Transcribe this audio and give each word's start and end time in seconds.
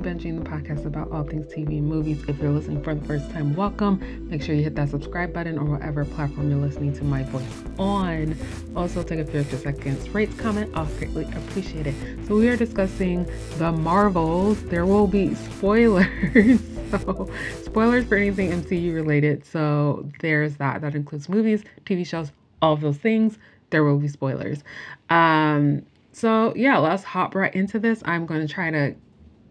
Binging, 0.00 0.42
the 0.42 0.48
podcast 0.48 0.86
about 0.86 1.12
all 1.12 1.24
things 1.24 1.52
TV 1.52 1.76
and 1.78 1.86
movies. 1.86 2.24
If 2.26 2.38
you're 2.38 2.50
listening 2.50 2.82
for 2.82 2.94
the 2.94 3.04
first 3.06 3.30
time, 3.32 3.54
welcome. 3.54 4.28
Make 4.30 4.42
sure 4.42 4.54
you 4.54 4.62
hit 4.62 4.74
that 4.76 4.88
subscribe 4.88 5.34
button 5.34 5.58
or 5.58 5.64
whatever 5.64 6.06
platform 6.06 6.50
you're 6.50 6.58
listening 6.58 6.94
to 6.94 7.04
my 7.04 7.22
voice 7.24 7.42
on. 7.78 8.34
Also, 8.74 9.02
take 9.02 9.18
a 9.18 9.26
few 9.26 9.40
extra 9.40 9.58
seconds, 9.58 10.08
rate, 10.08 10.36
comment. 10.38 10.70
I'll 10.74 10.86
greatly 10.86 11.24
appreciate 11.24 11.86
it. 11.86 11.94
So, 12.26 12.36
we 12.36 12.48
are 12.48 12.56
discussing 12.56 13.26
the 13.58 13.72
Marvels. 13.72 14.62
There 14.64 14.86
will 14.86 15.06
be 15.06 15.34
spoilers. 15.34 16.06
so, 16.90 17.30
spoilers 17.62 18.06
for 18.06 18.16
anything 18.16 18.52
MCU 18.52 18.94
related. 18.94 19.44
So, 19.44 20.08
there's 20.20 20.56
that. 20.56 20.80
That 20.80 20.94
includes 20.94 21.28
movies, 21.28 21.62
TV 21.84 22.06
shows, 22.06 22.32
all 22.62 22.72
of 22.72 22.80
those 22.80 22.96
things. 22.96 23.38
There 23.68 23.84
will 23.84 23.98
be 23.98 24.08
spoilers. 24.08 24.64
Um, 25.10 25.84
so, 26.12 26.54
yeah, 26.56 26.78
let's 26.78 27.04
hop 27.04 27.34
right 27.34 27.54
into 27.54 27.78
this. 27.78 28.02
I'm 28.06 28.24
going 28.24 28.46
to 28.46 28.52
try 28.52 28.70
to 28.70 28.94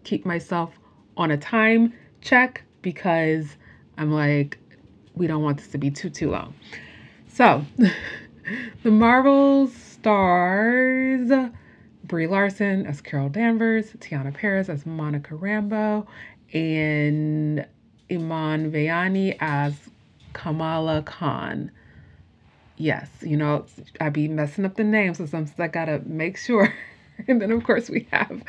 keep 0.04 0.24
myself 0.24 0.78
on 1.16 1.30
a 1.30 1.36
time 1.36 1.92
check 2.20 2.62
because 2.82 3.56
I'm 3.98 4.12
like, 4.12 4.58
we 5.14 5.26
don't 5.26 5.42
want 5.42 5.58
this 5.58 5.68
to 5.68 5.78
be 5.78 5.90
too, 5.90 6.10
too 6.10 6.30
long. 6.30 6.54
So, 7.28 7.64
the 8.82 8.90
Marvel 8.90 9.68
stars 9.68 11.30
Brie 12.04 12.26
Larson 12.26 12.86
as 12.86 13.00
Carol 13.00 13.28
Danvers, 13.28 13.92
Teyonah 13.92 14.34
Parris 14.34 14.68
as 14.68 14.84
Monica 14.84 15.34
Rambeau, 15.34 16.06
and 16.52 17.64
Iman 18.10 18.72
Vellani 18.72 19.36
as 19.40 19.74
Kamala 20.32 21.02
Khan 21.02 21.70
yes, 22.80 23.08
you 23.20 23.36
know, 23.36 23.66
I 24.00 24.08
be 24.08 24.26
messing 24.26 24.64
up 24.64 24.76
the 24.76 24.84
names, 24.84 25.18
so 25.18 25.26
sometimes 25.26 25.60
I 25.60 25.68
gotta 25.68 26.00
make 26.04 26.36
sure. 26.36 26.74
and 27.28 27.40
then, 27.40 27.50
of 27.50 27.64
course, 27.64 27.90
we 27.90 28.06
have 28.10 28.42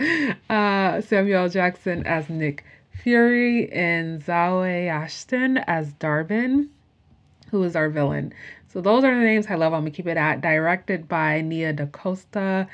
uh, 0.50 1.02
Samuel 1.02 1.50
Jackson 1.50 2.06
as 2.06 2.30
Nick 2.30 2.64
Fury 3.04 3.72
and 3.72 4.24
Zawe 4.24 4.88
Ashton 4.88 5.58
as 5.60 5.94
Dar-Benn, 5.94 6.70
who 7.50 7.64
is 7.64 7.76
our 7.76 7.90
villain. 7.90 8.34
So 8.68 8.82
those 8.82 9.04
are 9.04 9.14
the 9.14 9.22
names 9.22 9.48
I 9.48 9.56
love. 9.56 9.74
I'm 9.74 9.82
gonna 9.82 9.92
keep 9.92 10.08
it 10.08 10.18
at. 10.18 10.42
Directed 10.42 11.08
by 11.08 11.42
Nia 11.42 11.74
DaCosta. 11.74 12.68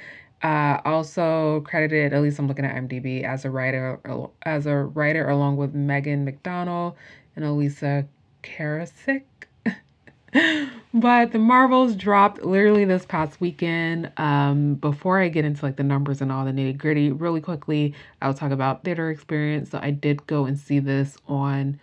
Uh, 0.43 0.79
also 0.85 1.61
credited, 1.61 2.13
at 2.13 2.21
least 2.21 2.37
I'm 2.37 2.47
looking 2.47 2.65
at 2.65 2.75
IMDb 2.75 3.23
as 3.23 3.43
a 3.43 3.49
writer, 3.49 3.99
as 4.43 4.67
a 4.67 4.75
writer 4.75 5.27
along 5.27 5.57
with 5.57 5.73
Megan 5.73 6.31
McDonnell 6.31 6.93
and 7.35 7.43
Elisa 7.43 8.05
Karasik 8.43 9.23
but 10.99 11.31
the 11.31 11.39
Marvels 11.39 11.95
dropped 11.95 12.43
literally 12.43 12.85
this 12.85 13.05
past 13.05 13.39
weekend. 13.41 14.11
Um, 14.17 14.75
before 14.75 15.19
I 15.19 15.29
get 15.29 15.45
into 15.45 15.65
like 15.65 15.75
the 15.75 15.83
numbers 15.83 16.21
and 16.21 16.31
all 16.31 16.45
the 16.45 16.51
nitty 16.51 16.77
gritty, 16.77 17.11
really 17.11 17.41
quickly, 17.41 17.93
I'll 18.21 18.33
talk 18.33 18.51
about 18.51 18.83
theater 18.83 19.09
experience. 19.09 19.71
So 19.71 19.79
I 19.81 19.91
did 19.91 20.25
go 20.27 20.45
and 20.45 20.57
see 20.57 20.79
this 20.79 21.17
on, 21.27 21.79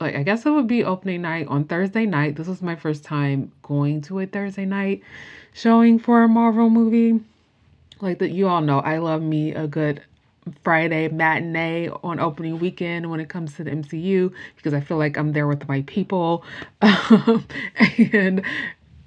like 0.00 0.14
I 0.14 0.22
guess 0.22 0.46
it 0.46 0.50
would 0.50 0.66
be 0.66 0.84
opening 0.84 1.22
night 1.22 1.46
on 1.48 1.64
Thursday 1.64 2.06
night. 2.06 2.36
This 2.36 2.46
was 2.46 2.62
my 2.62 2.76
first 2.76 3.04
time 3.04 3.52
going 3.62 4.00
to 4.02 4.20
a 4.20 4.26
Thursday 4.26 4.64
night 4.64 5.02
showing 5.52 5.98
for 5.98 6.22
a 6.22 6.28
Marvel 6.28 6.70
movie. 6.70 7.20
Like 8.00 8.18
that, 8.20 8.30
you 8.30 8.48
all 8.48 8.60
know 8.60 8.80
I 8.80 8.98
love 8.98 9.22
me 9.22 9.54
a 9.54 9.66
good 9.66 10.02
Friday 10.62 11.08
matinee 11.08 11.88
on 12.02 12.20
opening 12.20 12.58
weekend 12.58 13.10
when 13.10 13.20
it 13.20 13.28
comes 13.28 13.54
to 13.56 13.64
the 13.64 13.70
MCU 13.70 14.32
because 14.56 14.74
I 14.74 14.80
feel 14.80 14.96
like 14.96 15.16
I'm 15.16 15.32
there 15.32 15.46
with 15.46 15.68
my 15.68 15.82
people 15.82 16.44
and 16.82 18.42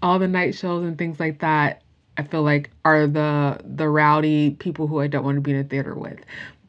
all 0.01 0.19
the 0.19 0.27
night 0.27 0.55
shows 0.55 0.83
and 0.83 0.97
things 0.97 1.19
like 1.19 1.39
that. 1.39 1.81
I 2.17 2.23
feel 2.23 2.43
like 2.43 2.69
are 2.85 3.07
the 3.07 3.59
the 3.63 3.87
rowdy 3.87 4.51
people 4.51 4.87
who 4.87 4.99
I 4.99 5.07
don't 5.07 5.23
want 5.23 5.37
to 5.37 5.41
be 5.41 5.51
in 5.51 5.57
a 5.57 5.63
theater 5.63 5.95
with. 5.95 6.19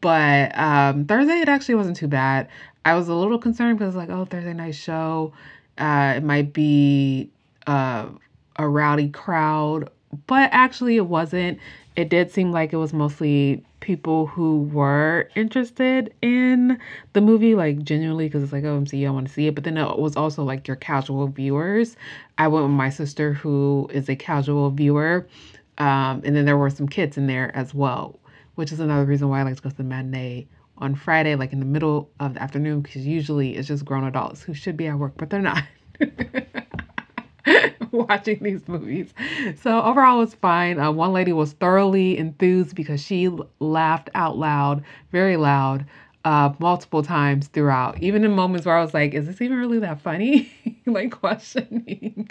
But 0.00 0.56
um, 0.59 1.05
Thursday 1.06 1.41
it 1.41 1.49
actually 1.49 1.77
wasn't 1.77 1.97
too 1.97 2.09
bad. 2.09 2.49
I 2.84 2.94
was 2.94 3.09
a 3.09 3.15
little 3.15 3.38
concerned 3.38 3.78
because 3.78 3.94
like 3.94 4.09
oh 4.09 4.25
Thursday 4.25 4.53
night 4.53 4.75
show, 4.75 5.32
uh, 5.78 6.15
it 6.16 6.22
might 6.22 6.53
be 6.53 7.31
uh, 7.66 8.06
a 8.56 8.69
rowdy 8.69 9.09
crowd, 9.09 9.91
but 10.27 10.50
actually 10.53 10.97
it 10.97 11.06
wasn't. 11.06 11.59
It 11.97 12.09
did 12.09 12.31
seem 12.31 12.53
like 12.53 12.72
it 12.72 12.78
was 12.78 12.93
mostly 12.93 13.65
people 13.82 14.26
who 14.26 14.62
were 14.72 15.28
interested 15.34 16.15
in 16.22 16.78
the 17.12 17.20
movie, 17.20 17.54
like 17.54 17.82
genuinely, 17.82 18.26
because 18.26 18.43
it's 18.43 18.53
like, 18.53 18.65
oh, 18.65 18.81
MCU, 18.81 19.06
I 19.06 19.10
want 19.10 19.28
to 19.28 19.32
see 19.32 19.47
it. 19.48 19.54
But 19.54 19.65
then 19.65 19.76
it 19.76 19.98
was 19.98 20.16
also 20.16 20.43
like 20.43 20.66
your 20.66 20.76
casual 20.76 21.26
viewers. 21.26 21.97
I 22.38 22.48
went 22.48 22.65
with 22.65 22.72
my 22.72 22.88
sister, 22.88 23.34
who 23.34 23.91
is 23.93 24.09
a 24.09 24.16
casual 24.16 24.70
viewer. 24.70 25.26
Um, 25.76 26.22
and 26.25 26.34
then 26.34 26.47
there 26.47 26.56
were 26.56 26.70
some 26.70 26.88
kids 26.88 27.19
in 27.19 27.26
there 27.26 27.54
as 27.54 27.75
well, 27.75 28.19
which 28.54 28.72
is 28.72 28.81
another 28.81 29.04
reason 29.04 29.28
why 29.28 29.41
I 29.41 29.43
like 29.43 29.56
to 29.56 29.62
go 29.62 29.69
to 29.69 29.76
the 29.76 29.84
matinee 29.84 30.47
on 30.78 30.94
Friday, 30.94 31.34
like 31.34 31.53
in 31.53 31.60
the 31.60 31.66
middle 31.66 32.10
of 32.20 32.34
the 32.34 32.43
afternoon, 32.43 32.81
because 32.81 33.06
usually 33.06 33.56
it's 33.56 33.69
just 33.69 33.84
grown 33.84 34.04
adults 34.04 34.43
who 34.43 34.54
should 34.54 34.76
be 34.76 34.87
at 34.87 34.99
work, 34.99 35.12
but 35.16 35.28
they're 35.28 35.41
not. 35.41 35.64
watching 38.08 38.42
these 38.42 38.66
movies. 38.66 39.12
So 39.60 39.82
overall, 39.82 40.16
it 40.16 40.20
was 40.20 40.34
fine. 40.34 40.80
Uh, 40.80 40.91
one 40.91 41.12
lady 41.12 41.32
was 41.32 41.53
thoroughly 41.53 42.19
enthused 42.19 42.75
because 42.75 43.03
she 43.03 43.30
laughed 43.60 44.10
out 44.14 44.38
loud, 44.38 44.82
very 45.10 45.36
loud, 45.36 45.84
uh, 46.25 46.52
multiple 46.58 47.02
times 47.02 47.48
throughout, 47.48 48.02
even 48.02 48.25
in 48.25 48.32
moments 48.32 48.66
where 48.66 48.76
I 48.76 48.82
was 48.82 48.94
like, 48.94 49.12
"Is 49.14 49.26
this 49.26 49.41
even 49.41 49.58
really 49.58 49.81
that 49.81 50.00
funny?" 50.00 50.50
like 50.86 51.10
questioning, 51.10 52.31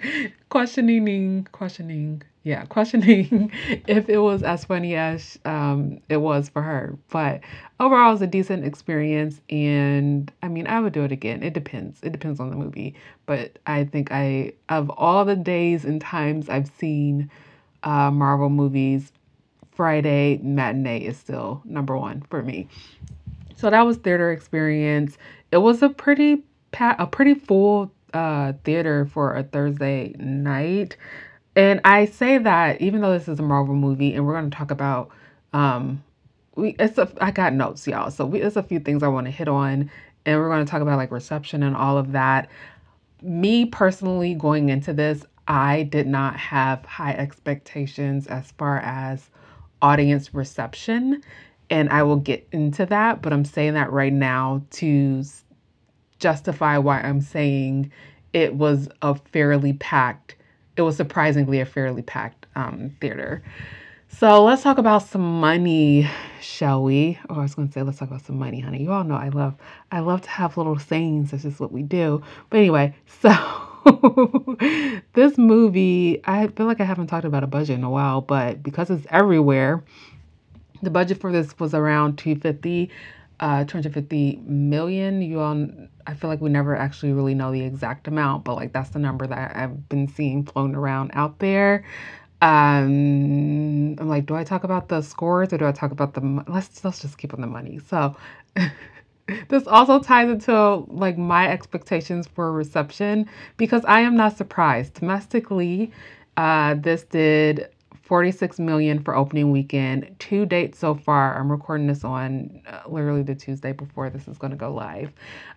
questioning, 0.49 1.47
questioning 1.51 2.23
yeah, 2.43 2.65
questioning 2.65 3.51
if 3.87 4.09
it 4.09 4.17
was 4.17 4.41
as 4.41 4.65
funny 4.65 4.95
as 4.95 5.37
um, 5.45 5.99
it 6.09 6.17
was 6.17 6.49
for 6.49 6.61
her. 6.61 6.97
But 7.09 7.41
overall, 7.79 8.09
it 8.09 8.13
was 8.13 8.21
a 8.23 8.27
decent 8.27 8.65
experience. 8.65 9.41
And 9.49 10.31
I 10.41 10.47
mean, 10.47 10.65
I 10.65 10.79
would 10.79 10.93
do 10.93 11.03
it 11.03 11.11
again. 11.11 11.43
It 11.43 11.53
depends. 11.53 11.99
It 12.01 12.11
depends 12.11 12.39
on 12.39 12.49
the 12.49 12.55
movie. 12.55 12.95
But 13.27 13.59
I 13.67 13.83
think 13.83 14.11
I, 14.11 14.53
of 14.69 14.89
all 14.89 15.23
the 15.23 15.35
days 15.35 15.85
and 15.85 16.01
times 16.01 16.49
I've 16.49 16.71
seen 16.77 17.29
uh, 17.83 18.09
Marvel 18.09 18.49
movies, 18.49 19.11
Friday 19.71 20.39
matinee 20.41 20.99
is 20.99 21.17
still 21.17 21.61
number 21.65 21.97
one 21.97 22.23
for 22.29 22.41
me. 22.41 22.67
So 23.55 23.69
that 23.69 23.85
was 23.85 23.97
theater 23.97 24.31
experience. 24.31 25.17
It 25.51 25.57
was 25.57 25.83
a 25.83 25.89
pretty 25.89 26.43
pa- 26.71 26.95
a 26.97 27.05
pretty 27.05 27.35
full 27.35 27.91
uh, 28.13 28.53
theater 28.63 29.05
for 29.05 29.35
a 29.35 29.43
Thursday 29.43 30.15
night. 30.17 30.97
And 31.55 31.81
I 31.83 32.05
say 32.05 32.37
that 32.37 32.81
even 32.81 33.01
though 33.01 33.11
this 33.11 33.27
is 33.27 33.39
a 33.39 33.43
Marvel 33.43 33.75
movie 33.75 34.13
and 34.13 34.25
we're 34.25 34.33
going 34.33 34.49
to 34.49 34.55
talk 34.55 34.71
about 34.71 35.09
um 35.53 36.01
we 36.55 36.75
it's 36.79 36.97
a 36.97 37.11
I 37.19 37.31
got 37.31 37.53
notes 37.53 37.87
y'all. 37.87 38.11
So 38.11 38.25
we, 38.25 38.39
there's 38.39 38.57
a 38.57 38.63
few 38.63 38.79
things 38.79 39.03
I 39.03 39.07
want 39.07 39.27
to 39.27 39.31
hit 39.31 39.47
on 39.47 39.91
and 40.25 40.39
we're 40.39 40.49
going 40.49 40.65
to 40.65 40.69
talk 40.69 40.81
about 40.81 40.97
like 40.97 41.11
reception 41.11 41.63
and 41.63 41.75
all 41.75 41.97
of 41.97 42.13
that. 42.13 42.49
Me 43.21 43.65
personally 43.65 44.33
going 44.33 44.69
into 44.69 44.93
this, 44.93 45.25
I 45.47 45.83
did 45.83 46.07
not 46.07 46.37
have 46.37 46.85
high 46.85 47.13
expectations 47.13 48.27
as 48.27 48.51
far 48.51 48.79
as 48.79 49.29
audience 49.81 50.33
reception 50.33 51.23
and 51.69 51.89
I 51.89 52.03
will 52.03 52.17
get 52.17 52.47
into 52.51 52.85
that, 52.87 53.21
but 53.21 53.31
I'm 53.31 53.45
saying 53.45 53.75
that 53.75 53.91
right 53.91 54.11
now 54.11 54.61
to 54.71 55.23
justify 56.19 56.77
why 56.77 56.99
I'm 57.01 57.21
saying 57.21 57.91
it 58.33 58.55
was 58.55 58.89
a 59.01 59.15
fairly 59.15 59.73
packed 59.73 60.35
it 60.75 60.81
was 60.81 60.95
surprisingly 60.95 61.59
a 61.59 61.65
fairly 61.65 62.01
packed 62.01 62.45
um, 62.55 62.95
theater. 63.01 63.43
So 64.09 64.43
let's 64.43 64.61
talk 64.61 64.77
about 64.77 65.03
some 65.03 65.39
money, 65.39 66.07
shall 66.41 66.83
we? 66.83 67.17
Oh, 67.29 67.35
I 67.35 67.43
was 67.43 67.55
going 67.55 67.69
to 67.69 67.73
say 67.73 67.81
let's 67.81 67.97
talk 67.97 68.09
about 68.09 68.25
some 68.25 68.37
money, 68.37 68.59
honey. 68.59 68.83
You 68.83 68.91
all 68.91 69.03
know 69.03 69.15
I 69.15 69.29
love 69.29 69.55
I 69.91 69.99
love 69.99 70.21
to 70.23 70.29
have 70.29 70.57
little 70.57 70.77
sayings. 70.77 71.31
That's 71.31 71.43
just 71.43 71.59
what 71.59 71.71
we 71.71 71.81
do. 71.81 72.21
But 72.49 72.57
anyway, 72.57 72.93
so 73.21 73.31
this 75.13 75.37
movie, 75.37 76.21
I 76.25 76.47
feel 76.47 76.65
like 76.65 76.81
I 76.81 76.85
haven't 76.85 77.07
talked 77.07 77.25
about 77.25 77.43
a 77.43 77.47
budget 77.47 77.77
in 77.77 77.83
a 77.83 77.89
while, 77.89 78.21
but 78.21 78.61
because 78.61 78.89
it's 78.89 79.07
everywhere, 79.09 79.83
the 80.83 80.89
budget 80.89 81.19
for 81.19 81.31
this 81.31 81.57
was 81.57 81.73
around 81.73 82.17
250 82.17 82.91
uh 83.41 83.65
250 83.65 84.41
million. 84.45 85.21
You 85.21 85.39
all 85.41 85.67
I 86.07 86.13
feel 86.13 86.29
like 86.29 86.41
we 86.41 86.49
never 86.49 86.75
actually 86.75 87.11
really 87.13 87.33
know 87.35 87.51
the 87.51 87.61
exact 87.61 88.07
amount, 88.07 88.43
but 88.43 88.55
like 88.55 88.71
that's 88.73 88.89
the 88.91 88.99
number 88.99 89.27
that 89.27 89.55
I've 89.55 89.89
been 89.89 90.07
seeing 90.07 90.45
flown 90.45 90.75
around 90.75 91.11
out 91.13 91.39
there. 91.39 91.83
Um, 92.41 93.97
I'm 93.99 94.09
like, 94.09 94.25
do 94.25 94.35
I 94.35 94.43
talk 94.43 94.63
about 94.63 94.89
the 94.89 95.01
scores 95.01 95.53
or 95.53 95.57
do 95.57 95.65
I 95.67 95.71
talk 95.71 95.91
about 95.91 96.13
the? 96.13 96.43
Let's 96.47 96.83
let's 96.83 97.01
just 97.01 97.17
keep 97.17 97.33
on 97.33 97.41
the 97.41 97.47
money. 97.47 97.79
So. 97.87 98.15
this 99.47 99.65
also 99.67 99.99
ties 99.99 100.29
into 100.29 100.83
like 100.89 101.17
my 101.17 101.49
expectations 101.49 102.27
for 102.27 102.51
reception 102.51 103.29
because 103.55 103.85
I 103.85 104.01
am 104.01 104.17
not 104.17 104.35
surprised. 104.37 104.95
Domestically, 104.95 105.91
uh, 106.35 106.75
this 106.75 107.03
did 107.03 107.69
46 108.11 108.59
million 108.59 109.01
for 109.01 109.15
opening 109.15 109.51
weekend. 109.51 110.13
Two 110.19 110.45
dates 110.45 110.77
so 110.77 110.93
far. 110.93 111.39
I'm 111.39 111.49
recording 111.49 111.87
this 111.87 112.03
on 112.03 112.61
uh, 112.67 112.81
literally 112.85 113.23
the 113.23 113.35
Tuesday 113.35 113.71
before 113.71 114.09
this 114.09 114.27
is 114.27 114.37
going 114.37 114.51
to 114.51 114.57
go 114.57 114.73
live. 114.73 115.13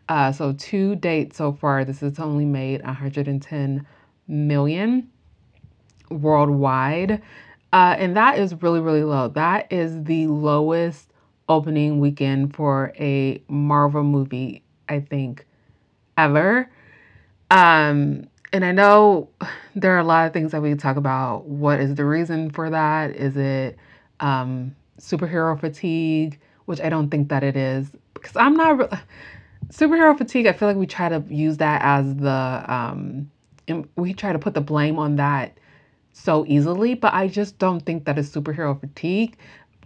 Uh, 0.08 0.30
so 0.30 0.52
two 0.52 0.94
dates 0.94 1.36
so 1.36 1.52
far. 1.52 1.84
This 1.84 1.98
has 1.98 2.20
only 2.20 2.44
made 2.44 2.80
110 2.84 3.84
million 4.28 5.10
worldwide. 6.10 7.20
Uh, 7.72 7.96
and 7.98 8.16
that 8.16 8.38
is 8.38 8.54
really, 8.62 8.78
really 8.78 9.02
low. 9.02 9.26
That 9.26 9.72
is 9.72 10.04
the 10.04 10.28
lowest 10.28 11.10
opening 11.48 11.98
weekend 11.98 12.54
for 12.54 12.92
a 13.00 13.42
Marvel 13.48 14.04
movie, 14.04 14.62
I 14.88 15.00
think, 15.00 15.44
ever. 16.16 16.70
Um, 17.50 18.28
and 18.54 18.64
I 18.64 18.70
know 18.70 19.28
there 19.74 19.96
are 19.96 19.98
a 19.98 20.04
lot 20.04 20.28
of 20.28 20.32
things 20.32 20.52
that 20.52 20.62
we 20.62 20.72
talk 20.76 20.96
about. 20.96 21.44
What 21.46 21.80
is 21.80 21.96
the 21.96 22.04
reason 22.04 22.50
for 22.50 22.70
that? 22.70 23.10
Is 23.16 23.36
it 23.36 23.76
um, 24.20 24.76
superhero 25.00 25.58
fatigue? 25.58 26.38
Which 26.66 26.80
I 26.80 26.88
don't 26.88 27.10
think 27.10 27.28
that 27.30 27.42
it 27.42 27.56
is 27.56 27.90
because 28.14 28.36
I'm 28.36 28.54
not 28.56 28.78
re- 28.78 28.98
superhero 29.70 30.16
fatigue. 30.16 30.46
I 30.46 30.52
feel 30.52 30.68
like 30.68 30.76
we 30.76 30.86
try 30.86 31.08
to 31.08 31.22
use 31.28 31.56
that 31.56 31.82
as 31.82 32.14
the 32.14 32.64
um, 32.68 33.28
we 33.96 34.14
try 34.14 34.32
to 34.32 34.38
put 34.38 34.54
the 34.54 34.60
blame 34.60 35.00
on 35.00 35.16
that 35.16 35.58
so 36.12 36.46
easily, 36.46 36.94
but 36.94 37.12
I 37.12 37.26
just 37.26 37.58
don't 37.58 37.80
think 37.80 38.04
that 38.04 38.18
is 38.18 38.32
superhero 38.32 38.78
fatigue 38.78 39.36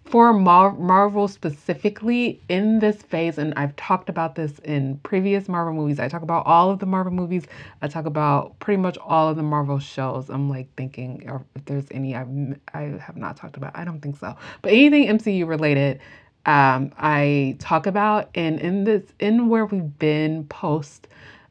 for 0.09 0.33
Mar- 0.33 0.73
Marvel 0.73 1.29
specifically 1.29 2.41
in 2.49 2.79
this 2.79 3.03
phase, 3.03 3.37
and 3.37 3.53
I've 3.57 3.77
talked 3.77 4.09
about 4.09 4.37
this 4.37 4.59
in 4.61 4.97
previous 5.03 5.49
Marvel 5.49 5.75
movies. 5.75 6.01
I 6.01 6.09
talk 6.09 6.23
about 6.23 6.47
all 6.47 6.71
of 6.71 6.79
the 6.79 6.87
Marvel 6.87 7.13
movies. 7.13 7.45
I 7.83 7.89
talk 7.89 8.07
about 8.07 8.59
pretty 8.59 8.81
much 8.81 8.97
all 8.99 9.29
of 9.29 9.37
the 9.37 9.43
Marvel 9.43 9.79
shows. 9.79 10.31
I'm 10.31 10.49
like 10.49 10.75
thinking 10.77 11.29
if 11.57 11.65
there's 11.67 11.87
any 11.91 12.17
I've 12.17 12.29
I 12.73 12.99
have 13.01 13.17
not 13.17 13.37
talked 13.37 13.57
about. 13.59 13.77
I 13.77 13.85
don't 13.85 14.01
think 14.01 14.17
so. 14.17 14.35
But 14.63 14.73
anything 14.73 15.09
MCU 15.09 15.47
related, 15.47 16.01
um, 16.47 16.91
I 16.97 17.57
talk 17.59 17.87
about. 17.87 18.31
And 18.35 18.59
in 18.61 18.85
this, 18.85 19.03
in 19.21 19.49
where 19.49 19.67
we've 19.67 19.99
been 19.99 20.45
post, 20.45 21.09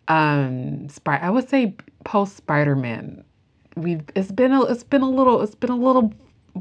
um, 0.08 0.90
Spy, 0.90 1.18
I 1.18 1.30
would 1.30 1.48
say 1.48 1.76
post 2.06 2.38
Spider 2.38 2.76
Man. 2.76 3.24
We've 3.76 4.02
it's 4.16 4.32
been 4.32 4.52
a 4.52 4.64
it's 4.64 4.84
been 4.84 5.04
a 5.04 5.10
little 5.10 5.44
it's 5.44 5.54
been 5.54 5.70
a 5.70 5.76
little 5.76 6.12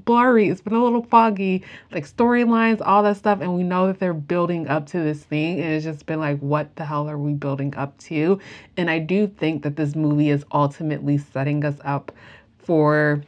blurry. 0.05 0.49
It's 0.49 0.61
been 0.61 0.75
a 0.75 0.83
little 0.83 1.05
foggy, 1.05 1.65
like 1.93 2.07
storylines, 2.07 2.81
all 2.85 3.03
that 3.05 3.17
stuff. 3.17 3.41
And 3.41 3.57
we 3.57 3.63
know 3.63 3.87
that 3.87 3.99
they're 3.99 4.15
building 4.15 4.69
up 4.69 4.87
to 4.89 5.01
this 5.01 5.23
thing. 5.23 5.61
And 5.61 5.75
it's 5.75 5.85
just 5.85 6.07
been 6.07 6.21
like, 6.21 6.39
what 6.41 6.75
the 6.77 6.85
hell 6.85 7.09
are 7.09 7.19
we 7.19 7.33
building 7.33 7.75
up 7.77 7.97
to? 7.99 8.41
And 8.77 8.91
I 8.91 8.99
do 8.99 9.27
think 9.27 9.63
that 9.63 9.77
this 9.77 9.95
movie 9.95 10.31
is 10.31 10.45
ultimately 10.53 11.19
setting 11.19 11.65
us 11.65 11.77
up 11.85 12.13
for 12.59 13.23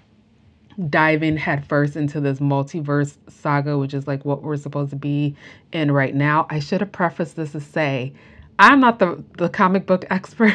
diving 0.88 1.36
headfirst 1.36 1.96
into 1.96 2.20
this 2.20 2.38
multiverse 2.38 3.16
saga, 3.28 3.76
which 3.76 3.94
is 3.94 4.06
like 4.06 4.24
what 4.24 4.42
we're 4.42 4.56
supposed 4.56 4.90
to 4.90 4.96
be 4.96 5.34
in 5.72 5.90
right 5.90 6.14
now. 6.14 6.46
I 6.50 6.60
should 6.60 6.80
have 6.80 6.92
prefaced 6.92 7.36
this 7.36 7.52
to 7.52 7.60
say, 7.60 8.12
I'm 8.58 8.80
not 8.80 8.98
the, 8.98 9.22
the 9.36 9.48
comic 9.48 9.86
book 9.86 10.04
expert. 10.10 10.54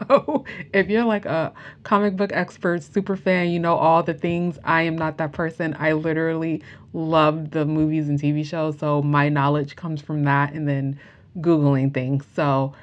So 0.08 0.44
if 0.72 0.88
you're 0.88 1.04
like 1.04 1.24
a 1.24 1.52
comic 1.82 2.16
book 2.16 2.30
expert, 2.32 2.82
super 2.82 3.16
fan, 3.16 3.50
you 3.50 3.58
know 3.60 3.76
all 3.76 4.02
the 4.02 4.14
things, 4.14 4.58
I 4.64 4.82
am 4.82 4.96
not 4.96 5.18
that 5.18 5.32
person. 5.32 5.76
I 5.78 5.92
literally 5.92 6.62
love 6.92 7.50
the 7.50 7.64
movies 7.64 8.08
and 8.08 8.18
TV 8.18 8.44
shows. 8.44 8.78
So 8.78 9.02
my 9.02 9.28
knowledge 9.28 9.76
comes 9.76 10.02
from 10.02 10.24
that 10.24 10.52
and 10.52 10.68
then 10.68 10.98
Googling 11.38 11.92
things. 11.94 12.24
So 12.34 12.74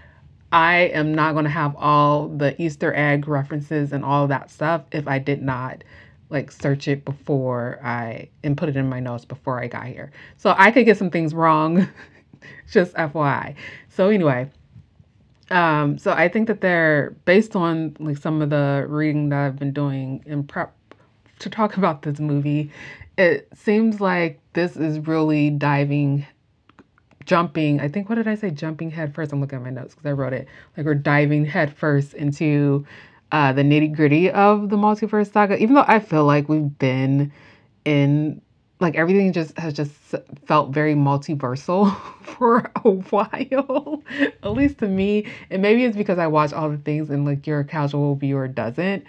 I 0.51 0.75
am 0.93 1.13
not 1.13 1.33
going 1.33 1.45
to 1.45 1.51
have 1.51 1.75
all 1.77 2.27
the 2.27 2.59
Easter 2.61 2.93
egg 2.93 3.27
references 3.27 3.93
and 3.93 4.03
all 4.03 4.27
that 4.27 4.51
stuff 4.51 4.83
if 4.91 5.07
I 5.07 5.19
did 5.19 5.41
not 5.41 5.83
like 6.29 6.51
search 6.51 6.87
it 6.87 7.03
before 7.05 7.79
I 7.83 8.29
and 8.43 8.57
put 8.57 8.69
it 8.69 8.77
in 8.77 8.87
my 8.87 8.99
notes 8.99 9.25
before 9.25 9.61
I 9.61 9.67
got 9.67 9.87
here. 9.87 10.11
So 10.37 10.53
I 10.57 10.71
could 10.71 10.85
get 10.85 10.97
some 10.97 11.09
things 11.09 11.33
wrong, 11.33 11.87
just 12.71 12.93
FYI. 12.95 13.55
So 13.89 14.09
anyway, 14.09 14.49
um, 15.51 15.97
so 15.97 16.11
I 16.11 16.29
think 16.29 16.47
that 16.47 16.61
they're 16.61 17.15
based 17.25 17.55
on 17.55 17.95
like 17.99 18.17
some 18.17 18.41
of 18.41 18.49
the 18.49 18.85
reading 18.87 19.29
that 19.29 19.39
I've 19.39 19.59
been 19.59 19.73
doing 19.73 20.23
in 20.25 20.43
prep 20.43 20.73
to 21.39 21.49
talk 21.49 21.77
about 21.77 22.03
this 22.03 22.19
movie. 22.19 22.71
It 23.17 23.47
seems 23.53 23.99
like 23.99 24.39
this 24.53 24.77
is 24.77 24.99
really 24.99 25.49
diving, 25.49 26.25
jumping. 27.25 27.81
I 27.81 27.89
think 27.89 28.09
what 28.09 28.15
did 28.15 28.27
I 28.27 28.35
say? 28.35 28.49
Jumping 28.49 28.89
head 28.89 29.13
first. 29.13 29.33
I'm 29.33 29.41
looking 29.41 29.57
at 29.57 29.63
my 29.63 29.69
notes 29.69 29.93
because 29.93 30.09
I 30.09 30.13
wrote 30.13 30.33
it. 30.33 30.47
Like 30.77 30.85
we're 30.85 30.95
diving 30.95 31.45
head 31.45 31.75
first 31.75 32.13
into 32.13 32.85
uh, 33.31 33.51
the 33.53 33.63
nitty 33.63 33.93
gritty 33.93 34.31
of 34.31 34.69
the 34.69 34.77
multiverse 34.77 35.31
saga. 35.31 35.57
Even 35.57 35.75
though 35.75 35.85
I 35.87 35.99
feel 35.99 36.25
like 36.25 36.47
we've 36.47 36.77
been 36.79 37.31
in 37.83 38.41
like 38.81 38.95
everything 38.95 39.31
just 39.31 39.57
has 39.57 39.73
just 39.73 39.91
felt 40.45 40.71
very 40.73 40.95
multiversal 40.95 41.95
for 42.23 42.71
a 42.83 42.89
while 42.89 44.03
at 44.43 44.51
least 44.51 44.79
to 44.79 44.87
me. 44.87 45.27
And 45.49 45.61
maybe 45.61 45.85
it's 45.85 45.95
because 45.95 46.17
i 46.17 46.27
watch 46.27 46.51
all 46.53 46.69
the 46.69 46.77
things 46.77 47.09
and 47.09 47.25
like 47.25 47.45
your 47.47 47.63
casual 47.63 48.15
viewer 48.15 48.47
doesn't. 48.47 49.05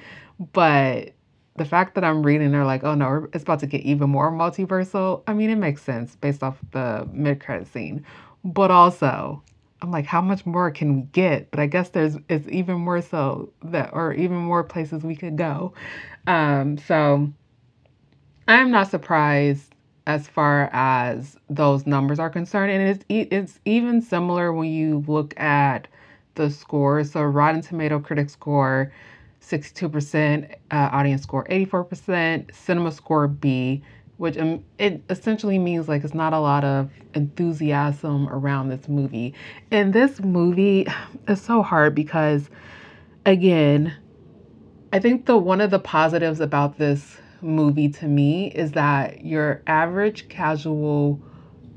But 0.52 1.12
the 1.56 1.64
fact 1.66 1.94
that 1.94 2.04
i'm 2.04 2.22
reading 2.22 2.50
they're 2.50 2.64
like 2.64 2.82
oh 2.82 2.94
no 2.94 3.28
it's 3.34 3.42
about 3.44 3.60
to 3.60 3.66
get 3.66 3.80
even 3.82 4.10
more 4.10 4.30
multiversal. 4.30 5.22
I 5.26 5.32
mean 5.34 5.50
it 5.50 5.56
makes 5.56 5.82
sense 5.82 6.16
based 6.16 6.42
off 6.42 6.58
the 6.72 7.08
mid-credit 7.12 7.66
scene. 7.66 8.04
But 8.44 8.70
also 8.70 9.42
i'm 9.80 9.90
like 9.90 10.06
how 10.06 10.20
much 10.20 10.44
more 10.46 10.70
can 10.70 10.96
we 10.96 11.02
get? 11.12 11.50
But 11.50 11.60
i 11.60 11.66
guess 11.66 11.88
there's 11.90 12.16
it's 12.28 12.46
even 12.48 12.76
more 12.76 13.00
so 13.00 13.52
that 13.64 13.90
or 13.92 14.12
even 14.12 14.36
more 14.36 14.62
places 14.64 15.02
we 15.02 15.16
could 15.16 15.36
go. 15.38 15.72
Um 16.26 16.78
so 16.78 17.32
I'm 18.48 18.70
not 18.70 18.90
surprised 18.90 19.74
as 20.06 20.26
far 20.26 20.68
as 20.72 21.36
those 21.48 21.86
numbers 21.86 22.18
are 22.18 22.30
concerned, 22.30 22.72
and 22.72 22.88
it's 22.88 23.04
it's 23.08 23.60
even 23.64 24.00
similar 24.00 24.52
when 24.52 24.68
you 24.68 25.04
look 25.06 25.38
at 25.38 25.86
the 26.34 26.50
scores. 26.50 27.12
So 27.12 27.22
Rotten 27.22 27.60
Tomato 27.60 28.00
critic 28.00 28.30
score, 28.30 28.92
62%, 29.40 30.54
uh, 30.70 30.74
audience 30.92 31.22
score 31.22 31.44
84%, 31.44 32.52
cinema 32.54 32.90
score 32.90 33.28
B, 33.28 33.82
which 34.16 34.36
um, 34.38 34.64
it 34.78 35.02
essentially 35.08 35.58
means 35.58 35.88
like 35.88 36.02
it's 36.02 36.14
not 36.14 36.32
a 36.32 36.40
lot 36.40 36.64
of 36.64 36.90
enthusiasm 37.14 38.28
around 38.28 38.70
this 38.70 38.88
movie. 38.88 39.34
And 39.70 39.92
this 39.92 40.20
movie 40.20 40.86
is 41.28 41.40
so 41.40 41.62
hard 41.62 41.94
because, 41.94 42.50
again, 43.24 43.94
I 44.92 44.98
think 44.98 45.26
the 45.26 45.38
one 45.38 45.60
of 45.60 45.70
the 45.70 45.78
positives 45.78 46.40
about 46.40 46.78
this 46.78 47.18
movie 47.42 47.88
to 47.88 48.06
me 48.06 48.48
is 48.48 48.72
that 48.72 49.24
your 49.24 49.62
average 49.66 50.28
casual 50.28 51.20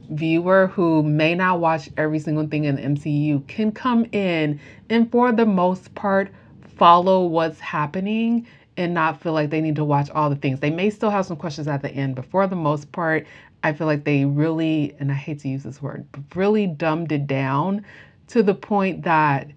viewer 0.09 0.67
who 0.67 1.01
may 1.03 1.33
not 1.33 1.59
watch 1.59 1.89
every 1.97 2.19
single 2.19 2.47
thing 2.47 2.65
in 2.65 2.75
the 2.75 2.81
MCU 2.81 3.45
can 3.47 3.71
come 3.71 4.05
in 4.11 4.59
and 4.89 5.11
for 5.11 5.31
the 5.31 5.45
most 5.45 5.93
part 5.95 6.31
follow 6.77 7.25
what's 7.25 7.59
happening 7.59 8.45
and 8.77 8.93
not 8.93 9.21
feel 9.21 9.33
like 9.33 9.49
they 9.49 9.61
need 9.61 9.75
to 9.77 9.85
watch 9.85 10.09
all 10.11 10.29
the 10.29 10.35
things. 10.35 10.59
They 10.59 10.69
may 10.69 10.89
still 10.89 11.09
have 11.09 11.25
some 11.25 11.37
questions 11.37 11.67
at 11.67 11.81
the 11.81 11.89
end, 11.89 12.15
but 12.15 12.25
for 12.25 12.45
the 12.45 12.55
most 12.55 12.91
part, 12.91 13.25
I 13.63 13.73
feel 13.73 13.87
like 13.87 14.03
they 14.03 14.25
really, 14.25 14.95
and 14.99 15.11
I 15.11 15.15
hate 15.15 15.39
to 15.39 15.47
use 15.47 15.63
this 15.63 15.81
word, 15.81 16.05
but 16.11 16.21
really 16.35 16.67
dumbed 16.67 17.11
it 17.11 17.25
down 17.25 17.85
to 18.27 18.43
the 18.43 18.53
point 18.53 19.03
that 19.03 19.49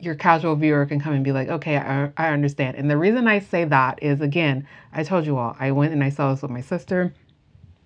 your 0.00 0.14
casual 0.14 0.56
viewer 0.56 0.84
can 0.86 1.00
come 1.00 1.14
and 1.14 1.24
be 1.24 1.32
like, 1.32 1.48
okay, 1.48 1.78
I, 1.78 2.10
I 2.16 2.28
understand. 2.28 2.76
And 2.76 2.90
the 2.90 2.98
reason 2.98 3.26
I 3.26 3.38
say 3.38 3.64
that 3.64 4.02
is, 4.02 4.20
again, 4.20 4.66
I 4.92 5.02
told 5.02 5.26
you 5.26 5.38
all, 5.38 5.56
I 5.58 5.70
went 5.70 5.92
and 5.92 6.04
I 6.04 6.10
saw 6.10 6.32
this 6.32 6.42
with 6.42 6.50
my 6.50 6.60
sister. 6.60 7.12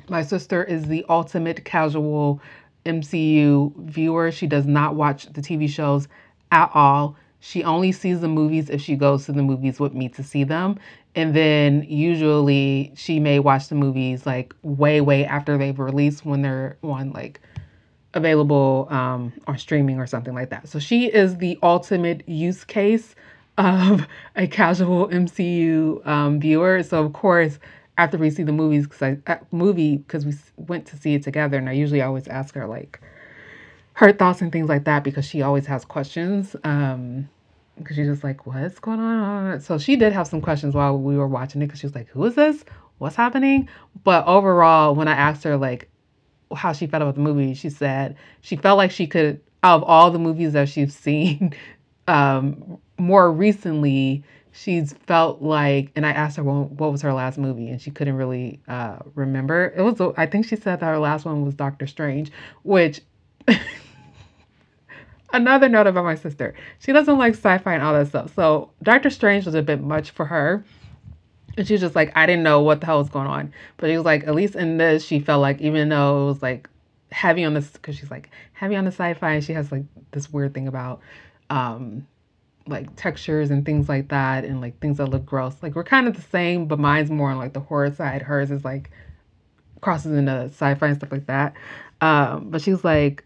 My 0.09 0.23
sister 0.23 0.65
is 0.65 0.87
the 0.87 1.05
ultimate 1.09 1.65
casual 1.65 2.41
MCU 2.85 3.77
viewer. 3.85 4.33
She 4.33 4.47
does 4.47 4.67
not 4.67 4.97
watch 4.97 5.27
the 5.27 5.41
TV 5.41 5.69
shows 5.69 6.09
at 6.51 6.71
all. 6.75 7.17
She 7.39 7.63
only 7.63 7.93
sees 7.93 8.21
the 8.21 8.29
movies 8.29 8.69
if 8.69 8.81
she 8.81 8.97
goes 8.97 9.27
to 9.27 9.33
the 9.33 9.43
movies 9.43 9.79
with 9.79 9.95
me 9.95 10.09
to 10.11 10.23
see 10.23 10.45
them. 10.45 10.79
And 11.15 11.35
then 11.35 11.85
usually 11.89 12.93
she 12.97 13.21
may 13.21 13.39
watch 13.39 13.69
the 13.69 13.75
movies 13.77 14.27
like 14.27 14.55
way, 14.63 15.01
way 15.01 15.25
after 15.25 15.57
they've 15.57 15.79
released 15.79 16.25
when 16.25 16.43
they're 16.43 16.77
on 16.83 17.13
like 17.13 17.41
available 18.15 18.89
um, 18.91 19.33
or 19.47 19.57
streaming 19.57 19.99
or 19.99 20.07
something 20.07 20.35
like 20.35 20.51
that. 20.51 20.69
So 20.69 20.79
she 20.79 21.07
is 21.07 21.37
the 21.39 21.59
ultimate 21.63 22.29
use 22.29 22.65
case 22.65 23.15
of 23.59 24.07
a 24.37 24.47
casual 24.47 25.09
MCU 25.09 26.07
um, 26.07 26.41
viewer. 26.41 26.83
So 26.83 27.05
of 27.05 27.13
course, 27.13 27.59
after 27.99 28.17
we 28.17 28.31
see 28.31 28.43
the 28.43 28.53
movies, 28.53 28.87
because 28.87 29.03
I 29.03 29.19
uh, 29.33 29.39
movie 29.51 29.99
because 29.99 30.25
we 30.25 30.35
went 30.57 30.87
to 30.87 30.97
see 30.97 31.15
it 31.15 31.23
together, 31.23 31.59
and 31.59 31.69
I 31.69 31.73
usually 31.73 32.01
always 32.01 32.27
ask 32.29 32.55
her 32.55 32.67
like 32.67 33.01
her 33.95 34.13
thoughts 34.13 34.41
and 34.41 34.51
things 34.51 34.69
like 34.69 34.85
that 34.85 35.05
because 35.05 35.27
she 35.27 35.43
always 35.43 35.67
has 35.67 35.85
questions. 35.85 36.57
Um, 36.65 37.29
because 37.77 37.97
she's 37.97 38.07
just 38.07 38.23
like, 38.23 38.47
what's 38.47 38.79
going 38.79 39.01
on? 39.01 39.61
So 39.61 39.79
she 39.79 39.97
did 39.97 40.13
have 40.13 40.27
some 40.27 40.43
questions 40.43 40.75
while 40.75 40.99
we 40.99 41.17
were 41.17 41.27
watching 41.27 41.63
it 41.63 41.67
because 41.67 41.81
she 41.81 41.87
was 41.87 41.95
like, 41.95 42.09
who 42.09 42.25
is 42.27 42.35
this? 42.35 42.65
What's 42.99 43.17
happening? 43.17 43.69
But 44.05 44.27
overall, 44.27 44.95
when 44.95 45.09
I 45.09 45.15
asked 45.15 45.45
her 45.45 45.57
like, 45.57 45.89
how 46.55 46.73
she 46.73 46.87
felt 46.87 47.03
about 47.03 47.15
the 47.15 47.21
movie. 47.21 47.55
She 47.55 47.71
said 47.71 48.17
she 48.41 48.57
felt 48.57 48.77
like 48.77 48.91
she 48.91 49.07
could, 49.07 49.41
out 49.63 49.83
of 49.83 49.85
all 49.85 50.11
the 50.11 50.19
movies 50.19 50.53
that 50.55 50.69
she's 50.69 50.95
seen 50.97 51.55
um, 52.09 52.79
more 52.99 53.31
recently, 53.31 54.25
she's 54.53 54.93
felt 55.07 55.43
like, 55.43 55.93
and 55.97 56.05
I 56.05 56.11
asked 56.11 56.37
her 56.37 56.43
well, 56.43 56.65
what 56.65 56.93
was 56.93 57.03
her 57.03 57.13
last 57.13 57.39
movie, 57.39 57.69
and 57.69 57.81
she 57.81 57.91
couldn't 57.91 58.17
really 58.17 58.61
uh, 58.69 58.99
remember. 59.15 59.73
It 59.77 59.83
was, 59.83 60.01
I 60.17 60.27
think 60.27 60.47
she 60.47 60.57
said 60.57 60.81
that 60.81 60.87
her 60.87 60.99
last 60.99 61.25
one 61.25 61.45
was 61.45 61.55
Doctor 61.55 61.87
Strange, 61.87 62.31
which. 62.63 63.01
another 65.33 65.69
note 65.69 65.87
about 65.87 66.05
my 66.05 66.15
sister. 66.15 66.55
She 66.81 66.93
doesn't 66.93 67.19
like 67.19 67.35
sci-fi 67.35 67.75
and 67.75 67.83
all 67.83 67.95
that 67.95 68.09
stuff. 68.09 68.35
So 68.35 68.73
Doctor 68.83 69.11
Strange 69.11 69.47
was 69.47 69.55
a 69.55 69.63
bit 69.63 69.81
much 69.81 70.11
for 70.11 70.27
her. 70.27 70.65
And 71.57 71.67
she 71.67 71.75
was 71.75 71.81
just 71.81 71.95
like, 71.95 72.13
I 72.15 72.27
didn't 72.27 72.43
know 72.43 72.63
what 72.63 72.81
the 72.81 72.87
hell 72.87 72.99
was 72.99 73.09
going 73.09 73.27
on. 73.27 73.53
But 73.77 73.91
he 73.91 73.97
was 73.97 74.05
like, 74.05 74.25
at 74.25 74.35
least 74.35 74.55
in 74.55 74.79
this, 74.79 75.05
she 75.05 75.21
felt 75.21 75.41
like 75.41 75.61
even 75.61 75.89
though 75.89 76.23
it 76.23 76.27
was 76.27 76.43
like 76.43 76.69
heavy 77.13 77.45
on 77.45 77.55
this 77.55 77.71
because 77.71 77.97
she's 77.97 78.11
like 78.11 78.31
heavy 78.53 78.77
on 78.77 78.85
the 78.85 78.93
sci-fi 78.93 79.33
and 79.33 79.45
she 79.45 79.53
has 79.53 79.73
like 79.73 79.83
this 80.13 80.33
weird 80.33 80.55
thing 80.55 80.69
about 80.69 81.01
um 81.51 82.07
like 82.67 82.95
textures 82.95 83.51
and 83.51 83.67
things 83.67 83.89
like 83.89 84.09
that 84.09 84.45
and 84.45 84.61
like 84.61 84.79
things 84.81 84.99
that 84.99 85.07
look 85.07 85.27
gross. 85.27 85.57
Like 85.63 85.75
we're 85.75 85.85
kind 85.85 86.07
of 86.07 86.15
the 86.15 86.23
same, 86.23 86.67
but 86.67 86.79
mine's 86.79 87.11
more 87.11 87.31
on 87.31 87.39
like 87.39 87.53
the 87.53 87.61
horror 87.61 87.93
side. 87.93 88.23
Hers 88.23 88.51
is 88.51 88.65
like 88.65 88.91
crosses 89.81 90.13
into 90.13 90.45
sci-fi 90.45 90.89
and 90.89 90.97
stuff 90.97 91.11
like 91.11 91.27
that. 91.27 91.55
Um, 92.01 92.51
but 92.51 92.63
she 92.63 92.71
was 92.71 92.85
like 92.85 93.25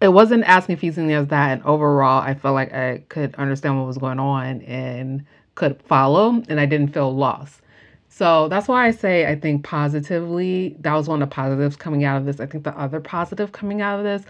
it 0.00 0.08
wasn't 0.08 0.44
as 0.44 0.66
confusing 0.66 1.12
as 1.12 1.26
that 1.28 1.50
and 1.52 1.62
overall 1.64 2.22
I 2.22 2.34
felt 2.34 2.54
like 2.54 2.72
I 2.72 3.04
could 3.08 3.34
understand 3.36 3.78
what 3.78 3.86
was 3.86 3.98
going 3.98 4.20
on 4.20 4.62
and 4.62 5.24
could 5.58 5.82
follow 5.82 6.40
and 6.48 6.60
I 6.60 6.66
didn't 6.66 6.94
feel 6.94 7.14
lost. 7.14 7.60
So 8.08 8.48
that's 8.48 8.68
why 8.68 8.86
I 8.86 8.92
say 8.92 9.26
I 9.26 9.38
think 9.38 9.64
positively, 9.64 10.76
that 10.80 10.94
was 10.94 11.08
one 11.08 11.20
of 11.20 11.28
the 11.28 11.34
positives 11.34 11.76
coming 11.76 12.04
out 12.04 12.16
of 12.16 12.26
this. 12.26 12.40
I 12.40 12.46
think 12.46 12.62
the 12.62 12.78
other 12.78 13.00
positive 13.00 13.50
coming 13.52 13.82
out 13.82 13.98
of 13.98 14.04
this, 14.04 14.22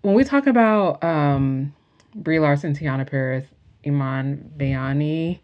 when 0.00 0.14
we 0.14 0.24
talk 0.24 0.46
about 0.46 1.04
um, 1.04 1.72
Brie 2.14 2.38
Larson, 2.38 2.74
Teyonah 2.74 3.06
Parris, 3.06 3.44
Iman 3.86 4.50
Vellani, 4.56 5.38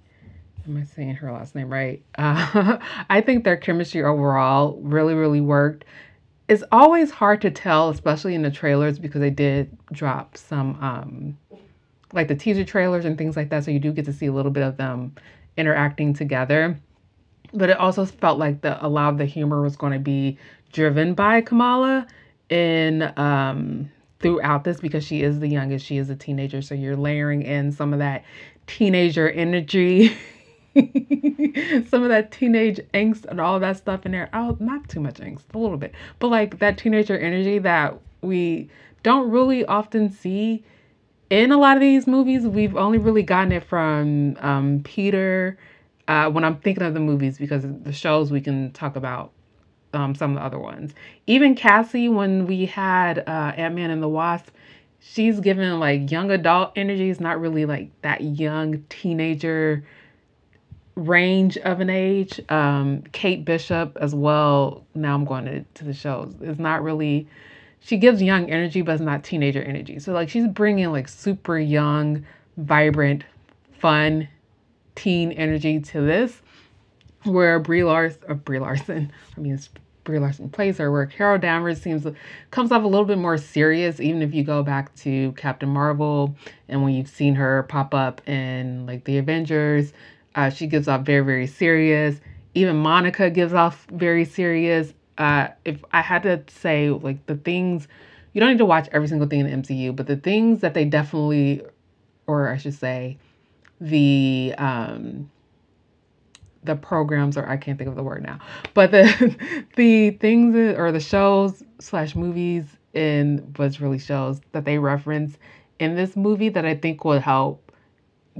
am 0.66 0.76
I 0.78 0.84
saying 0.84 1.16
her 1.16 1.30
last 1.30 1.54
name 1.54 1.70
right? 1.70 2.02
Uh, 2.16 2.78
I 3.10 3.20
think 3.20 3.44
their 3.44 3.58
chemistry 3.58 4.02
overall 4.02 4.78
really, 4.82 5.14
really 5.14 5.42
worked. 5.42 5.84
It's 6.48 6.64
always 6.72 7.10
hard 7.10 7.42
to 7.42 7.50
tell, 7.50 7.90
especially 7.90 8.34
in 8.34 8.42
the 8.42 8.50
trailers, 8.50 8.98
because 8.98 9.20
they 9.20 9.30
did 9.30 9.76
drop 9.92 10.36
some, 10.36 10.82
um, 10.82 11.60
like 12.12 12.28
the 12.28 12.34
teaser 12.34 12.64
trailers 12.64 13.04
and 13.04 13.16
things 13.16 13.36
like 13.36 13.50
that. 13.50 13.64
So 13.64 13.70
you 13.70 13.78
do 13.78 13.92
get 13.92 14.04
to 14.06 14.12
see 14.12 14.26
a 14.26 14.32
little 14.32 14.50
bit 14.50 14.62
of 14.62 14.76
them 14.76 15.14
interacting 15.56 16.14
together 16.14 16.78
but 17.52 17.70
it 17.70 17.78
also 17.78 18.04
felt 18.04 18.38
like 18.38 18.60
the 18.60 18.84
a 18.84 18.88
lot 18.88 19.10
of 19.10 19.18
the 19.18 19.24
humor 19.24 19.62
was 19.62 19.76
going 19.76 19.92
to 19.92 19.98
be 19.98 20.38
driven 20.72 21.14
by 21.14 21.40
Kamala 21.40 22.06
in 22.48 23.12
um 23.16 23.90
throughout 24.20 24.64
this 24.64 24.80
because 24.80 25.04
she 25.04 25.22
is 25.22 25.40
the 25.40 25.48
youngest, 25.48 25.84
she 25.84 25.96
is 25.96 26.10
a 26.10 26.16
teenager, 26.16 26.60
so 26.60 26.74
you're 26.74 26.96
layering 26.96 27.42
in 27.42 27.72
some 27.72 27.92
of 27.92 27.98
that 28.00 28.24
teenager 28.66 29.28
energy. 29.30 30.16
some 31.88 32.04
of 32.04 32.10
that 32.10 32.30
teenage 32.30 32.78
angst 32.94 33.24
and 33.24 33.40
all 33.40 33.58
that 33.58 33.76
stuff 33.76 34.06
in 34.06 34.12
there. 34.12 34.28
Oh, 34.32 34.56
not 34.60 34.88
too 34.88 35.00
much 35.00 35.14
angst, 35.14 35.42
a 35.52 35.58
little 35.58 35.78
bit, 35.78 35.94
but 36.18 36.28
like 36.28 36.58
that 36.58 36.78
teenager 36.78 37.18
energy 37.18 37.58
that 37.58 37.98
we 38.20 38.68
don't 39.02 39.30
really 39.30 39.64
often 39.64 40.10
see 40.10 40.62
in 41.30 41.52
a 41.52 41.58
lot 41.58 41.76
of 41.76 41.80
these 41.80 42.06
movies. 42.06 42.46
We've 42.46 42.76
only 42.76 42.98
really 42.98 43.22
gotten 43.22 43.52
it 43.52 43.64
from 43.64 44.36
um, 44.40 44.80
Peter 44.84 45.56
uh, 46.08 46.28
when 46.30 46.44
I'm 46.44 46.56
thinking 46.58 46.82
of 46.82 46.92
the 46.92 47.00
movies 47.00 47.38
because 47.38 47.62
the 47.64 47.92
shows 47.92 48.30
we 48.30 48.40
can 48.40 48.72
talk 48.72 48.96
about 48.96 49.32
um, 49.92 50.14
some 50.14 50.32
of 50.32 50.36
the 50.36 50.44
other 50.44 50.58
ones. 50.58 50.92
Even 51.26 51.54
Cassie, 51.54 52.08
when 52.08 52.46
we 52.46 52.66
had 52.66 53.20
uh, 53.20 53.52
Ant 53.56 53.74
Man 53.74 53.90
and 53.90 54.02
the 54.02 54.08
Wasp, 54.08 54.48
she's 54.98 55.40
given 55.40 55.78
like 55.78 56.10
young 56.10 56.30
adult 56.30 56.72
energy. 56.76 57.10
It's 57.10 57.20
not 57.20 57.40
really 57.40 57.64
like 57.64 57.90
that 58.02 58.20
young 58.22 58.84
teenager 58.88 59.84
range 60.96 61.56
of 61.58 61.80
an 61.80 61.90
age. 61.90 62.40
Um, 62.48 63.02
Kate 63.12 63.44
Bishop 63.44 63.96
as 64.00 64.14
well. 64.14 64.84
Now 64.94 65.14
I'm 65.14 65.24
going 65.24 65.44
to, 65.46 65.60
to 65.62 65.84
the 65.84 65.94
shows. 65.94 66.34
It's 66.40 66.58
not 66.58 66.82
really. 66.82 67.28
She 67.80 67.96
gives 67.96 68.22
young 68.22 68.50
energy, 68.50 68.82
but 68.82 68.92
it's 68.92 69.00
not 69.00 69.24
teenager 69.24 69.62
energy. 69.62 69.98
So 69.98 70.12
like 70.12 70.28
she's 70.28 70.46
bringing 70.46 70.92
like 70.92 71.08
super 71.08 71.58
young, 71.58 72.24
vibrant, 72.56 73.24
fun 73.72 74.28
teen 74.94 75.32
energy 75.32 75.80
to 75.80 76.00
this, 76.02 76.42
where 77.24 77.58
Brie 77.58 77.84
Larson, 77.84 78.22
or 78.28 78.34
Brie 78.34 78.58
Larson, 78.58 79.10
I 79.36 79.40
mean, 79.40 79.58
Brie 80.04 80.18
Larson 80.18 80.50
plays 80.50 80.78
her, 80.78 80.90
where 80.90 81.06
Carol 81.06 81.38
Danvers 81.38 81.80
seems 81.80 82.06
comes 82.50 82.72
off 82.72 82.84
a 82.84 82.86
little 82.86 83.04
bit 83.06 83.18
more 83.18 83.38
serious, 83.38 84.00
even 84.00 84.22
if 84.22 84.34
you 84.34 84.44
go 84.44 84.62
back 84.62 84.94
to 84.96 85.32
Captain 85.32 85.68
Marvel 85.68 86.34
and 86.68 86.82
when 86.82 86.94
you've 86.94 87.08
seen 87.08 87.34
her 87.34 87.64
pop 87.64 87.94
up 87.94 88.26
in 88.28 88.86
like 88.86 89.04
the 89.04 89.18
Avengers, 89.18 89.92
uh, 90.34 90.50
she 90.50 90.66
gives 90.66 90.88
off 90.88 91.02
very 91.02 91.24
very 91.24 91.46
serious. 91.46 92.20
Even 92.54 92.76
Monica 92.76 93.30
gives 93.30 93.54
off 93.54 93.86
very 93.92 94.24
serious. 94.24 94.92
Uh, 95.20 95.48
if 95.66 95.84
I 95.92 96.00
had 96.00 96.22
to 96.22 96.42
say 96.48 96.88
like 96.88 97.26
the 97.26 97.36
things, 97.36 97.86
you 98.32 98.40
don't 98.40 98.48
need 98.50 98.58
to 98.58 98.64
watch 98.64 98.88
every 98.90 99.06
single 99.06 99.28
thing 99.28 99.40
in 99.40 99.46
the 99.62 99.68
MCU, 99.68 99.94
but 99.94 100.06
the 100.06 100.16
things 100.16 100.62
that 100.62 100.72
they 100.72 100.86
definitely, 100.86 101.60
or 102.26 102.48
I 102.48 102.56
should 102.56 102.72
say, 102.72 103.18
the 103.82 104.54
um 104.56 105.30
the 106.64 106.74
programs 106.74 107.36
or 107.36 107.46
I 107.46 107.58
can't 107.58 107.76
think 107.76 107.88
of 107.88 107.96
the 107.96 108.02
word 108.02 108.22
now, 108.22 108.38
but 108.72 108.92
the 108.92 109.36
the 109.76 110.12
things 110.12 110.56
or 110.56 110.90
the 110.90 111.00
shows 111.00 111.62
slash 111.80 112.16
movies 112.16 112.64
in 112.94 113.54
was 113.58 113.78
really 113.78 113.98
shows 113.98 114.40
that 114.52 114.64
they 114.64 114.78
reference 114.78 115.36
in 115.78 115.96
this 115.96 116.16
movie 116.16 116.48
that 116.48 116.64
I 116.64 116.76
think 116.76 117.04
would 117.04 117.20
help 117.20 117.70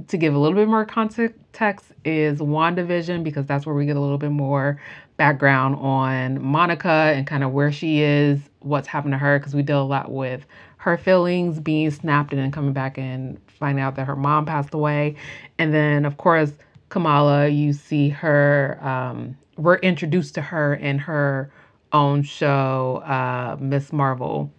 to 0.07 0.17
give 0.17 0.33
a 0.33 0.37
little 0.39 0.57
bit 0.57 0.67
more 0.67 0.85
context 0.85 1.91
is 2.05 2.39
WandaVision 2.39 3.23
because 3.23 3.45
that's 3.45 3.67
where 3.67 3.75
we 3.75 3.85
get 3.85 3.97
a 3.97 3.99
little 3.99 4.17
bit 4.17 4.31
more 4.31 4.81
background 5.21 5.75
on 5.75 6.43
Monica 6.43 7.13
and 7.15 7.27
kind 7.27 7.43
of 7.43 7.51
where 7.51 7.71
she 7.71 8.01
is, 8.01 8.39
what's 8.61 8.87
happened 8.87 9.13
to 9.13 9.19
her 9.19 9.37
because 9.37 9.53
we 9.53 9.61
deal 9.61 9.83
a 9.83 9.85
lot 9.85 10.11
with 10.11 10.47
her 10.77 10.97
feelings 10.97 11.59
being 11.59 11.91
snapped 11.91 12.33
and 12.33 12.41
then 12.41 12.51
coming 12.51 12.73
back 12.73 12.97
and 12.97 13.39
finding 13.45 13.83
out 13.83 13.95
that 13.97 14.07
her 14.07 14.15
mom 14.15 14.47
passed 14.47 14.73
away. 14.73 15.15
And 15.59 15.71
then, 15.71 16.05
of 16.05 16.17
course, 16.17 16.53
Kamala, 16.89 17.49
you 17.49 17.71
see 17.71 18.09
her, 18.09 18.79
um, 18.81 19.37
we're 19.57 19.75
introduced 19.75 20.33
to 20.33 20.41
her 20.41 20.73
in 20.73 20.97
her 20.97 21.53
own 21.93 22.23
show, 22.23 23.03
uh, 23.05 23.57
Miss 23.59 23.93
Marvel, 23.93 24.51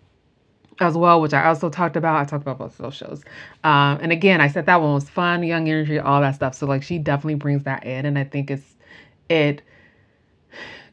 as 0.79 0.97
well, 0.97 1.21
which 1.21 1.35
I 1.35 1.45
also 1.47 1.71
talked 1.71 1.97
about. 1.97 2.21
I 2.21 2.25
talked 2.25 2.43
about 2.43 2.59
both 2.59 2.79
of 2.79 2.85
those 2.85 2.95
shows. 2.95 3.25
Um, 3.65 3.99
and 4.01 4.13
again, 4.13 4.41
I 4.41 4.47
said 4.47 4.67
that 4.67 4.81
one 4.81 4.95
was 4.95 5.11
fun, 5.11 5.43
young 5.43 5.69
energy, 5.69 5.99
all 5.99 6.21
that 6.21 6.37
stuff. 6.37 6.55
So, 6.55 6.67
like, 6.67 6.85
she 6.85 6.99
definitely 6.99 7.35
brings 7.35 7.65
that 7.65 7.85
in. 7.85 8.07
And 8.07 8.17
I 8.17 8.23
think 8.23 8.49
it's, 8.49 8.77
it, 9.29 9.63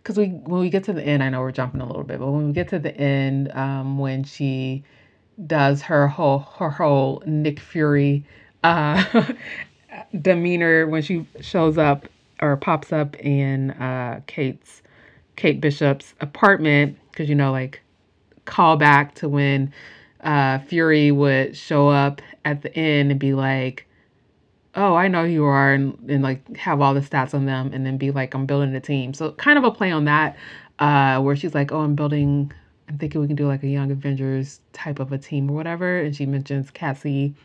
because 0.09 0.17
we 0.17 0.29
when 0.29 0.59
we 0.59 0.71
get 0.71 0.85
to 0.85 0.93
the 0.93 1.03
end, 1.03 1.21
I 1.21 1.29
know 1.29 1.39
we're 1.41 1.51
jumping 1.51 1.81
a 1.81 1.85
little 1.85 2.01
bit, 2.01 2.17
but 2.17 2.31
when 2.31 2.47
we 2.47 2.51
get 2.51 2.69
to 2.69 2.79
the 2.79 2.95
end, 2.97 3.51
um, 3.51 3.99
when 3.99 4.23
she 4.23 4.83
does 5.45 5.83
her 5.83 6.07
whole 6.07 6.39
her 6.57 6.71
whole 6.71 7.21
Nick 7.27 7.59
Fury 7.59 8.25
uh, 8.63 9.03
demeanor 10.19 10.87
when 10.87 11.03
she 11.03 11.27
shows 11.41 11.77
up 11.77 12.07
or 12.41 12.57
pops 12.57 12.91
up 12.91 13.15
in 13.17 13.69
uh, 13.71 14.21
Kate's 14.25 14.81
Kate 15.35 15.61
Bishop's 15.61 16.15
apartment 16.21 16.97
because 17.11 17.29
you 17.29 17.35
know 17.35 17.51
like 17.51 17.79
call 18.45 18.77
back 18.77 19.13
to 19.13 19.29
when 19.29 19.71
uh, 20.21 20.57
Fury 20.57 21.11
would 21.11 21.55
show 21.55 21.87
up 21.87 22.19
at 22.45 22.63
the 22.63 22.75
end 22.75 23.11
and 23.11 23.19
be 23.19 23.35
like, 23.35 23.85
"Oh, 24.79 24.95
I 24.95 25.07
know 25.07 25.25
who 25.25 25.31
you 25.31 25.45
are," 25.45 25.74
and, 25.74 25.98
and 26.09 26.24
like 26.24 26.55
have 26.57 26.81
all 26.81 26.93
the 26.93 27.01
stats 27.01 27.33
on 27.33 27.45
them, 27.45 27.71
and 27.74 27.86
then 27.86 27.98
be 27.98 28.12
like, 28.12 28.33
"I'm 28.33 28.45
building 28.45 28.74
a 28.75 28.79
team." 28.79 29.13
So 29.13 29.31
kind 29.33 29.57
of 29.57 29.63
a 29.65 29.71
play 29.71 29.91
on 29.91 30.05
that, 30.05 30.38
uh, 30.79 31.21
where 31.21 31.36
she's 31.36 31.53
like, 31.53 31.71
"Oh, 31.71 31.81
I'm 31.81 31.95
building 31.95 32.51
I'm 32.89 32.98
thinking 32.98 33.21
we 33.21 33.27
can 33.27 33.36
do 33.36 33.48
like 33.48 33.62
a 33.62 33.67
Young 33.67 33.91
Avengers 33.91 34.62
type 34.74 35.00
of 35.00 35.12
a 35.12 35.17
team 35.17 35.50
or 35.50 35.53
whatever. 35.53 36.00
And 36.00 36.15
she 36.15 36.25
mentions 36.25 36.71
Cassie 36.71 37.36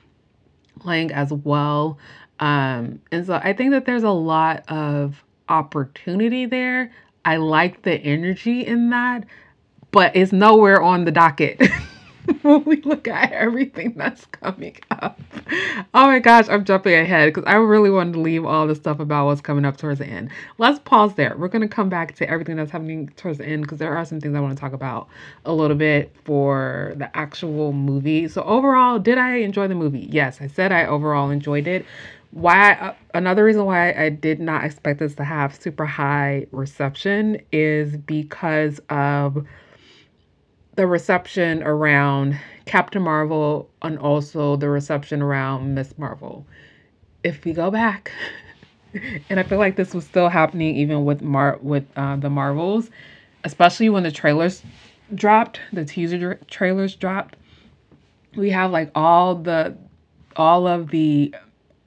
Lang 0.85 1.13
as 1.13 1.31
well. 1.33 1.99
Um, 2.41 3.01
and 3.13 3.27
so 3.27 3.35
I 3.35 3.53
think 3.53 3.73
that 3.73 3.85
there's 3.85 4.03
a 4.03 4.11
lot 4.11 4.65
of 4.69 5.23
opportunity 5.51 6.47
there. 6.47 6.91
I 7.27 7.37
like 7.37 7.83
the 7.83 7.95
energy 7.95 8.67
in 8.67 8.91
that, 8.91 9.25
but 9.91 10.17
it's 10.17 10.33
nowhere 10.33 10.83
on 10.83 11.05
the 11.05 11.13
docket. 11.13 11.61
when 12.43 12.65
we 12.65 12.81
look 12.83 13.07
at 13.09 13.33
everything 13.33 13.95
that's 13.97 14.25
coming 14.27 14.77
up. 14.91 15.21
Oh 15.93 16.07
my 16.07 16.19
gosh, 16.19 16.49
I'm 16.49 16.65
jumping 16.65 16.95
ahead 16.95 17.33
because 17.33 17.45
I 17.47 17.57
really 17.57 17.91
wanted 17.91 18.15
to 18.15 18.21
leave 18.21 18.45
all 18.45 18.67
the 18.67 18.75
stuff 18.75 19.01
about 19.01 19.27
what's 19.27 19.41
coming 19.41 19.65
up 19.65 19.77
towards 19.77 19.99
the 19.99 20.07
end. 20.07 20.31
Let's 20.59 20.79
pause 20.81 21.15
there. 21.15 21.37
We're 21.37 21.49
going 21.49 21.63
to 21.63 21.69
come 21.69 21.89
back 21.89 22.15
to 22.17 22.29
everything 22.29 22.57
that's 22.57 22.71
happening 22.71 23.09
towards 23.17 23.39
the 23.39 23.47
end 23.47 23.63
because 23.63 23.79
there 23.79 23.97
are 23.97 24.05
some 24.05 24.21
things 24.21 24.35
I 24.35 24.41
want 24.41 24.57
to 24.57 24.61
talk 24.61 24.73
about 24.73 25.09
a 25.45 25.53
little 25.53 25.77
bit 25.77 26.15
for 26.25 26.95
the 26.97 27.15
actual 27.17 27.73
movie. 27.73 28.29
So, 28.29 28.43
overall, 28.43 28.99
did 28.99 29.19
I 29.19 29.37
enjoy 29.37 29.69
the 29.69 29.75
movie? 29.75 30.09
Yes, 30.11 30.41
I 30.41 30.47
said 30.47 30.73
I 30.73 30.87
overall 30.87 31.31
enjoyed 31.31 31.67
it 31.67 31.85
why 32.35 32.73
uh, 32.73 32.93
another 33.15 33.45
reason 33.45 33.65
why 33.65 33.93
I 33.93 34.09
did 34.09 34.41
not 34.41 34.65
expect 34.65 34.99
this 34.99 35.15
to 35.15 35.25
have 35.25 35.55
super 35.55 35.87
high 35.87 36.47
reception 36.51 37.41
is 37.53 37.97
because 37.97 38.81
of 38.91 39.47
the 40.77 40.87
reception 40.87 41.63
around 41.63 42.39
Captain 42.67 43.03
Marvel 43.03 43.69
and 43.83 43.99
also 43.99 44.57
the 44.57 44.69
reception 44.69 45.23
around 45.23 45.75
Miss 45.75 45.97
Marvel. 45.99 46.47
If 47.23 47.45
we 47.45 47.53
go 47.53 47.71
back, 47.71 48.11
and 49.29 49.41
I 49.41 49.43
feel 49.43 49.59
like 49.59 49.77
this 49.77 49.95
was 49.95 50.05
still 50.05 50.29
happening 50.29 50.77
even 50.77 51.05
with 51.05 51.23
Mar 51.23 51.59
with 51.63 51.85
uh, 51.97 52.17
the 52.17 52.31
Marvels, 52.31 52.91
especially 53.45 53.89
when 53.89 54.03
the 54.03 54.11
trailers 54.13 54.63
dropped, 55.15 55.61
the 55.73 55.85
teaser 55.85 56.39
trailers 56.49 56.95
dropped. 56.97 57.37
We 58.37 58.51
have 58.51 58.71
like 58.71 58.91
all 58.95 59.37
the 59.37 59.77
all 60.37 60.67
of 60.67 60.91
the 60.91 61.35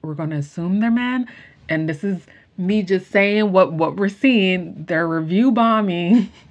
we're 0.02 0.14
going 0.14 0.30
to 0.30 0.36
assume 0.36 0.80
they're 0.80 0.90
men 0.90 1.28
and 1.68 1.88
this 1.88 2.02
is 2.02 2.26
me 2.56 2.82
just 2.82 3.10
saying 3.10 3.52
what 3.52 3.72
what 3.72 3.96
we're 3.96 4.08
seeing 4.08 4.84
they're 4.86 5.06
review 5.06 5.52
bombing 5.52 6.30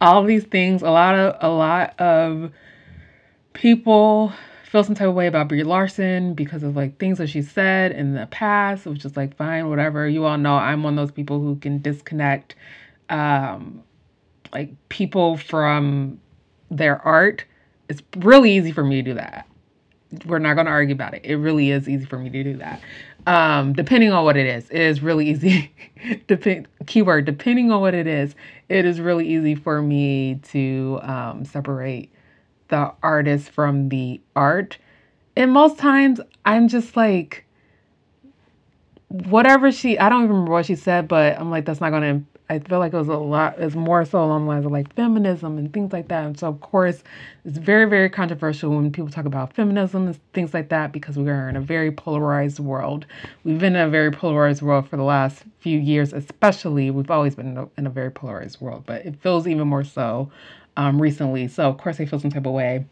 all 0.00 0.24
these 0.24 0.44
things. 0.44 0.82
A 0.82 0.90
lot 0.90 1.14
of 1.14 1.36
a 1.40 1.48
lot 1.48 1.98
of 2.00 2.50
people 3.52 4.32
feel 4.64 4.82
some 4.82 4.94
type 4.94 5.08
of 5.08 5.14
way 5.14 5.26
about 5.26 5.48
Brie 5.48 5.62
Larson 5.62 6.34
because 6.34 6.62
of 6.62 6.76
like 6.76 6.98
things 6.98 7.18
that 7.18 7.28
she 7.28 7.42
said 7.42 7.92
in 7.92 8.14
the 8.14 8.26
past, 8.26 8.86
which 8.86 9.04
is 9.04 9.16
like 9.16 9.36
fine, 9.36 9.68
whatever. 9.68 10.08
You 10.08 10.24
all 10.24 10.38
know 10.38 10.56
I'm 10.56 10.82
one 10.82 10.98
of 10.98 11.08
those 11.08 11.12
people 11.12 11.40
who 11.40 11.56
can 11.56 11.80
disconnect 11.80 12.54
um 13.08 13.82
like 14.52 14.70
people 14.88 15.36
from 15.36 16.20
their 16.70 17.00
art. 17.06 17.44
It's 17.88 18.02
really 18.18 18.56
easy 18.56 18.72
for 18.72 18.84
me 18.84 18.96
to 18.96 19.02
do 19.02 19.14
that. 19.14 19.46
We're 20.26 20.38
not 20.38 20.54
gonna 20.54 20.70
argue 20.70 20.94
about 20.94 21.14
it. 21.14 21.22
It 21.24 21.36
really 21.36 21.70
is 21.70 21.88
easy 21.88 22.04
for 22.04 22.18
me 22.18 22.30
to 22.30 22.44
do 22.44 22.56
that. 22.58 22.80
Um, 23.26 23.72
depending 23.72 24.12
on 24.12 24.24
what 24.24 24.36
it 24.36 24.46
is, 24.46 24.68
it 24.70 24.80
is 24.80 25.02
really 25.02 25.30
easy. 25.30 25.72
Depend 26.26 26.68
keyword, 26.86 27.24
depending 27.24 27.70
on 27.70 27.80
what 27.80 27.94
it 27.94 28.06
is, 28.06 28.34
it 28.68 28.84
is 28.84 29.00
really 29.00 29.26
easy 29.26 29.54
for 29.54 29.80
me 29.80 30.40
to 30.50 30.98
um, 31.02 31.44
separate 31.44 32.10
the 32.68 32.92
artist 33.02 33.50
from 33.50 33.88
the 33.88 34.20
art. 34.36 34.76
And 35.36 35.52
most 35.52 35.78
times 35.78 36.20
I'm 36.44 36.68
just 36.68 36.96
like, 36.96 37.44
whatever 39.08 39.72
she, 39.72 39.98
I 39.98 40.08
don't 40.08 40.24
even 40.24 40.30
remember 40.30 40.52
what 40.52 40.66
she 40.66 40.74
said, 40.76 41.08
but 41.08 41.38
I'm 41.38 41.50
like, 41.50 41.64
that's 41.64 41.80
not 41.80 41.90
going 41.90 42.02
to, 42.02 42.33
I 42.50 42.58
feel 42.58 42.78
like 42.78 42.92
it 42.92 42.96
was 42.96 43.08
a 43.08 43.14
lot, 43.14 43.58
it's 43.58 43.74
more 43.74 44.04
so 44.04 44.22
along 44.22 44.44
the 44.44 44.48
lines 44.50 44.66
of 44.66 44.72
like 44.72 44.94
feminism 44.94 45.56
and 45.56 45.72
things 45.72 45.94
like 45.94 46.08
that. 46.08 46.24
And 46.26 46.38
so, 46.38 46.48
of 46.48 46.60
course, 46.60 47.02
it's 47.46 47.56
very, 47.56 47.86
very 47.86 48.10
controversial 48.10 48.70
when 48.70 48.92
people 48.92 49.10
talk 49.10 49.24
about 49.24 49.54
feminism 49.54 50.08
and 50.08 50.32
things 50.34 50.52
like 50.52 50.68
that 50.68 50.92
because 50.92 51.16
we 51.16 51.30
are 51.30 51.48
in 51.48 51.56
a 51.56 51.60
very 51.60 51.90
polarized 51.90 52.60
world. 52.60 53.06
We've 53.44 53.58
been 53.58 53.76
in 53.76 53.82
a 53.82 53.88
very 53.88 54.10
polarized 54.10 54.60
world 54.60 54.86
for 54.86 54.98
the 54.98 55.04
last 55.04 55.44
few 55.60 55.78
years, 55.78 56.12
especially. 56.12 56.90
We've 56.90 57.10
always 57.10 57.34
been 57.34 57.48
in 57.48 57.56
a, 57.56 57.68
in 57.78 57.86
a 57.86 57.90
very 57.90 58.10
polarized 58.10 58.60
world, 58.60 58.84
but 58.84 59.06
it 59.06 59.16
feels 59.22 59.48
even 59.48 59.66
more 59.66 59.84
so 59.84 60.30
um, 60.76 61.00
recently. 61.00 61.48
So 61.48 61.68
of 61.68 61.78
course 61.78 61.98
I 61.98 62.04
feel 62.04 62.18
some 62.18 62.30
type 62.30 62.44
of 62.44 62.52
way 62.52 62.84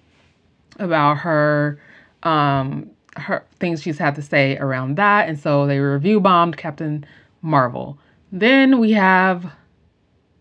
about 0.78 1.18
her 1.18 1.78
um, 2.22 2.90
her 3.16 3.44
things 3.60 3.82
she's 3.82 3.98
had 3.98 4.14
to 4.14 4.22
say 4.22 4.56
around 4.56 4.96
that. 4.96 5.28
And 5.28 5.38
so 5.38 5.66
they 5.66 5.78
review 5.78 6.20
bombed 6.20 6.56
Captain 6.56 7.04
Marvel. 7.42 7.98
Then 8.32 8.78
we 8.80 8.92
have 8.92 9.52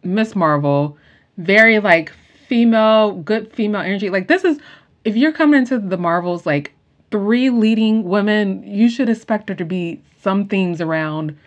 Miss 0.03 0.35
Marvel, 0.35 0.97
very 1.37 1.79
like 1.79 2.11
female, 2.47 3.13
good 3.13 3.53
female 3.53 3.81
energy. 3.81 4.09
Like 4.09 4.27
this 4.27 4.43
is 4.43 4.59
if 5.03 5.15
you're 5.15 5.33
coming 5.33 5.59
into 5.59 5.77
the 5.77 5.97
Marvels 5.97 6.45
like 6.45 6.73
three 7.11 7.49
leading 7.49 8.03
women, 8.05 8.63
you 8.63 8.89
should 8.89 9.09
expect 9.09 9.49
her 9.49 9.55
to 9.55 9.65
be 9.65 10.01
some 10.21 10.47
themes 10.47 10.79
around 10.81 11.37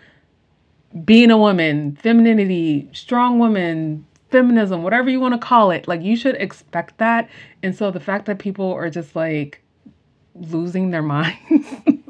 being 1.03 1.31
a 1.31 1.37
woman, 1.37 1.97
femininity, 1.97 2.89
strong 2.93 3.39
woman, 3.39 4.05
feminism, 4.29 4.83
whatever 4.83 5.09
you 5.09 5.19
want 5.19 5.33
to 5.33 5.45
call 5.45 5.71
it. 5.71 5.87
Like 5.87 6.01
you 6.01 6.15
should 6.15 6.35
expect 6.35 6.97
that. 6.99 7.29
And 7.63 7.75
so 7.75 7.91
the 7.91 7.99
fact 7.99 8.27
that 8.27 8.39
people 8.39 8.71
are 8.71 8.89
just 8.89 9.15
like 9.15 9.61
losing 10.35 10.91
their 10.91 11.01
minds 11.01 11.67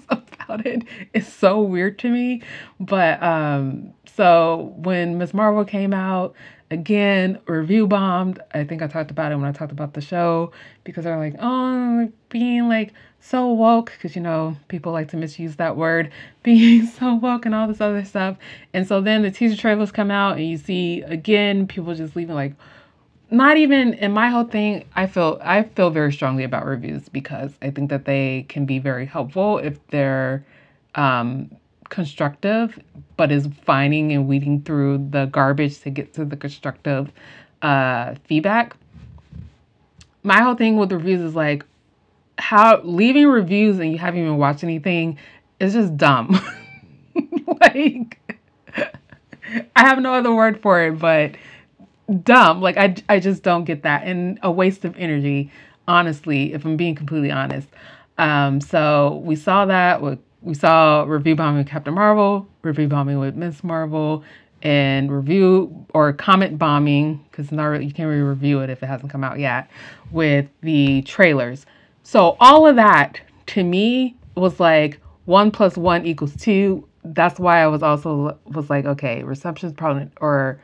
about 0.10 0.66
it 0.66 0.84
is 1.14 1.28
so 1.28 1.62
weird 1.62 1.98
to 2.00 2.10
me. 2.10 2.42
But 2.80 3.22
um 3.24 3.95
so 4.16 4.74
when 4.78 5.18
Miss 5.18 5.34
Marvel 5.34 5.66
came 5.66 5.94
out, 5.94 6.36
again, 6.72 7.40
review 7.48 7.86
bombed. 7.86 8.42
I 8.54 8.64
think 8.64 8.82
I 8.82 8.88
talked 8.88 9.12
about 9.12 9.32
it 9.32 9.36
when 9.36 9.46
I 9.46 9.52
talked 9.52 9.74
about 9.74 9.94
the 9.94 10.02
show 10.02 10.52
because 10.84 11.04
they're 11.04 11.18
like, 11.18 11.36
oh, 11.40 12.12
being 12.30 12.70
like 12.70 12.94
so 13.20 13.52
woke, 13.52 13.92
because 13.92 14.16
you 14.16 14.22
know, 14.22 14.56
people 14.70 14.94
like 14.94 15.10
to 15.10 15.18
misuse 15.18 15.58
that 15.58 15.76
word, 15.76 16.12
being 16.44 16.86
so 16.86 17.16
woke 17.16 17.46
and 17.46 17.54
all 17.54 17.68
this 17.68 17.82
other 17.82 18.06
stuff. 18.06 18.38
And 18.74 18.88
so 18.88 19.02
then 19.02 19.22
the 19.22 19.32
teaser 19.32 19.58
trailers 19.58 19.92
come 19.92 20.12
out 20.12 20.38
and 20.38 20.48
you 20.48 20.58
see 20.58 21.02
again 21.02 21.68
people 21.68 21.94
just 21.94 22.16
leaving 22.16 22.36
like 22.36 22.54
not 23.32 23.58
even 23.58 23.96
in 23.96 24.12
my 24.12 24.30
whole 24.30 24.44
thing 24.44 24.86
i 24.96 25.08
feel 25.08 25.40
i 25.42 25.64
feel 25.64 25.90
very 25.90 26.14
strongly 26.14 26.44
about 26.44 26.64
reviews 26.64 27.10
because 27.10 27.52
i 27.64 27.72
think 27.72 27.90
that 27.90 28.06
they 28.06 28.46
can 28.50 28.68
be 28.68 28.78
very 28.78 29.08
helpful 29.08 29.58
if 29.58 29.80
they're 29.88 30.46
um, 30.94 31.50
constructive 31.90 32.80
but 33.18 33.32
is 33.32 33.48
finding 33.64 34.12
and 34.12 34.28
weeding 34.28 34.62
through 34.62 34.98
the 35.10 35.26
garbage 35.26 35.80
to 35.82 35.90
get 35.90 36.14
to 36.14 36.26
the 36.26 36.36
constructive 36.36 37.12
uh, 37.62 38.16
feedback 38.26 38.76
my 40.24 40.42
whole 40.42 40.56
thing 40.56 40.78
with 40.78 40.92
reviews 40.92 41.22
is 41.22 41.36
like 41.36 41.66
how 42.38 42.82
leaving 42.84 43.28
reviews 43.28 43.80
and 43.80 43.92
you 43.92 43.98
haven't 43.98 44.20
even 44.20 44.38
watched 44.38 44.64
anything 44.64 45.18
is 45.60 45.74
just 45.74 45.96
dumb 45.96 46.40
like 47.62 48.20
i 49.76 49.86
have 49.86 50.00
no 50.00 50.14
other 50.14 50.34
word 50.34 50.62
for 50.62 50.82
it 50.82 51.00
but 51.00 51.36
dumb. 52.24 52.62
Like 52.62 52.78
I, 52.78 52.96
I 53.10 53.20
just 53.20 53.44
don't 53.44 53.64
get 53.64 53.84
that, 53.84 54.04
and 54.04 54.40
a 54.44 54.52
waste 54.52 54.86
of 54.86 54.96
energy. 54.98 55.52
Honestly, 55.88 56.54
if 56.54 56.66
I'm 56.66 56.78
being 56.78 56.96
completely 56.96 57.32
honest. 57.32 57.68
Um, 58.18 58.62
so 58.62 59.22
we 59.24 59.36
saw 59.36 59.66
that. 59.66 60.02
With, 60.02 60.20
we 60.46 60.54
saw 60.54 61.04
review 61.04 61.36
bombing 61.36 61.58
with 61.58 61.68
Captain 61.68 61.94
Marvel, 61.94 62.48
review 62.62 62.88
bombing 62.88 63.20
with 63.20 63.36
Miss 63.36 63.64
Marvel, 63.64 64.24
and 64.62 65.12
review 65.12 65.86
or 65.94 66.14
comment 66.14 66.58
bombing 66.58 67.24
because 67.30 67.52
you 67.52 67.92
can't 67.92 68.08
really 68.08 68.22
review 68.22 68.62
it 68.62 68.70
if 68.70 68.82
it 68.82 68.86
hasn't 68.86 69.12
come 69.12 69.24
out 69.24 69.40
yet 69.40 69.70
with 70.12 70.48
the 70.62 71.02
trailers. 71.02 71.66
So 72.04 72.38
all 72.40 72.68
of 72.68 72.76
that 72.76 73.20
to 73.48 73.64
me 73.64 74.16
was 74.36 74.60
like 74.60 75.00
one 75.26 75.50
plus 75.50 75.78
one 75.78 76.06
equals 76.06 76.36
two. 76.36 76.88
That's 77.04 77.40
why 77.40 77.64
I 77.64 77.68
was 77.68 77.82
also 77.82 78.38
was 78.46 78.70
like, 78.70 78.86
okay, 78.86 79.24
reception's 79.24 79.74
probably 79.74 80.10
or 80.22 80.60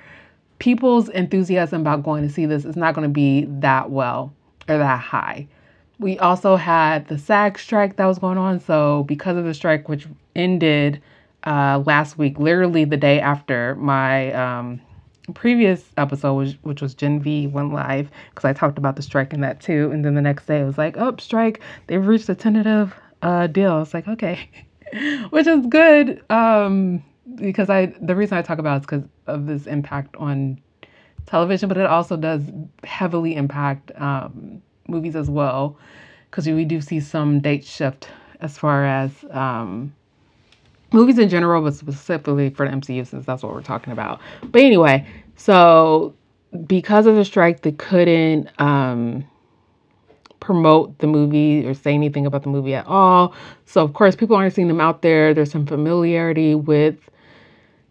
people's 0.60 1.10
enthusiasm 1.10 1.82
about 1.82 2.04
going 2.04 2.28
to 2.28 2.32
see 2.32 2.46
this 2.46 2.65
is 2.65 2.76
not 2.76 2.94
going 2.94 3.08
to 3.08 3.13
be 3.13 3.46
that 3.46 3.89
well 3.89 4.32
or 4.70 4.78
that 4.78 5.00
high. 5.00 5.48
We 6.02 6.18
also 6.18 6.56
had 6.56 7.08
the 7.10 7.18
SAG 7.20 7.60
strike 7.60 7.98
that 7.98 8.08
was 8.08 8.18
going 8.18 8.40
on. 8.40 8.60
So, 8.60 9.04
because 9.04 9.38
of 9.38 9.46
the 9.46 9.54
strike, 9.54 9.88
which 9.88 10.08
ended 10.36 11.00
uh, 11.46 11.84
last 11.86 12.18
week, 12.18 12.40
literally 12.40 12.86
the 12.86 12.98
day 12.98 13.20
after 13.20 13.76
my 13.76 14.34
um, 14.34 14.82
previous 15.36 15.86
episode, 15.98 16.34
which, 16.34 16.58
which 16.64 16.82
was 16.82 16.96
Gen 16.96 17.22
V, 17.22 17.46
went 17.46 17.72
live, 17.72 18.10
because 18.32 18.46
I 18.46 18.54
talked 18.54 18.80
about 18.80 18.96
the 18.96 19.04
strike 19.04 19.32
in 19.32 19.42
that 19.42 19.62
too. 19.62 19.92
And 19.92 20.04
then 20.04 20.16
the 20.16 20.22
next 20.22 20.48
day, 20.48 20.62
it 20.62 20.66
was 20.66 20.80
like, 20.80 20.98
oh, 20.98 21.16
strike, 21.20 21.62
they've 21.86 22.06
reached 22.06 22.30
a 22.30 22.36
tentative 22.36 22.96
uh, 23.22 23.46
deal. 23.46 23.80
It's 23.84 23.94
like, 23.94 24.08
okay, 24.08 24.50
which 25.30 25.46
is 25.46 25.68
good. 25.68 26.24
Um, 26.32 27.04
because 27.36 27.70
I 27.70 27.94
the 28.02 28.16
reason 28.16 28.40
I 28.40 28.42
talk 28.42 28.58
about 28.58 28.82
is 28.82 28.88
because 28.88 29.04
of 29.28 29.46
this 29.46 29.68
impact 29.68 30.16
on 30.18 30.60
television, 31.28 31.70
but 31.70 31.78
it 31.78 31.86
also 31.86 32.18
does 32.18 32.42
heavily 32.84 33.36
impact 33.36 33.92
um, 34.02 34.64
movies 34.91 35.15
as 35.15 35.30
well, 35.30 35.77
because 36.30 36.47
we 36.47 36.65
do 36.65 36.82
see 36.82 36.99
some 36.99 37.39
date 37.39 37.65
shift 37.65 38.10
as 38.41 38.58
far 38.58 38.86
as 38.86 39.12
um, 39.32 39.93
movies 40.91 41.17
in 41.17 41.30
general, 41.30 41.62
but 41.62 41.73
specifically 41.73 42.49
for 42.49 42.67
the 42.67 42.75
MCU 42.75 43.06
since 43.08 43.25
that's 43.25 43.43
what 43.43 43.54
we're 43.54 43.62
talking 43.62 43.93
about. 43.93 44.19
But 44.43 44.62
anyway, 44.62 45.08
so 45.36 46.13
because 46.67 47.06
of 47.06 47.15
the 47.15 47.25
strike, 47.25 47.62
they 47.62 47.71
couldn't 47.71 48.49
um, 48.60 49.23
promote 50.39 50.97
the 50.99 51.08
movie 51.08 51.65
or 51.65 51.73
say 51.73 51.93
anything 51.93 52.25
about 52.25 52.43
the 52.43 52.49
movie 52.49 52.75
at 52.75 52.86
all. 52.88 53.34
So 53.65 53.84
of 53.84 53.93
course, 53.93 54.15
people 54.15 54.36
aren't 54.36 54.54
seeing 54.54 54.67
them 54.67 54.82
out 54.82 55.01
there. 55.01 55.34
There's 55.34 55.51
some 55.51 55.65
familiarity 55.65 56.56
with 56.56 56.97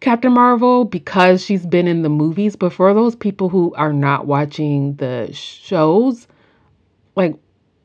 Captain 0.00 0.32
Marvel 0.32 0.84
because 0.84 1.44
she's 1.44 1.66
been 1.66 1.86
in 1.86 2.02
the 2.02 2.08
movies, 2.08 2.56
but 2.56 2.72
for 2.72 2.92
those 2.94 3.14
people 3.14 3.48
who 3.48 3.74
are 3.74 3.92
not 3.92 4.26
watching 4.26 4.94
the 4.96 5.30
shows, 5.32 6.26
like 7.16 7.34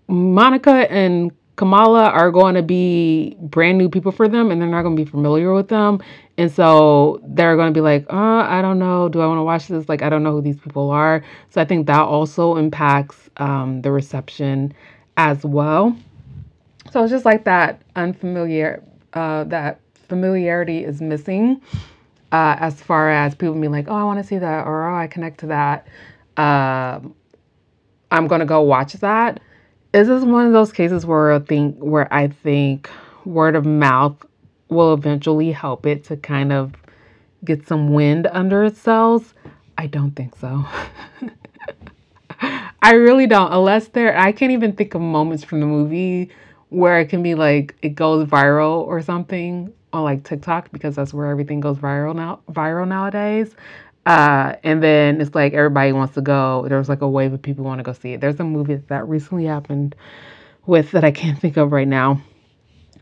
Monica 0.07 0.91
and 0.91 1.31
Kamala 1.55 2.09
are 2.09 2.31
going 2.31 2.55
to 2.55 2.61
be 2.61 3.37
brand 3.39 3.77
new 3.77 3.89
people 3.89 4.11
for 4.11 4.27
them 4.27 4.51
and 4.51 4.61
they're 4.61 4.69
not 4.69 4.81
going 4.81 4.95
to 4.95 5.03
be 5.03 5.09
familiar 5.09 5.53
with 5.53 5.69
them. 5.69 6.01
And 6.37 6.51
so 6.51 7.21
they're 7.23 7.55
going 7.55 7.73
to 7.73 7.77
be 7.77 7.81
like, 7.81 8.05
uh, 8.11 8.45
I 8.47 8.61
don't 8.61 8.77
know. 8.77 9.07
Do 9.07 9.21
I 9.21 9.27
want 9.27 9.37
to 9.37 9.43
watch 9.43 9.67
this? 9.67 9.87
Like, 9.87 10.01
I 10.01 10.09
don't 10.09 10.21
know 10.21 10.33
who 10.33 10.41
these 10.41 10.59
people 10.59 10.89
are. 10.91 11.23
So 11.49 11.61
I 11.61 11.65
think 11.65 11.87
that 11.87 12.01
also 12.01 12.57
impacts 12.57 13.29
um, 13.37 13.81
the 13.81 13.91
reception 13.91 14.73
as 15.15 15.45
well. 15.45 15.95
So 16.91 17.03
it's 17.03 17.11
just 17.11 17.25
like 17.25 17.45
that 17.45 17.81
unfamiliar, 17.95 18.83
uh, 19.13 19.45
that 19.45 19.79
familiarity 19.93 20.83
is 20.83 21.01
missing 21.01 21.61
uh, 22.31 22.57
as 22.59 22.81
far 22.81 23.09
as 23.09 23.33
people 23.33 23.53
being 23.53 23.71
like, 23.71 23.87
oh, 23.87 23.95
I 23.95 24.03
want 24.03 24.19
to 24.19 24.23
see 24.25 24.37
that, 24.37 24.67
or 24.67 24.89
oh, 24.89 24.95
I 24.95 25.07
connect 25.07 25.39
to 25.39 25.47
that. 25.47 25.87
Um, 26.37 27.15
I'm 28.11 28.27
gonna 28.27 28.45
go 28.45 28.61
watch 28.61 28.93
that. 28.93 29.39
Is 29.93 30.07
this 30.07 30.23
one 30.23 30.45
of 30.45 30.53
those 30.53 30.71
cases 30.71 31.05
where 31.05 31.31
I 31.31 31.39
think 31.39 31.77
where 31.77 32.11
I 32.13 32.27
think 32.27 32.89
word 33.25 33.55
of 33.55 33.65
mouth 33.65 34.15
will 34.69 34.93
eventually 34.93 35.51
help 35.51 35.85
it 35.85 36.03
to 36.05 36.17
kind 36.17 36.51
of 36.51 36.73
get 37.43 37.67
some 37.67 37.93
wind 37.93 38.27
under 38.31 38.63
its 38.63 38.79
sails? 38.79 39.33
I 39.77 39.87
don't 39.87 40.11
think 40.11 40.35
so. 40.35 40.65
I 42.81 42.93
really 42.93 43.27
don't. 43.27 43.51
Unless 43.51 43.89
there, 43.89 44.17
I 44.17 44.31
can't 44.31 44.51
even 44.51 44.73
think 44.73 44.93
of 44.93 45.01
moments 45.01 45.43
from 45.43 45.59
the 45.59 45.65
movie 45.65 46.29
where 46.69 46.99
it 46.99 47.07
can 47.07 47.23
be 47.23 47.35
like 47.35 47.75
it 47.81 47.89
goes 47.89 48.27
viral 48.27 48.79
or 48.79 49.01
something 49.01 49.71
on 49.93 50.03
like 50.03 50.23
TikTok 50.23 50.71
because 50.71 50.95
that's 50.95 51.13
where 51.13 51.27
everything 51.27 51.59
goes 51.59 51.77
viral 51.77 52.15
now 52.15 52.39
viral 52.51 52.87
nowadays. 52.87 53.55
Uh, 54.05 54.55
and 54.63 54.83
then 54.83 55.19
it's 55.19 55.33
like 55.33 55.53
everybody 55.53 55.91
wants 55.91 56.13
to 56.15 56.21
go. 56.21 56.65
There's 56.67 56.89
like 56.89 57.01
a 57.01 57.09
wave 57.09 57.33
of 57.33 57.41
people 57.41 57.65
want 57.65 57.79
to 57.79 57.83
go 57.83 57.93
see 57.93 58.13
it. 58.13 58.21
There's 58.21 58.39
a 58.39 58.43
movie 58.43 58.75
that 58.75 59.07
recently 59.07 59.45
happened 59.45 59.95
with 60.65 60.91
that 60.91 61.03
I 61.03 61.11
can't 61.21 61.39
think 61.39 61.57
of 61.57 61.71
right 61.71 61.87
now. 61.87 62.21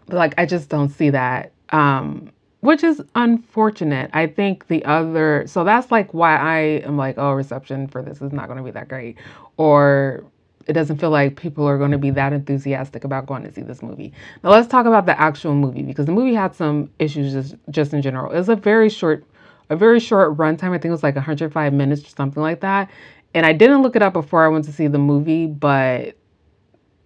But 0.05 0.15
like 0.15 0.33
I 0.37 0.45
just 0.45 0.69
don't 0.69 0.89
see 0.89 1.09
that. 1.09 1.51
Um, 1.69 2.31
which 2.61 2.83
is 2.83 3.01
unfortunate. 3.15 4.09
I 4.13 4.27
think 4.27 4.67
the 4.67 4.85
other 4.85 5.43
so 5.47 5.65
that's 5.65 5.91
like 5.91 6.13
why 6.13 6.37
I 6.37 6.57
am 6.85 6.97
like, 6.97 7.15
oh, 7.17 7.33
reception 7.33 7.87
for 7.87 8.01
this 8.01 8.21
is 8.21 8.31
not 8.31 8.47
gonna 8.47 8.63
be 8.63 8.71
that 8.71 8.87
great. 8.87 9.17
Or 9.57 10.23
it 10.65 10.73
doesn't 10.73 10.97
feel 10.97 11.09
like 11.09 11.35
people 11.35 11.67
are 11.67 11.77
going 11.77 11.91
to 11.91 11.97
be 11.97 12.09
that 12.11 12.31
enthusiastic 12.31 13.03
about 13.03 13.25
going 13.25 13.43
to 13.43 13.51
see 13.51 13.61
this 13.61 13.81
movie. 13.81 14.13
Now 14.43 14.51
let's 14.51 14.67
talk 14.67 14.85
about 14.85 15.05
the 15.05 15.19
actual 15.19 15.53
movie 15.55 15.83
because 15.83 16.05
the 16.05 16.13
movie 16.13 16.33
had 16.33 16.55
some 16.55 16.89
issues 16.99 17.33
just 17.33 17.55
just 17.69 17.93
in 17.93 18.01
general. 18.01 18.31
It 18.31 18.37
was 18.37 18.47
a 18.47 18.55
very 18.55 18.87
short 18.89 19.25
a 19.73 19.77
very 19.77 19.99
short 19.99 20.37
runtime. 20.37 20.69
I 20.69 20.77
think 20.77 20.85
it 20.85 20.91
was 20.91 21.03
like 21.03 21.15
105 21.15 21.73
minutes 21.73 22.03
or 22.03 22.09
something 22.09 22.41
like 22.41 22.61
that. 22.61 22.89
And 23.33 23.45
I 23.45 23.53
didn't 23.53 23.81
look 23.81 23.95
it 23.95 24.01
up 24.01 24.13
before 24.13 24.45
I 24.45 24.47
went 24.47 24.65
to 24.65 24.71
see 24.71 24.87
the 24.87 24.99
movie, 24.99 25.47
but 25.47 26.15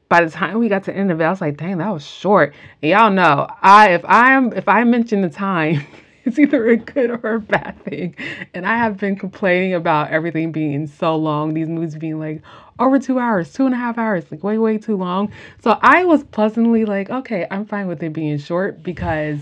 by 0.09 0.23
the 0.23 0.29
time 0.29 0.59
we 0.59 0.69
got 0.69 0.83
to 0.85 0.91
the 0.91 0.97
end 0.97 1.11
of 1.11 1.19
it, 1.19 1.23
I 1.23 1.29
was 1.29 1.41
like, 1.41 1.57
dang, 1.57 1.77
that 1.77 1.89
was 1.89 2.05
short. 2.05 2.53
And 2.81 2.91
y'all 2.91 3.11
know, 3.11 3.47
I 3.61 3.91
if 3.91 4.05
I'm 4.05 4.53
if 4.53 4.67
I 4.67 4.83
mention 4.83 5.21
the 5.21 5.29
time, 5.29 5.85
it's 6.25 6.37
either 6.37 6.67
a 6.67 6.77
good 6.77 7.09
or 7.09 7.35
a 7.35 7.39
bad 7.39 7.81
thing. 7.83 8.15
And 8.53 8.65
I 8.65 8.77
have 8.77 8.97
been 8.97 9.15
complaining 9.15 9.73
about 9.73 10.11
everything 10.11 10.51
being 10.51 10.87
so 10.87 11.15
long, 11.15 11.53
these 11.53 11.69
movies 11.69 11.95
being 11.95 12.19
like 12.19 12.41
over 12.79 12.99
two 12.99 13.19
hours, 13.19 13.51
two 13.53 13.65
and 13.65 13.73
a 13.73 13.77
half 13.77 13.97
hours, 13.97 14.25
like 14.29 14.43
way, 14.43 14.57
way 14.57 14.77
too 14.77 14.97
long. 14.97 15.31
So 15.63 15.79
I 15.81 16.05
was 16.05 16.23
pleasantly 16.23 16.85
like, 16.85 17.09
okay, 17.09 17.47
I'm 17.49 17.65
fine 17.65 17.87
with 17.87 18.03
it 18.03 18.13
being 18.13 18.37
short 18.37 18.83
because 18.83 19.39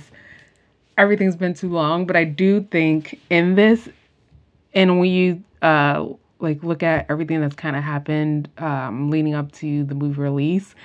everything's 0.98 1.36
been 1.36 1.54
too 1.54 1.70
long, 1.70 2.06
but 2.06 2.16
I 2.16 2.24
do 2.24 2.62
think 2.62 3.20
in 3.30 3.56
this, 3.56 3.88
and 4.74 5.00
when 5.00 5.10
you 5.10 5.44
uh, 5.62 6.08
like 6.40 6.64
look 6.64 6.84
at 6.84 7.06
everything 7.10 7.42
that's 7.42 7.56
kind 7.56 7.76
of 7.76 7.84
happened 7.84 8.50
um, 8.58 9.10
leading 9.10 9.36
up 9.36 9.52
to 9.54 9.84
the 9.84 9.96
movie 9.96 10.22
release, 10.22 10.76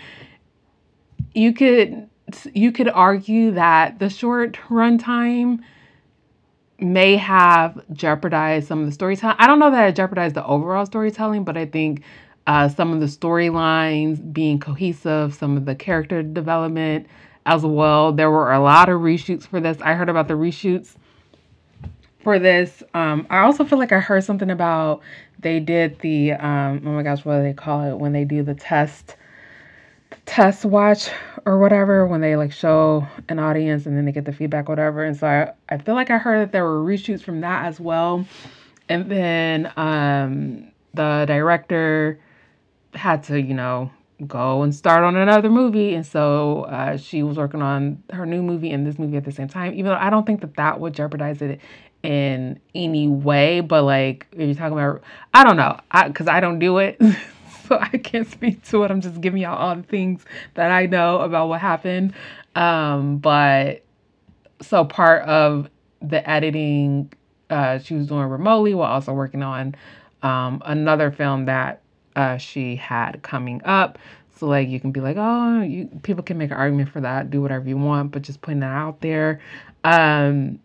you 1.34 1.52
could 1.52 2.08
you 2.54 2.72
could 2.72 2.88
argue 2.88 3.52
that 3.52 3.98
the 3.98 4.08
short 4.08 4.58
runtime 4.68 5.60
may 6.78 7.16
have 7.16 7.80
jeopardized 7.92 8.68
some 8.68 8.80
of 8.80 8.86
the 8.86 8.92
storytelling. 8.92 9.36
I 9.38 9.46
don't 9.46 9.58
know 9.58 9.70
that 9.70 9.88
it 9.88 9.96
jeopardized 9.96 10.34
the 10.34 10.44
overall 10.46 10.86
storytelling, 10.86 11.44
but 11.44 11.56
I 11.56 11.66
think 11.66 12.02
uh, 12.46 12.68
some 12.68 12.92
of 12.92 13.00
the 13.00 13.06
storylines 13.06 14.32
being 14.32 14.58
cohesive, 14.58 15.34
some 15.34 15.56
of 15.56 15.66
the 15.66 15.74
character 15.74 16.22
development, 16.22 17.06
as 17.46 17.62
well. 17.62 18.12
There 18.12 18.30
were 18.30 18.52
a 18.52 18.60
lot 18.60 18.88
of 18.88 19.00
reshoots 19.00 19.46
for 19.46 19.60
this. 19.60 19.78
I 19.80 19.94
heard 19.94 20.08
about 20.08 20.28
the 20.28 20.34
reshoots 20.34 20.94
for 22.22 22.38
this. 22.38 22.82
Um, 22.94 23.26
I 23.30 23.40
also 23.40 23.64
feel 23.64 23.78
like 23.78 23.92
I 23.92 24.00
heard 24.00 24.24
something 24.24 24.50
about 24.50 25.00
they 25.38 25.58
did 25.58 25.98
the 26.00 26.32
um, 26.32 26.82
oh 26.84 26.90
my 26.90 27.02
gosh, 27.02 27.24
what 27.24 27.38
do 27.38 27.42
they 27.42 27.54
call 27.54 27.90
it 27.90 27.98
when 27.98 28.12
they 28.12 28.24
do 28.24 28.42
the 28.42 28.54
test 28.54 29.16
test 30.26 30.64
watch 30.64 31.08
or 31.46 31.58
whatever 31.58 32.06
when 32.06 32.20
they 32.20 32.36
like 32.36 32.52
show 32.52 33.06
an 33.28 33.38
audience 33.38 33.86
and 33.86 33.96
then 33.96 34.04
they 34.04 34.12
get 34.12 34.24
the 34.24 34.32
feedback 34.32 34.68
whatever 34.68 35.04
and 35.04 35.16
so 35.16 35.26
I, 35.26 35.52
I 35.68 35.78
feel 35.78 35.94
like 35.94 36.10
I 36.10 36.18
heard 36.18 36.40
that 36.40 36.52
there 36.52 36.64
were 36.64 36.82
reshoots 36.84 37.22
from 37.22 37.40
that 37.40 37.66
as 37.66 37.80
well 37.80 38.26
and 38.88 39.10
then 39.10 39.72
um, 39.76 40.70
the 40.94 41.24
director 41.26 42.20
had 42.94 43.22
to 43.24 43.40
you 43.40 43.54
know 43.54 43.90
go 44.26 44.62
and 44.62 44.74
start 44.74 45.04
on 45.04 45.16
another 45.16 45.50
movie. 45.50 45.94
And 45.94 46.06
so 46.06 46.62
uh, 46.62 46.96
she 46.96 47.22
was 47.22 47.36
working 47.36 47.62
on 47.62 48.02
her 48.12 48.26
new 48.26 48.42
movie 48.42 48.70
and 48.70 48.86
this 48.86 48.98
movie 48.98 49.16
at 49.16 49.24
the 49.24 49.32
same 49.32 49.48
time, 49.48 49.72
even 49.74 49.86
though 49.86 49.98
I 49.98 50.10
don't 50.10 50.26
think 50.26 50.40
that 50.40 50.56
that 50.56 50.80
would 50.80 50.94
jeopardize 50.94 51.42
it 51.42 51.60
in 52.02 52.60
any 52.74 53.08
way. 53.08 53.60
But 53.60 53.84
like, 53.84 54.26
if 54.32 54.40
you're 54.40 54.54
talking 54.54 54.78
about, 54.78 55.02
I 55.34 55.44
don't 55.44 55.56
know, 55.56 55.78
because 56.06 56.28
I, 56.28 56.38
I 56.38 56.40
don't 56.40 56.58
do 56.58 56.78
it. 56.78 57.00
so 57.68 57.78
I 57.78 57.98
can't 57.98 58.28
speak 58.28 58.64
to 58.68 58.84
it. 58.84 58.90
I'm 58.90 59.00
just 59.00 59.20
giving 59.20 59.42
y'all 59.42 59.56
all 59.56 59.76
the 59.76 59.82
things 59.82 60.24
that 60.54 60.70
I 60.70 60.86
know 60.86 61.20
about 61.20 61.48
what 61.48 61.60
happened. 61.60 62.14
Um, 62.54 63.18
but 63.18 63.84
so 64.60 64.84
part 64.84 65.22
of 65.22 65.68
the 66.02 66.28
editing 66.28 67.12
uh, 67.50 67.78
she 67.78 67.94
was 67.94 68.06
doing 68.06 68.26
remotely 68.26 68.74
while 68.74 68.90
also 68.90 69.12
working 69.12 69.42
on 69.42 69.74
um, 70.22 70.62
another 70.64 71.10
film 71.10 71.46
that 71.46 71.82
uh, 72.20 72.36
she 72.36 72.76
had 72.76 73.22
coming 73.22 73.62
up. 73.64 73.98
So 74.36 74.46
like 74.46 74.68
you 74.68 74.78
can 74.78 74.92
be 74.92 75.00
like, 75.00 75.16
oh, 75.18 75.62
you 75.62 75.88
people 76.02 76.22
can 76.22 76.38
make 76.38 76.50
an 76.50 76.56
argument 76.56 76.90
for 76.90 77.00
that, 77.00 77.30
do 77.30 77.40
whatever 77.40 77.68
you 77.68 77.78
want, 77.78 78.12
but 78.12 78.22
just 78.22 78.42
putting 78.42 78.60
that 78.60 78.74
out 78.74 79.00
there. 79.00 79.40
Um, 79.84 80.60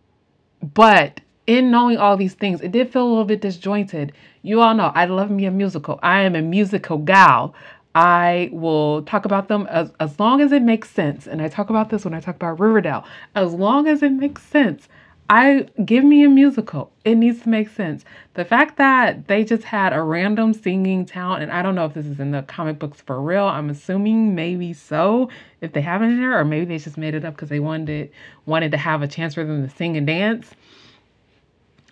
but 0.73 1.21
in 1.47 1.71
knowing 1.71 1.97
all 1.97 2.17
these 2.17 2.33
things, 2.33 2.61
it 2.61 2.71
did 2.71 2.91
feel 2.91 3.03
a 3.03 3.09
little 3.09 3.25
bit 3.25 3.41
disjointed. 3.41 4.11
You 4.41 4.61
all 4.61 4.75
know 4.75 4.91
I 4.95 5.05
love 5.05 5.29
me 5.31 5.45
a 5.45 5.51
musical. 5.51 5.99
I 6.03 6.21
am 6.21 6.35
a 6.35 6.41
musical 6.41 6.97
gal. 6.97 7.53
I 7.93 8.49
will 8.51 9.03
talk 9.03 9.23
about 9.23 9.47
them 9.47 9.67
as, 9.67 9.91
as 10.01 10.19
long 10.19 10.41
as 10.41 10.51
it 10.51 10.61
makes 10.61 10.89
sense. 10.89 11.27
And 11.27 11.41
I 11.41 11.47
talk 11.47 11.69
about 11.69 11.89
this 11.89 12.03
when 12.03 12.13
I 12.13 12.19
talk 12.19 12.35
about 12.35 12.59
Riverdale. 12.59 13.05
As 13.35 13.53
long 13.53 13.87
as 13.87 14.03
it 14.03 14.11
makes 14.11 14.43
sense. 14.43 14.89
I 15.29 15.67
give 15.83 16.03
me 16.03 16.23
a 16.23 16.29
musical. 16.29 16.91
It 17.03 17.15
needs 17.15 17.41
to 17.41 17.49
make 17.49 17.69
sense. 17.69 18.05
The 18.35 18.45
fact 18.45 18.77
that 18.77 19.27
they 19.27 19.43
just 19.43 19.63
had 19.63 19.91
a 19.91 20.01
random 20.01 20.53
singing 20.53 21.05
talent, 21.05 21.41
and 21.41 21.51
I 21.51 21.63
don't 21.63 21.73
know 21.73 21.85
if 21.85 21.95
this 21.95 22.05
is 22.05 22.19
in 22.19 22.29
the 22.31 22.43
comic 22.43 22.77
books 22.77 23.01
for 23.01 23.19
real. 23.19 23.45
I'm 23.45 23.71
assuming 23.71 24.35
maybe 24.35 24.71
so, 24.73 25.29
if 25.61 25.73
they 25.73 25.81
have 25.81 26.03
it 26.03 26.05
in 26.05 26.19
there, 26.19 26.37
or 26.37 26.45
maybe 26.45 26.65
they 26.65 26.77
just 26.77 26.97
made 26.97 27.15
it 27.15 27.25
up 27.25 27.35
because 27.35 27.49
they 27.49 27.59
wanted 27.59 28.11
wanted 28.45 28.71
to 28.71 28.77
have 28.77 29.01
a 29.01 29.07
chance 29.07 29.33
for 29.33 29.43
them 29.43 29.67
to 29.67 29.75
sing 29.75 29.97
and 29.97 30.05
dance. 30.05 30.51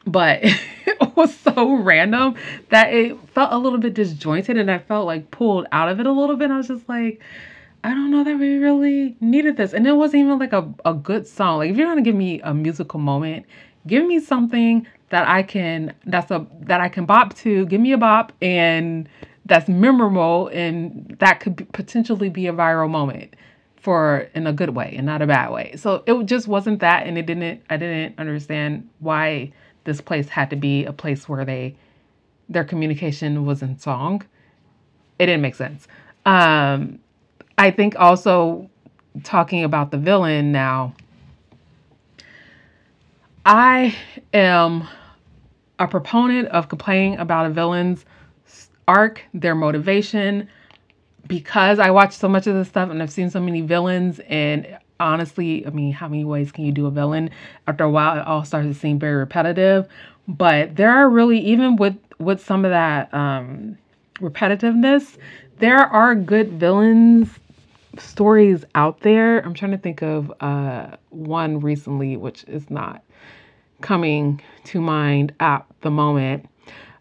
But 0.05 0.41
it 0.43 1.15
was 1.15 1.35
so 1.35 1.73
random 1.73 2.35
that 2.69 2.93
it 2.93 3.17
felt 3.29 3.51
a 3.51 3.57
little 3.57 3.79
bit 3.79 3.95
disjointed, 3.95 4.57
and 4.57 4.69
I 4.69 4.77
felt 4.77 5.07
like 5.07 5.31
pulled 5.31 5.65
out 5.71 5.89
of 5.89 5.99
it 5.99 6.05
a 6.05 6.11
little 6.11 6.35
bit. 6.35 6.51
I 6.51 6.57
was 6.57 6.67
just 6.67 6.87
like, 6.87 7.19
I 7.83 7.89
don't 7.89 8.11
know 8.11 8.23
that 8.23 8.39
we 8.39 8.57
really 8.57 9.17
needed 9.19 9.57
this. 9.57 9.73
And 9.73 9.85
it 9.85 9.93
wasn't 9.93 10.23
even 10.23 10.39
like 10.39 10.53
a, 10.53 10.73
a 10.85 10.93
good 10.93 11.27
song. 11.27 11.57
Like 11.59 11.71
if 11.71 11.77
you're 11.77 11.87
gonna 11.87 12.01
give 12.01 12.15
me 12.15 12.39
a 12.41 12.53
musical 12.53 12.99
moment, 12.99 13.45
give 13.87 14.05
me 14.05 14.19
something 14.19 14.87
that 15.09 15.27
I 15.27 15.43
can 15.43 15.93
that's 16.05 16.31
a 16.31 16.47
that 16.61 16.79
I 16.79 16.89
can 16.89 17.05
bop 17.05 17.35
to. 17.37 17.65
Give 17.65 17.81
me 17.81 17.91
a 17.91 17.97
bop 17.97 18.31
and 18.41 19.09
that's 19.45 19.67
memorable 19.67 20.47
and 20.47 21.15
that 21.19 21.41
could 21.41 21.57
be, 21.57 21.65
potentially 21.65 22.29
be 22.29 22.47
a 22.47 22.53
viral 22.53 22.89
moment 22.89 23.35
for 23.75 24.29
in 24.33 24.47
a 24.47 24.53
good 24.53 24.69
way 24.69 24.93
and 24.95 25.05
not 25.05 25.21
a 25.21 25.27
bad 25.27 25.51
way. 25.51 25.75
So 25.75 26.03
it 26.07 26.25
just 26.25 26.47
wasn't 26.47 26.79
that 26.79 27.05
and 27.05 27.17
it 27.17 27.25
didn't 27.25 27.61
I 27.69 27.75
didn't 27.75 28.17
understand 28.17 28.89
why 28.99 29.51
this 29.83 29.99
place 29.99 30.29
had 30.29 30.49
to 30.51 30.55
be 30.55 30.85
a 30.85 30.93
place 30.93 31.27
where 31.27 31.43
they 31.43 31.75
their 32.47 32.63
communication 32.63 33.45
was 33.45 33.61
in 33.61 33.77
song. 33.77 34.23
It 35.19 35.25
didn't 35.25 35.41
make 35.41 35.55
sense. 35.55 35.85
Um 36.25 36.99
I 37.57 37.71
think 37.71 37.95
also 37.99 38.69
talking 39.23 39.63
about 39.63 39.91
the 39.91 39.97
villain 39.97 40.51
now, 40.51 40.95
I 43.45 43.95
am 44.33 44.87
a 45.79 45.87
proponent 45.87 46.47
of 46.49 46.69
complaining 46.69 47.17
about 47.19 47.45
a 47.45 47.49
villain's 47.49 48.05
arc, 48.87 49.21
their 49.33 49.55
motivation, 49.55 50.47
because 51.27 51.79
I 51.79 51.91
watch 51.91 52.13
so 52.15 52.27
much 52.27 52.47
of 52.47 52.55
this 52.55 52.69
stuff 52.69 52.89
and 52.89 53.01
I've 53.01 53.11
seen 53.11 53.29
so 53.29 53.39
many 53.39 53.61
villains. 53.61 54.19
And 54.27 54.77
honestly, 54.99 55.65
I 55.65 55.69
mean, 55.69 55.91
how 55.91 56.07
many 56.07 56.25
ways 56.25 56.51
can 56.51 56.65
you 56.65 56.71
do 56.71 56.85
a 56.85 56.91
villain? 56.91 57.29
After 57.67 57.83
a 57.83 57.89
while, 57.89 58.17
it 58.17 58.25
all 58.25 58.45
starts 58.45 58.67
to 58.67 58.73
seem 58.73 58.99
very 58.99 59.15
repetitive. 59.15 59.87
But 60.27 60.75
there 60.75 60.91
are 60.91 61.09
really, 61.09 61.39
even 61.39 61.75
with 61.75 61.97
with 62.19 62.43
some 62.43 62.63
of 62.63 62.71
that 62.71 63.13
um, 63.13 63.77
repetitiveness, 64.19 65.17
there 65.59 65.79
are 65.79 66.15
good 66.15 66.53
villains 66.53 67.29
stories 67.97 68.65
out 68.75 69.01
there. 69.01 69.39
I'm 69.39 69.53
trying 69.53 69.71
to 69.71 69.77
think 69.77 70.01
of 70.01 70.31
uh, 70.39 70.97
one 71.09 71.59
recently, 71.59 72.17
which 72.17 72.43
is 72.45 72.69
not 72.69 73.03
coming 73.81 74.41
to 74.65 74.81
mind 74.81 75.33
at 75.39 75.65
the 75.81 75.91
moment. 75.91 76.49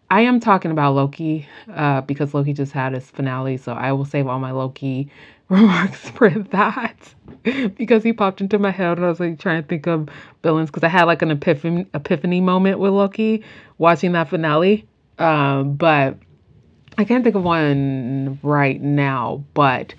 I 0.09 0.21
am 0.21 0.39
talking 0.39 0.69
about 0.69 0.93
Loki 0.93 1.47
uh, 1.73 2.01
because 2.01 2.33
Loki 2.33 2.53
just 2.53 2.71
had 2.71 2.93
his 2.93 3.09
finale, 3.09 3.57
so 3.57 3.73
I 3.73 3.93
will 3.93 4.05
save 4.05 4.27
all 4.27 4.39
my 4.39 4.51
Loki 4.51 5.09
remarks 5.49 6.09
for 6.09 6.29
that 6.29 7.13
because 7.75 8.03
he 8.03 8.13
popped 8.13 8.39
into 8.39 8.59
my 8.59 8.71
head 8.71 8.97
and 8.97 9.05
I 9.05 9.09
was 9.09 9.19
like 9.19 9.39
trying 9.39 9.61
to 9.61 9.67
think 9.67 9.87
of 9.87 10.07
villains 10.41 10.69
because 10.69 10.83
I 10.83 10.87
had 10.87 11.03
like 11.05 11.21
an 11.21 11.31
epiphany 11.31 11.85
epiphany 11.93 12.41
moment 12.41 12.79
with 12.79 12.91
Loki 12.91 13.43
watching 13.77 14.11
that 14.11 14.29
finale. 14.29 14.87
Um, 15.19 15.75
but 15.75 16.17
I 16.97 17.05
can't 17.05 17.23
think 17.23 17.35
of 17.35 17.43
one 17.43 18.39
right 18.43 18.81
now, 18.81 19.43
but 19.53 19.95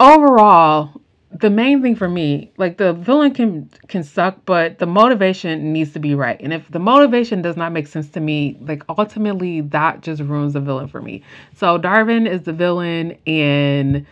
overall, 0.00 1.00
the 1.40 1.50
main 1.50 1.82
thing 1.82 1.94
for 1.94 2.08
me, 2.08 2.52
like 2.56 2.78
the 2.78 2.92
villain 2.92 3.34
can 3.34 3.68
can 3.88 4.02
suck, 4.02 4.38
but 4.44 4.78
the 4.78 4.86
motivation 4.86 5.72
needs 5.72 5.92
to 5.92 5.98
be 5.98 6.14
right. 6.14 6.40
And 6.40 6.52
if 6.52 6.70
the 6.70 6.78
motivation 6.78 7.42
does 7.42 7.56
not 7.56 7.72
make 7.72 7.86
sense 7.86 8.08
to 8.10 8.20
me, 8.20 8.56
like 8.60 8.82
ultimately 8.88 9.60
that 9.62 10.02
just 10.02 10.22
ruins 10.22 10.54
the 10.54 10.60
villain 10.60 10.88
for 10.88 11.02
me. 11.02 11.22
So 11.54 11.78
Dar-Benn 11.78 12.26
is 12.26 12.42
the 12.42 12.52
villain, 12.52 13.18
and 13.26 14.06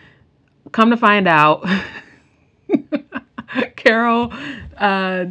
come 0.72 0.90
to 0.90 0.96
find 0.96 1.26
out, 1.28 1.64
Carol 3.76 4.32
uh, 4.76 5.26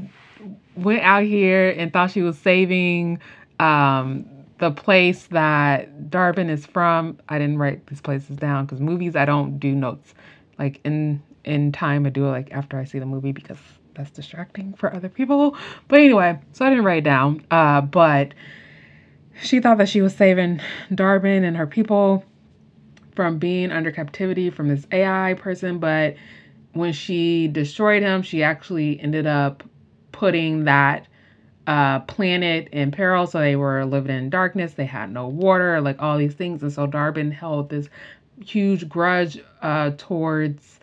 went 0.75 1.01
out 1.01 1.23
here 1.23 1.69
and 1.71 1.91
thought 1.91 2.11
she 2.11 2.21
was 2.21 2.37
saving 2.39 3.19
um, 3.59 4.25
the 4.59 4.71
place 4.71 5.25
that 5.27 6.09
Dar-Benn 6.09 6.49
is 6.49 6.65
from. 6.65 7.19
I 7.29 7.37
didn't 7.37 7.57
write 7.57 7.85
these 7.87 8.01
places 8.01 8.37
down 8.37 8.65
because 8.65 8.79
movies 8.79 9.15
I 9.15 9.25
don't 9.25 9.59
do 9.59 9.75
notes. 9.75 10.13
Like 10.57 10.79
in 10.83 11.21
in 11.43 11.71
time 11.71 12.05
I 12.05 12.09
do 12.09 12.25
it 12.25 12.31
like 12.31 12.51
after 12.51 12.77
I 12.77 12.85
see 12.85 12.99
the 12.99 13.05
movie 13.05 13.31
because 13.31 13.57
that's 13.95 14.11
distracting 14.11 14.73
for 14.73 14.93
other 14.93 15.09
people. 15.09 15.57
But 15.87 15.99
anyway, 15.99 16.39
so 16.51 16.65
I 16.65 16.69
didn't 16.69 16.85
write 16.85 16.99
it 16.99 17.03
down. 17.03 17.45
Uh, 17.51 17.81
but 17.81 18.33
she 19.41 19.59
thought 19.59 19.77
that 19.77 19.89
she 19.89 20.01
was 20.01 20.15
saving 20.15 20.61
Dar-Benn 20.93 21.43
and 21.43 21.57
her 21.57 21.67
people 21.67 22.23
from 23.15 23.37
being 23.37 23.71
under 23.71 23.91
captivity 23.91 24.49
from 24.49 24.67
this 24.67 24.87
AI 24.91 25.35
person, 25.35 25.79
but 25.79 26.15
when 26.73 26.93
she 26.93 27.47
destroyed 27.47 28.01
him, 28.01 28.23
she 28.23 28.41
actually 28.41 28.99
ended 28.99 29.27
up 29.27 29.63
putting 30.11 30.63
that 30.63 31.07
uh, 31.67 31.99
planet 32.01 32.67
in 32.71 32.91
peril. 32.91 33.27
So 33.27 33.39
they 33.39 33.55
were 33.55 33.85
living 33.85 34.15
in 34.15 34.29
darkness. 34.29 34.73
They 34.73 34.85
had 34.85 35.11
no 35.11 35.27
water, 35.27 35.79
like 35.81 36.01
all 36.01 36.17
these 36.17 36.33
things. 36.33 36.63
And 36.63 36.73
so 36.73 36.87
Dar-Benn 36.87 37.31
held 37.31 37.69
this 37.69 37.89
huge 38.41 38.87
grudge 38.87 39.39
uh, 39.61 39.91
towards 39.97 40.79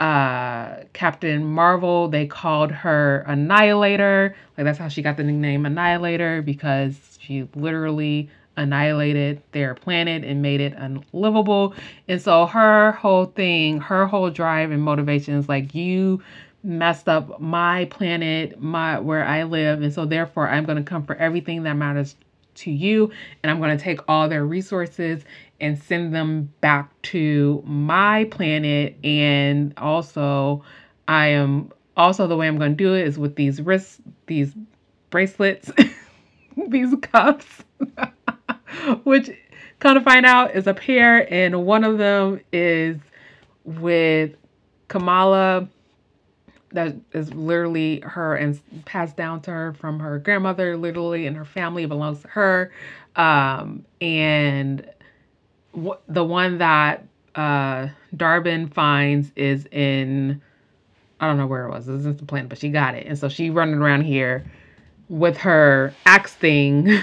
uh, 0.00 0.76
Captain 0.92 1.44
Marvel. 1.44 2.08
They 2.08 2.26
called 2.26 2.70
her 2.70 3.24
Annihilator. 3.26 4.36
Like 4.56 4.64
that's 4.64 4.78
how 4.78 4.88
she 4.88 5.02
got 5.02 5.16
the 5.16 5.24
nickname 5.24 5.66
Annihilator 5.66 6.42
because 6.42 7.18
she 7.20 7.48
literally 7.54 8.30
annihilated 8.56 9.42
their 9.52 9.74
planet 9.74 10.24
and 10.24 10.40
made 10.40 10.60
it 10.60 10.72
unlivable. 10.76 11.74
And 12.08 12.20
so 12.20 12.46
her 12.46 12.92
whole 12.92 13.26
thing, 13.26 13.80
her 13.80 14.06
whole 14.06 14.30
drive 14.30 14.70
and 14.70 14.82
motivation 14.82 15.34
is 15.34 15.48
like 15.48 15.74
you 15.74 16.22
messed 16.62 17.08
up 17.08 17.40
my 17.40 17.84
planet, 17.86 18.60
my 18.60 18.98
where 18.98 19.24
I 19.24 19.44
live, 19.44 19.82
and 19.82 19.92
so 19.92 20.04
therefore 20.04 20.48
I'm 20.48 20.64
going 20.64 20.78
to 20.78 20.84
come 20.84 21.04
for 21.04 21.14
everything 21.16 21.62
that 21.62 21.74
matters 21.74 22.16
to 22.56 22.70
you 22.70 23.10
and 23.42 23.50
I'm 23.50 23.58
going 23.58 23.76
to 23.76 23.82
take 23.82 24.00
all 24.08 24.28
their 24.28 24.44
resources 24.44 25.22
and 25.60 25.80
send 25.82 26.14
them 26.14 26.52
back 26.60 26.90
to 27.02 27.62
my 27.66 28.24
planet 28.24 28.96
and 29.04 29.72
also 29.76 30.62
I 31.08 31.28
am 31.28 31.72
also 31.96 32.26
the 32.26 32.36
way 32.36 32.46
I'm 32.46 32.58
going 32.58 32.72
to 32.72 32.76
do 32.76 32.94
it 32.94 33.06
is 33.06 33.18
with 33.18 33.36
these 33.36 33.62
wrists, 33.62 34.00
these 34.26 34.54
bracelets, 35.10 35.70
these 36.68 36.94
cuffs 37.00 37.64
which 39.04 39.30
kind 39.78 39.96
of 39.96 40.04
find 40.04 40.26
out 40.26 40.54
is 40.54 40.66
a 40.66 40.74
pair, 40.74 41.32
and 41.32 41.66
one 41.66 41.84
of 41.84 41.98
them 41.98 42.40
is 42.52 42.98
with 43.64 44.32
Kamala. 44.88 45.68
That 46.72 46.96
is 47.12 47.32
literally 47.34 48.00
her 48.00 48.36
and 48.36 48.60
passed 48.84 49.16
down 49.16 49.40
to 49.42 49.50
her 49.50 49.72
from 49.74 50.00
her 50.00 50.18
grandmother, 50.18 50.76
literally, 50.76 51.26
and 51.26 51.36
her 51.36 51.44
family 51.44 51.86
belongs 51.86 52.22
to 52.22 52.28
her. 52.28 52.72
Um, 53.16 53.84
and 54.00 54.88
w- 55.74 55.98
the 56.08 56.24
one 56.24 56.58
that 56.58 57.04
uh, 57.34 57.88
Dar-Benn 58.16 58.68
finds 58.68 59.32
is 59.36 59.66
in, 59.72 60.42
I 61.20 61.26
don't 61.26 61.38
know 61.38 61.46
where 61.46 61.66
it 61.66 61.70
was. 61.70 61.86
This 61.86 62.04
is 62.04 62.16
the 62.16 62.26
planet, 62.26 62.48
but 62.48 62.58
she 62.58 62.68
got 62.70 62.94
it. 62.94 63.06
And 63.06 63.18
so 63.18 63.28
she 63.28 63.50
running 63.50 63.76
around 63.76 64.02
here 64.02 64.44
with 65.08 65.38
her 65.38 65.94
axe 66.06 66.34
thing. 66.34 66.98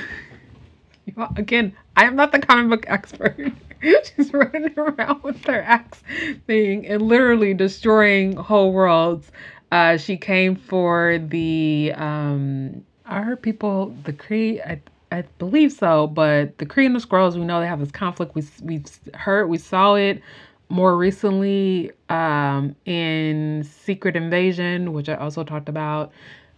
Again, 1.35 1.75
I 1.95 2.05
am 2.05 2.15
not 2.15 2.31
the 2.31 2.39
comic 2.39 2.69
book 2.69 2.85
expert. 2.89 3.37
She's 4.15 4.33
running 4.33 4.77
around 4.77 5.23
with 5.23 5.43
her 5.45 5.61
axe 5.61 6.01
thing 6.47 6.87
and 6.87 7.01
literally 7.01 7.53
destroying 7.53 8.35
whole 8.35 8.71
worlds. 8.71 9.31
Uh, 9.71 9.97
she 9.97 10.17
came 10.17 10.55
for 10.55 11.19
the 11.19 11.91
um, 11.95 12.83
I 13.05 13.21
heard 13.21 13.41
people 13.41 13.95
the 14.03 14.13
Kree. 14.13 14.65
I 14.65 14.81
I 15.11 15.23
believe 15.37 15.71
so, 15.71 16.07
but 16.07 16.57
the 16.57 16.65
Kree 16.65 16.85
and 16.85 16.95
the 16.95 16.99
Skrulls. 16.99 17.35
We 17.35 17.43
know 17.43 17.59
they 17.59 17.67
have 17.67 17.79
this 17.79 17.91
conflict. 17.91 18.35
We 18.35 18.43
we've 18.61 18.85
heard 19.13 19.47
we 19.47 19.57
saw 19.57 19.95
it 19.95 20.21
more 20.69 20.95
recently 20.95 21.91
um, 22.09 22.75
in 22.85 23.63
Secret 23.63 24.15
Invasion, 24.15 24.93
which 24.93 25.09
I 25.09 25.15
also 25.15 25.43
talked 25.43 25.69
about. 25.69 26.11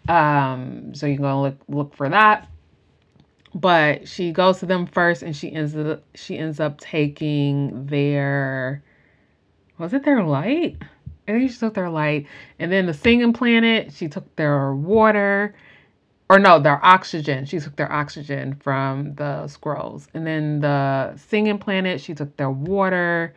Um, 0.08 0.94
so 0.94 1.08
you 1.08 1.16
can 1.16 1.24
go 1.24 1.42
look 1.42 1.58
look 1.68 1.96
for 1.96 2.10
that 2.10 2.48
but 3.56 4.06
she 4.06 4.34
goes 4.34 4.60
to 4.60 4.66
them 4.66 4.86
first 4.86 5.24
and 5.24 5.34
she 5.34 5.52
ends 5.52 5.76
up 5.78 6.04
she 6.14 6.38
ends 6.38 6.60
up 6.60 6.80
taking 6.80 7.86
their 7.88 8.84
was 9.78 9.94
it 9.94 10.04
their 10.04 10.24
light? 10.24 10.78
I 11.28 11.32
think 11.32 11.52
she 11.52 11.58
took 11.58 11.74
their 11.74 11.90
light. 11.90 12.28
And 12.60 12.72
then 12.72 12.86
the 12.86 12.94
singing 12.94 13.34
planet, 13.34 13.92
she 13.92 14.08
took 14.08 14.36
their 14.36 14.74
water. 14.74 15.56
Or 16.30 16.40
no, 16.40 16.60
their 16.60 16.84
oxygen. 16.84 17.46
She 17.46 17.60
took 17.60 17.76
their 17.76 17.92
oxygen 17.92 18.56
from 18.56 19.16
the 19.16 19.44
Skrulls. 19.48 20.08
And 20.14 20.26
then 20.26 20.62
the 20.62 21.16
singing 21.18 21.58
planet, 21.58 22.00
she 22.00 22.14
took 22.14 22.36
their 22.38 22.50
water. 22.50 23.36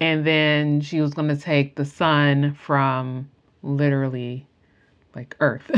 And 0.00 0.26
then 0.26 0.80
she 0.80 1.00
was 1.00 1.12
gonna 1.12 1.36
take 1.36 1.76
the 1.76 1.84
sun 1.84 2.54
from 2.54 3.28
literally 3.62 4.46
like 5.14 5.36
Earth. 5.40 5.70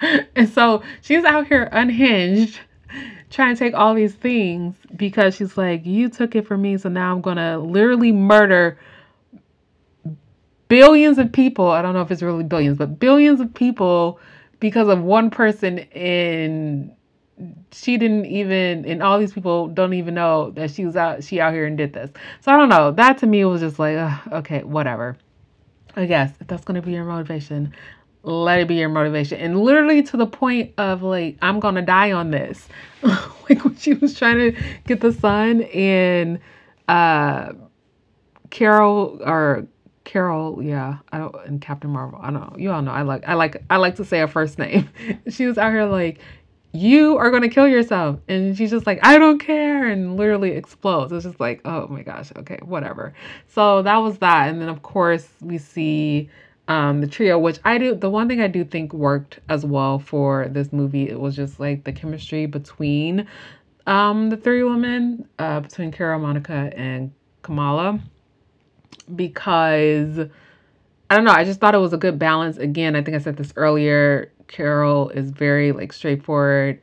and 0.34 0.48
so 0.48 0.82
she's 1.00 1.24
out 1.24 1.46
here 1.46 1.68
unhinged 1.70 2.58
trying 3.32 3.54
to 3.54 3.58
take 3.58 3.74
all 3.74 3.94
these 3.94 4.14
things 4.14 4.76
because 4.94 5.34
she's 5.34 5.56
like, 5.56 5.84
You 5.84 6.08
took 6.08 6.36
it 6.36 6.46
from 6.46 6.62
me, 6.62 6.76
so 6.78 6.88
now 6.88 7.12
I'm 7.12 7.20
gonna 7.20 7.58
literally 7.58 8.12
murder 8.12 8.78
billions 10.68 11.18
of 11.18 11.32
people. 11.32 11.68
I 11.70 11.82
don't 11.82 11.94
know 11.94 12.02
if 12.02 12.10
it's 12.10 12.22
really 12.22 12.44
billions, 12.44 12.78
but 12.78 12.98
billions 12.98 13.40
of 13.40 13.52
people 13.52 14.20
because 14.60 14.88
of 14.88 15.02
one 15.02 15.30
person 15.30 15.80
and 15.80 16.92
she 17.72 17.96
didn't 17.96 18.26
even 18.26 18.84
and 18.84 19.02
all 19.02 19.18
these 19.18 19.32
people 19.32 19.66
don't 19.68 19.94
even 19.94 20.14
know 20.14 20.50
that 20.52 20.70
she 20.70 20.84
was 20.84 20.94
out 20.94 21.24
she 21.24 21.40
out 21.40 21.52
here 21.52 21.66
and 21.66 21.76
did 21.76 21.92
this. 21.92 22.10
So 22.40 22.52
I 22.52 22.56
don't 22.56 22.68
know. 22.68 22.90
That 22.92 23.18
to 23.18 23.26
me 23.26 23.44
was 23.44 23.60
just 23.60 23.78
like, 23.78 23.96
okay, 24.32 24.62
whatever. 24.62 25.16
I 25.96 26.06
guess 26.06 26.32
if 26.40 26.46
that's 26.46 26.64
gonna 26.64 26.82
be 26.82 26.92
your 26.92 27.04
motivation, 27.04 27.74
let 28.24 28.60
it 28.60 28.68
be 28.68 28.76
your 28.76 28.88
motivation. 28.88 29.40
And 29.40 29.60
literally 29.60 30.02
to 30.04 30.16
the 30.16 30.26
point 30.26 30.72
of 30.78 31.02
like 31.02 31.38
i'm 31.42 31.60
gonna 31.60 31.82
die 31.82 32.12
on 32.12 32.30
this. 32.30 32.68
Like 33.50 33.64
when 33.64 33.76
she 33.76 33.92
was 33.94 34.16
trying 34.16 34.38
to 34.38 34.62
get 34.86 35.00
the 35.00 35.12
sun 35.12 35.62
and 35.62 36.38
uh 36.88 37.52
carol 38.50 39.18
or 39.24 39.66
carol 40.04 40.62
yeah 40.62 40.98
i 41.10 41.18
don't 41.18 41.34
and 41.46 41.60
captain 41.60 41.90
marvel 41.90 42.18
i 42.22 42.30
don't 42.30 42.34
know 42.34 42.56
you 42.56 42.70
all 42.70 42.82
know 42.82 42.92
i 42.92 43.02
like 43.02 43.26
i 43.26 43.34
like 43.34 43.62
i 43.70 43.76
like 43.76 43.96
to 43.96 44.04
say 44.04 44.20
her 44.20 44.28
first 44.28 44.58
name. 44.58 44.88
She 45.30 45.46
was 45.46 45.58
out 45.58 45.72
here 45.72 45.86
like 45.86 46.20
you 46.72 47.18
are 47.18 47.30
going 47.30 47.42
to 47.42 47.48
kill 47.48 47.68
yourself. 47.68 48.18
And 48.28 48.56
she's 48.56 48.70
just 48.70 48.86
like 48.86 49.00
i 49.02 49.18
don't 49.18 49.38
care. 49.38 49.88
And 49.88 50.16
literally 50.16 50.52
explodes. 50.52 51.12
It's 51.12 51.24
just 51.24 51.40
like 51.40 51.60
oh 51.64 51.88
my 51.88 52.02
gosh 52.02 52.32
okay 52.36 52.60
whatever. 52.62 53.12
So 53.48 53.82
that 53.82 53.96
was 53.96 54.18
that. 54.18 54.48
And 54.48 54.62
then 54.62 54.68
of 54.68 54.82
course 54.82 55.28
we 55.40 55.58
see 55.58 56.30
um, 56.68 57.00
the 57.00 57.06
trio, 57.06 57.38
which 57.38 57.58
I 57.64 57.78
do, 57.78 57.94
the 57.94 58.10
one 58.10 58.28
thing 58.28 58.40
I 58.40 58.46
do 58.46 58.64
think 58.64 58.92
worked 58.92 59.40
as 59.48 59.64
well 59.64 59.98
for 59.98 60.48
this 60.48 60.72
movie, 60.72 61.08
it 61.08 61.18
was 61.18 61.34
just 61.34 61.58
like 61.58 61.84
the 61.84 61.92
chemistry 61.92 62.46
between 62.46 63.26
um, 63.86 64.30
the 64.30 64.36
three 64.36 64.62
women, 64.62 65.28
uh, 65.38 65.60
between 65.60 65.90
Carol, 65.90 66.20
Monica, 66.20 66.72
and 66.76 67.12
Kamala, 67.42 68.00
because 69.14 70.20
I 71.10 71.16
don't 71.16 71.24
know, 71.24 71.32
I 71.32 71.44
just 71.44 71.60
thought 71.60 71.74
it 71.74 71.78
was 71.78 71.92
a 71.92 71.98
good 71.98 72.18
balance. 72.18 72.56
Again, 72.58 72.94
I 72.96 73.02
think 73.02 73.16
I 73.16 73.20
said 73.20 73.36
this 73.36 73.52
earlier. 73.56 74.32
Carol 74.46 75.10
is 75.10 75.30
very 75.30 75.72
like 75.72 75.92
straightforward. 75.92 76.80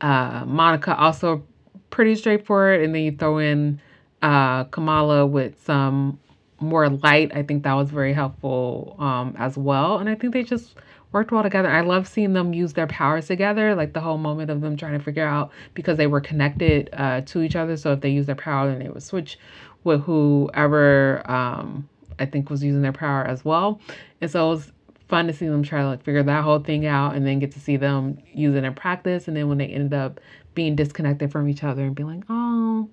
Uh, 0.00 0.44
Monica 0.46 0.96
also 0.96 1.42
pretty 1.90 2.14
straightforward, 2.14 2.82
and 2.82 2.94
then 2.94 3.02
you 3.02 3.12
throw 3.12 3.38
in 3.38 3.80
uh, 4.20 4.64
Kamala 4.64 5.26
with 5.26 5.60
some 5.64 6.18
more 6.62 6.88
light. 6.88 7.32
I 7.34 7.42
think 7.42 7.64
that 7.64 7.74
was 7.74 7.90
very 7.90 8.12
helpful 8.12 8.96
um, 8.98 9.34
as 9.38 9.56
well. 9.56 9.98
And 9.98 10.08
I 10.08 10.14
think 10.14 10.32
they 10.32 10.42
just 10.42 10.74
worked 11.12 11.30
well 11.30 11.42
together. 11.42 11.68
I 11.68 11.82
love 11.82 12.08
seeing 12.08 12.32
them 12.32 12.54
use 12.54 12.72
their 12.72 12.86
powers 12.86 13.26
together, 13.26 13.74
like 13.74 13.92
the 13.92 14.00
whole 14.00 14.18
moment 14.18 14.50
of 14.50 14.60
them 14.60 14.76
trying 14.76 14.98
to 14.98 15.04
figure 15.04 15.26
out 15.26 15.50
because 15.74 15.98
they 15.98 16.06
were 16.06 16.20
connected 16.20 16.88
uh, 16.94 17.20
to 17.22 17.42
each 17.42 17.56
other. 17.56 17.76
So 17.76 17.92
if 17.92 18.00
they 18.00 18.10
use 18.10 18.26
their 18.26 18.34
power, 18.34 18.68
then 18.68 18.78
they 18.78 18.88
would 18.88 19.02
switch 19.02 19.38
with 19.84 20.02
whoever 20.02 21.22
um, 21.30 21.88
I 22.18 22.26
think 22.26 22.48
was 22.48 22.62
using 22.62 22.82
their 22.82 22.92
power 22.92 23.24
as 23.24 23.44
well. 23.44 23.80
And 24.20 24.30
so 24.30 24.46
it 24.46 24.54
was 24.54 24.72
fun 25.08 25.26
to 25.26 25.32
see 25.32 25.46
them 25.46 25.62
try 25.62 25.82
to 25.82 25.88
like 25.88 26.02
figure 26.02 26.22
that 26.22 26.42
whole 26.42 26.60
thing 26.60 26.86
out 26.86 27.14
and 27.14 27.26
then 27.26 27.38
get 27.38 27.52
to 27.52 27.60
see 27.60 27.76
them 27.76 28.16
use 28.32 28.54
it 28.54 28.64
in 28.64 28.74
practice. 28.74 29.28
And 29.28 29.36
then 29.36 29.48
when 29.48 29.58
they 29.58 29.66
ended 29.66 29.92
up 29.92 30.20
being 30.54 30.76
disconnected 30.76 31.30
from 31.30 31.48
each 31.48 31.64
other 31.64 31.82
and 31.82 31.94
being 31.94 32.08
like, 32.08 32.24
oh, 32.28 32.41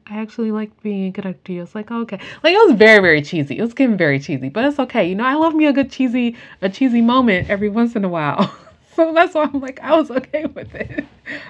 I 0.07 0.19
actually 0.19 0.51
like 0.51 0.81
being 0.81 1.13
connected 1.13 1.45
to 1.45 1.53
you. 1.53 1.61
It's 1.63 1.75
like, 1.75 1.91
okay. 1.91 2.19
Like 2.43 2.53
it 2.53 2.67
was 2.67 2.77
very, 2.77 3.01
very 3.01 3.21
cheesy. 3.21 3.57
It 3.57 3.61
was 3.61 3.73
getting 3.73 3.97
very 3.97 4.19
cheesy, 4.19 4.49
but 4.49 4.65
it's 4.65 4.79
okay. 4.79 5.07
You 5.07 5.15
know, 5.15 5.25
I 5.25 5.35
love 5.35 5.55
me 5.55 5.65
a 5.65 5.73
good 5.73 5.91
cheesy, 5.91 6.35
a 6.61 6.69
cheesy 6.69 7.01
moment 7.01 7.49
every 7.49 7.69
once 7.69 7.95
in 7.95 8.03
a 8.03 8.09
while. 8.09 8.53
so 8.95 9.13
that's 9.13 9.35
why 9.35 9.43
I'm 9.43 9.59
like, 9.59 9.79
I 9.81 9.95
was 9.95 10.11
okay 10.11 10.45
with 10.53 10.73
it. 10.75 11.05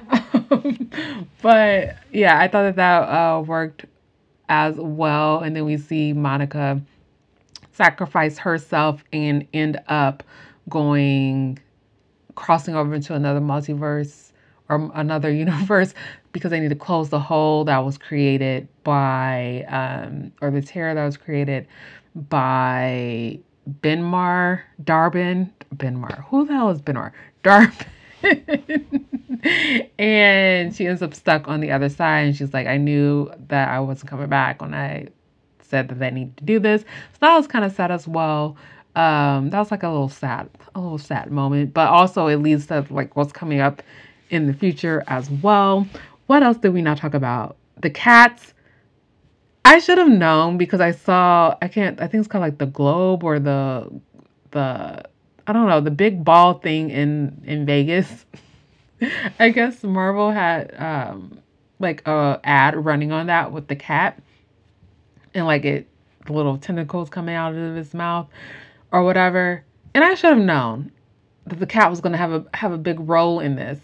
Um, 0.09 0.89
but 1.41 1.97
yeah, 2.11 2.39
I 2.39 2.47
thought 2.47 2.63
that 2.63 2.75
that 2.75 2.99
uh, 3.03 3.41
worked 3.41 3.85
as 4.49 4.75
well. 4.75 5.39
And 5.39 5.55
then 5.55 5.65
we 5.65 5.77
see 5.77 6.13
Monica 6.13 6.81
sacrifice 7.71 8.37
herself 8.37 9.03
and 9.13 9.47
end 9.53 9.79
up 9.87 10.23
going 10.67 11.59
crossing 12.35 12.75
over 12.75 12.93
into 12.93 13.13
another 13.13 13.39
multiverse 13.39 14.28
or 14.69 14.91
another 14.93 15.31
universe 15.45 15.93
because 16.31 16.51
they 16.51 16.59
need 16.59 16.69
to 16.69 16.75
close 16.75 17.09
the 17.09 17.19
hole 17.19 17.65
that 17.65 17.79
was 17.79 17.97
created 17.97 18.67
by, 18.83 19.65
um, 19.67 20.31
or 20.41 20.51
the 20.51 20.61
tear 20.61 20.93
that 20.93 21.05
was 21.05 21.17
created 21.17 21.67
by 22.15 23.39
Benmar, 23.81 24.61
Dar-Benn, 24.83 25.53
Benmar. 25.75 26.25
Who 26.25 26.45
the 26.45 26.53
hell 26.53 26.69
is 26.69 26.81
Benmar? 26.81 27.11
Dar-Benn. 27.43 27.87
and 29.99 30.75
she 30.75 30.85
ends 30.85 31.01
up 31.01 31.13
stuck 31.13 31.47
on 31.47 31.61
the 31.61 31.71
other 31.71 31.89
side, 31.89 32.21
and 32.21 32.35
she's 32.35 32.53
like, 32.53 32.67
I 32.67 32.77
knew 32.77 33.31
that 33.47 33.69
I 33.69 33.79
wasn't 33.79 34.09
coming 34.09 34.27
back 34.27 34.61
when 34.61 34.73
I 34.73 35.07
said 35.61 35.87
that 35.89 35.99
they 35.99 36.11
need 36.11 36.35
to 36.37 36.43
do 36.43 36.59
this. 36.59 36.81
So 36.81 37.17
that 37.21 37.35
was 37.35 37.47
kind 37.47 37.63
of 37.63 37.71
sad 37.71 37.91
as 37.91 38.07
well. 38.07 38.57
Um, 38.95 39.51
that 39.51 39.59
was 39.59 39.71
like 39.71 39.83
a 39.83 39.89
little 39.89 40.09
sad, 40.09 40.49
a 40.75 40.81
little 40.81 40.97
sad 40.97 41.31
moment, 41.31 41.73
but 41.73 41.87
also 41.87 42.27
it 42.27 42.37
leads 42.37 42.67
to 42.67 42.85
like 42.89 43.15
what's 43.15 43.31
coming 43.31 43.59
up 43.59 43.81
in 44.29 44.47
the 44.47 44.53
future 44.53 45.03
as 45.07 45.29
well. 45.29 45.87
What 46.27 46.43
else 46.43 46.57
did 46.57 46.73
we 46.73 46.81
not 46.81 46.97
talk 46.97 47.13
about? 47.13 47.57
The 47.77 47.89
cats. 47.89 48.53
I 49.65 49.79
should 49.79 49.97
have 49.97 50.09
known 50.09 50.57
because 50.57 50.81
I 50.81 50.91
saw 50.91 51.55
I 51.61 51.67
can't 51.67 52.01
I 52.01 52.07
think 52.07 52.21
it's 52.21 52.27
called 52.27 52.41
like 52.41 52.57
the 52.57 52.65
globe 52.65 53.23
or 53.23 53.39
the 53.39 53.91
the 54.51 55.03
I 55.47 55.53
don't 55.53 55.67
know 55.67 55.81
the 55.81 55.91
big 55.91 56.23
ball 56.23 56.55
thing 56.55 56.89
in 56.89 57.41
in 57.45 57.65
Vegas. 57.65 58.25
I 59.39 59.49
guess 59.49 59.83
Marvel 59.83 60.31
had 60.31 60.73
um 60.77 61.39
like 61.79 62.07
a 62.07 62.39
ad 62.43 62.83
running 62.83 63.11
on 63.11 63.27
that 63.27 63.51
with 63.51 63.67
the 63.67 63.75
cat 63.75 64.21
and 65.33 65.45
like 65.45 65.65
it 65.65 65.87
the 66.25 66.33
little 66.33 66.57
tentacles 66.57 67.09
coming 67.09 67.35
out 67.35 67.55
of 67.55 67.75
his 67.75 67.93
mouth 67.93 68.27
or 68.91 69.03
whatever. 69.03 69.63
And 69.93 70.03
I 70.03 70.13
should 70.13 70.31
have 70.31 70.45
known 70.45 70.91
that 71.47 71.59
the 71.59 71.65
cat 71.65 71.89
was 71.89 72.01
going 72.01 72.11
to 72.11 72.17
have 72.17 72.31
a 72.31 72.45
have 72.53 72.71
a 72.71 72.77
big 72.77 72.99
role 72.99 73.39
in 73.39 73.55
this. 73.55 73.79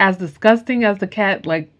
As 0.00 0.16
disgusting 0.16 0.84
as 0.84 0.98
the 0.98 1.06
cat 1.06 1.46
like 1.46 1.70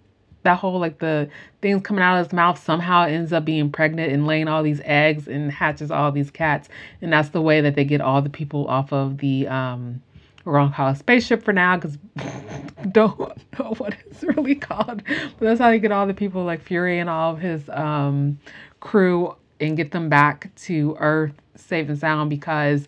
that 0.44 0.58
whole 0.58 0.78
like 0.78 0.98
the 0.98 1.28
things 1.60 1.82
coming 1.82 2.02
out 2.02 2.18
of 2.18 2.26
his 2.26 2.32
mouth 2.32 2.62
somehow 2.62 3.04
ends 3.04 3.32
up 3.32 3.44
being 3.44 3.70
pregnant 3.70 4.12
and 4.12 4.26
laying 4.26 4.46
all 4.46 4.62
these 4.62 4.80
eggs 4.84 5.26
and 5.26 5.50
hatches 5.50 5.90
all 5.90 6.12
these 6.12 6.30
cats. 6.30 6.68
And 7.02 7.12
that's 7.12 7.30
the 7.30 7.42
way 7.42 7.60
that 7.60 7.74
they 7.74 7.84
get 7.84 8.00
all 8.00 8.22
the 8.22 8.30
people 8.30 8.68
off 8.68 8.92
of 8.92 9.18
the 9.18 9.48
um 9.48 10.02
we're 10.44 10.58
gonna 10.58 10.74
call 10.74 10.88
a 10.88 10.96
spaceship 10.96 11.42
for 11.42 11.54
now 11.54 11.76
because 11.76 11.98
don't 12.92 13.18
know 13.58 13.74
what 13.78 13.96
it's 14.06 14.22
really 14.22 14.54
called. 14.54 15.02
But 15.06 15.40
that's 15.40 15.60
how 15.60 15.70
you 15.70 15.78
get 15.78 15.90
all 15.90 16.06
the 16.06 16.14
people 16.14 16.44
like 16.44 16.60
fury 16.60 16.98
and 17.00 17.08
all 17.08 17.32
of 17.32 17.40
his 17.40 17.68
um 17.70 18.38
crew 18.80 19.34
and 19.60 19.76
get 19.76 19.90
them 19.92 20.08
back 20.08 20.54
to 20.54 20.96
earth 21.00 21.32
safe 21.56 21.88
and 21.88 21.98
sound 21.98 22.28
because 22.28 22.86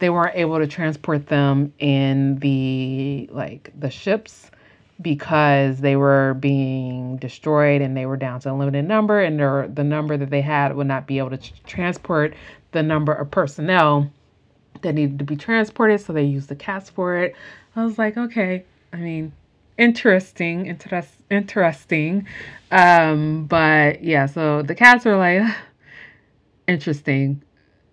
they 0.00 0.10
weren't 0.10 0.36
able 0.36 0.58
to 0.58 0.66
transport 0.66 1.28
them 1.28 1.72
in 1.78 2.38
the 2.40 3.28
like 3.32 3.72
the 3.78 3.90
ships 3.90 4.50
because 5.00 5.80
they 5.80 5.96
were 5.96 6.34
being 6.40 7.16
destroyed 7.18 7.82
and 7.82 7.96
they 7.96 8.06
were 8.06 8.16
down 8.16 8.40
to 8.40 8.50
a 8.50 8.54
limited 8.54 8.86
number 8.86 9.20
and 9.20 9.38
their, 9.38 9.68
the 9.68 9.84
number 9.84 10.16
that 10.16 10.30
they 10.30 10.40
had 10.40 10.74
would 10.74 10.86
not 10.86 11.06
be 11.06 11.18
able 11.18 11.30
to 11.30 11.62
transport 11.64 12.34
the 12.72 12.82
number 12.82 13.12
of 13.12 13.30
personnel 13.30 14.10
that 14.82 14.94
needed 14.94 15.18
to 15.18 15.24
be 15.24 15.36
transported 15.36 16.00
so 16.00 16.12
they 16.12 16.22
used 16.22 16.48
the 16.48 16.56
cats 16.56 16.88
for 16.88 17.16
it. 17.16 17.34
I 17.74 17.84
was 17.84 17.98
like 17.98 18.16
okay 18.16 18.64
i 18.92 18.96
mean 18.96 19.32
interesting 19.76 20.66
interest, 20.66 21.14
interesting. 21.30 22.26
Um 22.70 23.44
but 23.44 24.02
yeah 24.02 24.26
so 24.26 24.62
the 24.62 24.74
cats 24.74 25.04
are 25.06 25.18
like 25.18 25.42
interesting. 26.68 27.42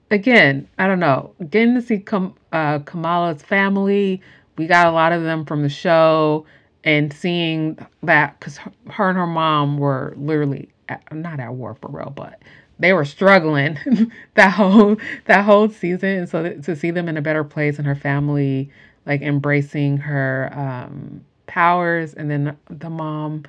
Again 0.10 0.68
i 0.78 0.88
don't 0.88 1.00
know 1.00 1.34
getting 1.50 1.74
to 1.76 1.82
see 1.82 1.98
Kam- 2.00 2.36
uh, 2.52 2.80
kamala's 2.80 3.42
family 3.42 4.22
we 4.58 4.68
got 4.68 4.86
a 4.88 4.92
lot 4.92 5.12
of 5.12 5.24
them 5.24 5.44
from 5.44 5.64
the 5.64 5.70
show 5.70 6.46
and 6.84 7.14
seeing 7.14 7.78
that 8.04 8.40
because 8.40 8.58
her 8.90 9.10
and 9.10 9.18
her 9.18 9.28
mom 9.28 9.78
were 9.78 10.14
literally 10.18 10.70
at, 10.90 11.04
not 11.14 11.40
at 11.40 11.54
war 11.54 11.76
for 11.76 11.90
real, 11.90 12.12
but 12.16 12.42
they 12.80 12.94
were 12.94 13.06
struggling 13.06 13.78
that 14.36 14.50
whole 14.50 14.98
that 15.26 15.46
whole 15.46 15.70
season. 15.70 16.10
And 16.10 16.30
so 16.30 16.54
to 16.54 16.76
see 16.76 16.92
them 16.92 17.08
in 17.08 17.18
a 17.18 17.22
better 17.22 17.44
place 17.44 17.78
and 17.78 17.88
her 17.88 17.96
family 17.96 18.70
like 19.06 19.22
embracing 19.22 19.98
her 19.98 20.50
um, 20.54 21.24
powers, 21.48 22.14
and 22.14 22.30
then 22.32 22.58
the 22.70 22.90
mom, 22.90 23.44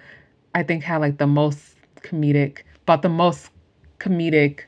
I 0.54 0.62
think 0.62 0.82
had 0.82 1.00
like 1.00 1.18
the 1.18 1.26
most 1.26 1.76
comedic, 2.02 2.58
but 2.86 3.02
the 3.02 3.08
most 3.08 3.50
comedic 3.98 4.60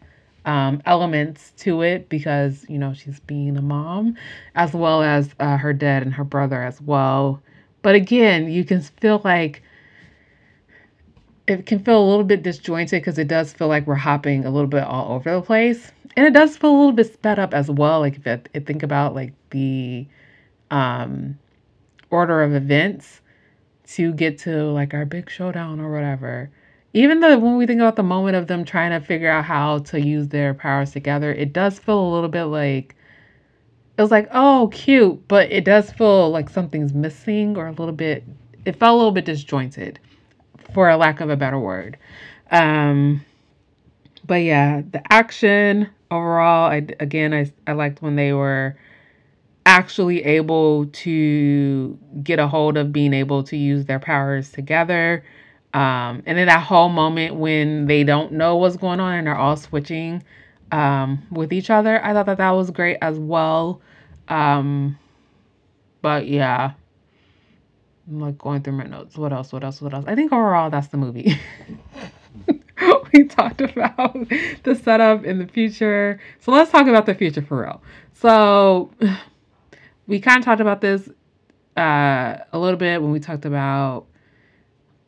um, 0.44 0.80
elements 0.86 1.52
to 1.58 1.82
it 1.82 2.08
because 2.08 2.64
you 2.68 2.78
know 2.78 2.94
she's 2.94 3.20
being 3.20 3.56
a 3.56 3.62
mom, 3.62 4.16
as 4.54 4.72
well 4.72 5.02
as 5.02 5.34
uh, 5.40 5.56
her 5.56 5.72
dad 5.72 6.02
and 6.02 6.14
her 6.14 6.24
brother 6.24 6.62
as 6.62 6.80
well. 6.80 7.42
But 7.86 7.94
again, 7.94 8.50
you 8.50 8.64
can 8.64 8.80
feel 8.80 9.20
like 9.22 9.62
it 11.46 11.66
can 11.66 11.78
feel 11.78 12.02
a 12.02 12.08
little 12.10 12.24
bit 12.24 12.42
disjointed 12.42 13.00
because 13.00 13.16
it 13.16 13.28
does 13.28 13.52
feel 13.52 13.68
like 13.68 13.86
we're 13.86 13.94
hopping 13.94 14.44
a 14.44 14.50
little 14.50 14.66
bit 14.66 14.82
all 14.82 15.14
over 15.14 15.36
the 15.36 15.40
place. 15.40 15.92
And 16.16 16.26
it 16.26 16.32
does 16.32 16.56
feel 16.56 16.70
a 16.70 16.76
little 16.76 16.90
bit 16.90 17.12
sped 17.12 17.38
up 17.38 17.54
as 17.54 17.70
well. 17.70 18.00
Like 18.00 18.16
if 18.16 18.26
I 18.26 18.58
think 18.58 18.82
about 18.82 19.14
like 19.14 19.34
the 19.50 20.04
um, 20.72 21.38
order 22.10 22.42
of 22.42 22.54
events 22.54 23.20
to 23.90 24.12
get 24.14 24.36
to 24.38 24.64
like 24.64 24.92
our 24.92 25.04
big 25.04 25.30
showdown 25.30 25.78
or 25.78 25.92
whatever. 25.92 26.50
Even 26.92 27.20
though 27.20 27.38
when 27.38 27.56
we 27.56 27.68
think 27.68 27.78
about 27.78 27.94
the 27.94 28.02
moment 28.02 28.34
of 28.34 28.48
them 28.48 28.64
trying 28.64 28.90
to 29.00 29.06
figure 29.06 29.30
out 29.30 29.44
how 29.44 29.78
to 29.78 30.00
use 30.00 30.26
their 30.26 30.54
powers 30.54 30.90
together, 30.90 31.32
it 31.32 31.52
does 31.52 31.78
feel 31.78 32.00
a 32.00 32.12
little 32.12 32.30
bit 32.30 32.46
like 32.46 32.95
it 33.96 34.02
was 34.02 34.10
like, 34.10 34.28
oh, 34.32 34.68
cute, 34.72 35.26
but 35.28 35.50
it 35.50 35.64
does 35.64 35.90
feel 35.90 36.30
like 36.30 36.50
something's 36.50 36.92
missing 36.92 37.56
or 37.56 37.66
a 37.66 37.72
little 37.72 37.94
bit, 37.94 38.24
it 38.64 38.76
felt 38.76 38.94
a 38.94 38.96
little 38.96 39.12
bit 39.12 39.24
disjointed, 39.24 39.98
for 40.74 40.88
a 40.88 40.96
lack 40.96 41.20
of 41.20 41.30
a 41.30 41.36
better 41.36 41.58
word. 41.58 41.96
Um, 42.50 43.24
but 44.26 44.36
yeah, 44.36 44.82
the 44.90 45.00
action 45.12 45.88
overall, 46.10 46.70
I 46.70 46.86
again, 47.00 47.32
I, 47.32 47.50
I 47.66 47.72
liked 47.72 48.02
when 48.02 48.16
they 48.16 48.32
were 48.32 48.76
actually 49.64 50.24
able 50.24 50.86
to 50.86 51.98
get 52.22 52.38
a 52.38 52.46
hold 52.46 52.76
of 52.76 52.92
being 52.92 53.12
able 53.12 53.42
to 53.44 53.56
use 53.56 53.86
their 53.86 53.98
powers 53.98 54.52
together. 54.52 55.24
Um, 55.74 56.22
and 56.24 56.38
then 56.38 56.46
that 56.46 56.62
whole 56.62 56.88
moment 56.88 57.34
when 57.34 57.86
they 57.86 58.04
don't 58.04 58.32
know 58.32 58.56
what's 58.56 58.76
going 58.76 59.00
on 59.00 59.14
and 59.14 59.26
they're 59.26 59.36
all 59.36 59.56
switching 59.56 60.22
um, 60.72 61.22
with 61.30 61.52
each 61.52 61.70
other. 61.70 62.04
I 62.04 62.12
thought 62.12 62.26
that 62.26 62.38
that 62.38 62.50
was 62.50 62.70
great 62.70 62.98
as 63.02 63.18
well. 63.18 63.80
Um, 64.28 64.98
but 66.02 66.26
yeah, 66.26 66.72
I'm 68.08 68.20
like 68.20 68.38
going 68.38 68.62
through 68.62 68.74
my 68.74 68.84
notes. 68.84 69.16
What 69.16 69.32
else? 69.32 69.52
What 69.52 69.64
else? 69.64 69.80
What 69.80 69.94
else? 69.94 70.04
I 70.06 70.14
think 70.14 70.32
overall, 70.32 70.70
that's 70.70 70.88
the 70.88 70.96
movie. 70.96 71.38
we 73.12 73.24
talked 73.24 73.60
about 73.60 74.28
the 74.62 74.74
setup 74.82 75.24
in 75.24 75.38
the 75.38 75.46
future. 75.46 76.20
So 76.40 76.52
let's 76.52 76.70
talk 76.70 76.86
about 76.86 77.06
the 77.06 77.14
future 77.14 77.42
for 77.42 77.62
real. 77.62 77.82
So 78.14 78.90
we 80.06 80.20
kind 80.20 80.38
of 80.38 80.44
talked 80.44 80.60
about 80.60 80.80
this 80.80 81.08
uh, 81.76 82.38
a 82.52 82.58
little 82.58 82.78
bit 82.78 83.02
when 83.02 83.12
we 83.12 83.20
talked 83.20 83.44
about 83.44 84.06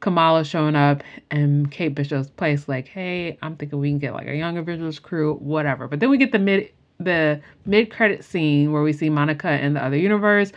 Kamala 0.00 0.44
showing 0.44 0.76
up 0.76 1.02
and 1.30 1.70
Kate 1.70 1.94
Bishop's 1.94 2.30
place, 2.30 2.68
like, 2.68 2.88
hey, 2.88 3.36
I'm 3.42 3.56
thinking 3.56 3.78
we 3.78 3.90
can 3.90 3.98
get 3.98 4.14
like 4.14 4.28
a 4.28 4.36
Young 4.36 4.56
Avengers 4.56 4.98
crew, 4.98 5.34
whatever. 5.36 5.88
But 5.88 6.00
then 6.00 6.10
we 6.10 6.18
get 6.18 6.32
the 6.32 6.38
mid 6.38 6.70
the 7.00 7.40
mid 7.64 7.90
credit 7.90 8.24
scene 8.24 8.72
where 8.72 8.82
we 8.82 8.92
see 8.92 9.08
Monica 9.08 9.60
in 9.60 9.74
the 9.74 9.84
other 9.84 9.96
universe, 9.96 10.52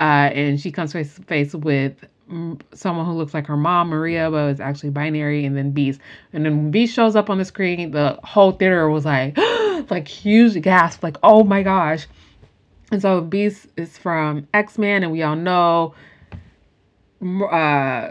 uh, 0.00 0.30
and 0.32 0.60
she 0.60 0.70
comes 0.70 0.92
face 0.92 1.14
to 1.14 1.22
face 1.22 1.54
with 1.54 2.04
someone 2.72 3.06
who 3.06 3.12
looks 3.12 3.34
like 3.34 3.46
her 3.46 3.56
mom, 3.56 3.88
Maria, 3.88 4.30
but 4.30 4.50
is 4.50 4.60
actually 4.60 4.90
binary, 4.90 5.44
and 5.44 5.56
then 5.56 5.70
Beast. 5.70 6.00
And 6.32 6.44
then 6.44 6.56
when 6.56 6.70
Beast 6.70 6.94
shows 6.94 7.16
up 7.16 7.28
on 7.30 7.38
the 7.38 7.44
screen, 7.44 7.90
the 7.90 8.18
whole 8.24 8.52
theater 8.52 8.88
was 8.88 9.04
like, 9.04 9.36
like 9.90 10.08
huge 10.08 10.60
gasp, 10.62 11.02
like, 11.02 11.16
oh 11.22 11.44
my 11.44 11.62
gosh. 11.62 12.06
And 12.90 13.02
so 13.02 13.20
Beast 13.20 13.66
is 13.76 13.98
from 13.98 14.48
X 14.54 14.78
Men, 14.78 15.02
and 15.02 15.12
we 15.12 15.22
all 15.22 15.36
know 15.36 15.94
uh, 17.22 18.10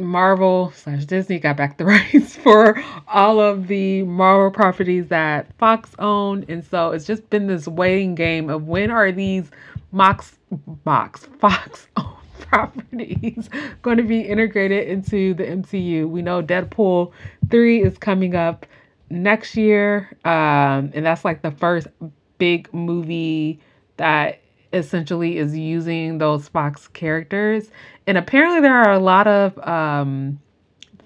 Marvel 0.00 0.72
slash 0.74 1.04
Disney 1.04 1.38
got 1.38 1.56
back 1.56 1.78
the 1.78 1.84
rights 1.86 2.36
for 2.36 2.82
all 3.08 3.40
of 3.40 3.68
the 3.68 4.02
Marvel 4.04 4.50
properties 4.50 5.08
that 5.08 5.52
Fox 5.58 5.90
owned. 5.98 6.46
And 6.48 6.64
so 6.64 6.90
it's 6.90 7.06
just 7.06 7.28
been 7.30 7.46
this 7.46 7.66
waiting 7.66 8.14
game 8.14 8.50
of 8.50 8.66
when 8.66 8.90
are 8.90 9.12
these 9.12 9.50
Mox 9.92 10.38
Box 10.84 11.28
Fox 11.38 11.88
owned 11.96 12.16
properties 12.40 13.48
going 13.82 13.96
to 13.96 14.02
be 14.02 14.20
integrated 14.20 14.88
into 14.88 15.34
the 15.34 15.44
MCU. 15.44 16.08
We 16.08 16.22
know 16.22 16.42
Deadpool 16.42 17.12
3 17.50 17.82
is 17.82 17.98
coming 17.98 18.34
up 18.34 18.66
next 19.08 19.56
year. 19.56 20.16
Um, 20.24 20.90
and 20.94 21.06
that's 21.06 21.24
like 21.24 21.42
the 21.42 21.50
first 21.50 21.86
big 22.38 22.72
movie 22.72 23.60
that 23.98 24.39
essentially 24.72 25.38
is 25.38 25.56
using 25.56 26.18
those 26.18 26.48
Fox 26.48 26.88
characters. 26.88 27.70
And 28.06 28.16
apparently, 28.18 28.60
there 28.60 28.76
are 28.76 28.92
a 28.92 28.98
lot 28.98 29.26
of 29.26 29.58
um, 29.66 30.40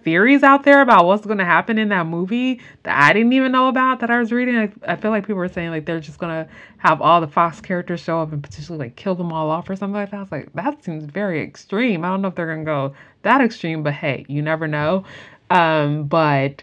theories 0.05 0.43
out 0.43 0.65
there 0.65 0.83
about 0.83 1.07
what's 1.07 1.25
going 1.25 1.39
to 1.39 1.45
happen 1.45 1.79
in 1.79 1.89
that 1.89 2.07
movie 2.07 2.61
that 2.83 3.03
I 3.03 3.13
didn't 3.13 3.33
even 3.33 3.53
know 3.53 3.69
about 3.69 4.01
that 4.01 4.11
I 4.11 4.19
was 4.19 4.31
reading. 4.31 4.57
I, 4.57 4.93
I 4.93 4.97
feel 4.97 5.11
like 5.11 5.25
people 5.25 5.37
were 5.37 5.49
saying 5.49 5.71
like 5.71 5.87
they're 5.87 6.01
just 6.01 6.19
going 6.19 6.45
to 6.45 6.51
have 6.79 7.01
all 7.01 7.21
the 7.21 7.27
Fox 7.27 7.61
characters 7.61 8.01
show 8.01 8.21
up 8.21 8.33
and 8.33 8.43
potentially 8.43 8.79
like 8.79 8.97
kill 8.97 9.15
them 9.15 9.33
all 9.33 9.51
off 9.51 9.69
or 9.69 9.77
something 9.77 9.95
like 9.95 10.11
that. 10.11 10.19
I 10.19 10.21
was 10.21 10.33
like, 10.33 10.53
that 10.53 10.85
seems 10.85 11.05
very 11.05 11.43
extreme. 11.43 12.05
I 12.05 12.09
don't 12.09 12.23
know 12.23 12.29
if 12.29 12.35
they're 12.35 12.47
going 12.47 12.61
to 12.61 12.65
go 12.65 12.95
that 13.23 13.41
extreme, 13.41 13.83
but 13.83 13.95
hey, 13.95 14.27
you 14.29 14.43
never 14.43 14.69
know. 14.69 15.05
Um, 15.51 16.05
but 16.05 16.63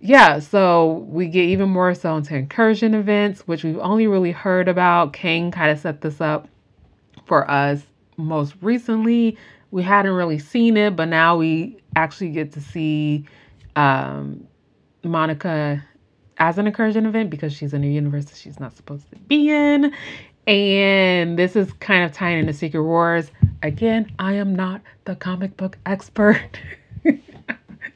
yeah, 0.00 0.38
so 0.38 1.06
we 1.08 1.28
get 1.28 1.44
even 1.44 1.68
more 1.68 1.94
so 1.94 2.16
into 2.16 2.34
incursion 2.34 2.94
events, 2.94 3.46
which 3.46 3.64
we've 3.64 3.78
only 3.78 4.06
really 4.06 4.32
heard 4.32 4.66
about. 4.66 5.12
Kang 5.12 5.50
kind 5.50 5.70
of 5.70 5.78
set 5.78 6.00
this 6.00 6.20
up 6.22 6.48
for 7.26 7.48
us 7.50 7.82
most 8.16 8.54
recently. 8.62 9.36
We 9.70 9.82
hadn't 9.82 10.12
really 10.12 10.38
seen 10.38 10.78
it, 10.78 10.96
but 10.96 11.06
now 11.06 11.36
we 11.36 11.76
actually 11.96 12.30
get 12.30 12.52
to 12.52 12.60
see 12.62 13.26
um, 13.76 14.46
Monica 15.04 15.84
as 16.38 16.56
an 16.56 16.66
incursion 16.66 17.04
event 17.04 17.28
because 17.28 17.52
she's 17.52 17.74
in 17.74 17.84
a 17.84 17.86
universe 17.86 18.24
that 18.24 18.36
she's 18.36 18.58
not 18.58 18.74
supposed 18.74 19.08
to 19.10 19.16
be 19.16 19.50
in. 19.50 19.92
And 20.46 21.38
this 21.38 21.54
is 21.54 21.72
kind 21.74 22.04
of 22.04 22.12
tying 22.12 22.38
into 22.38 22.54
Secret 22.54 22.82
Wars. 22.82 23.30
Again, 23.62 24.10
I 24.18 24.32
am 24.32 24.56
not 24.56 24.80
the 25.04 25.14
comic 25.14 25.58
book 25.58 25.76
expert. 25.84 26.58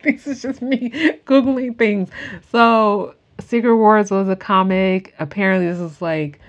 this 0.05 0.27
is 0.27 0.43
just 0.43 0.63
me 0.63 0.91
Googling 1.27 1.77
things. 1.79 2.11
So, 2.51 3.15
Secret 3.41 3.77
Wars 3.77 4.11
was 4.11 4.29
a 4.29 4.37
comic. 4.37 5.15
Apparently, 5.19 5.67
this 5.67 5.79
is 5.79 6.01
like, 6.01 6.41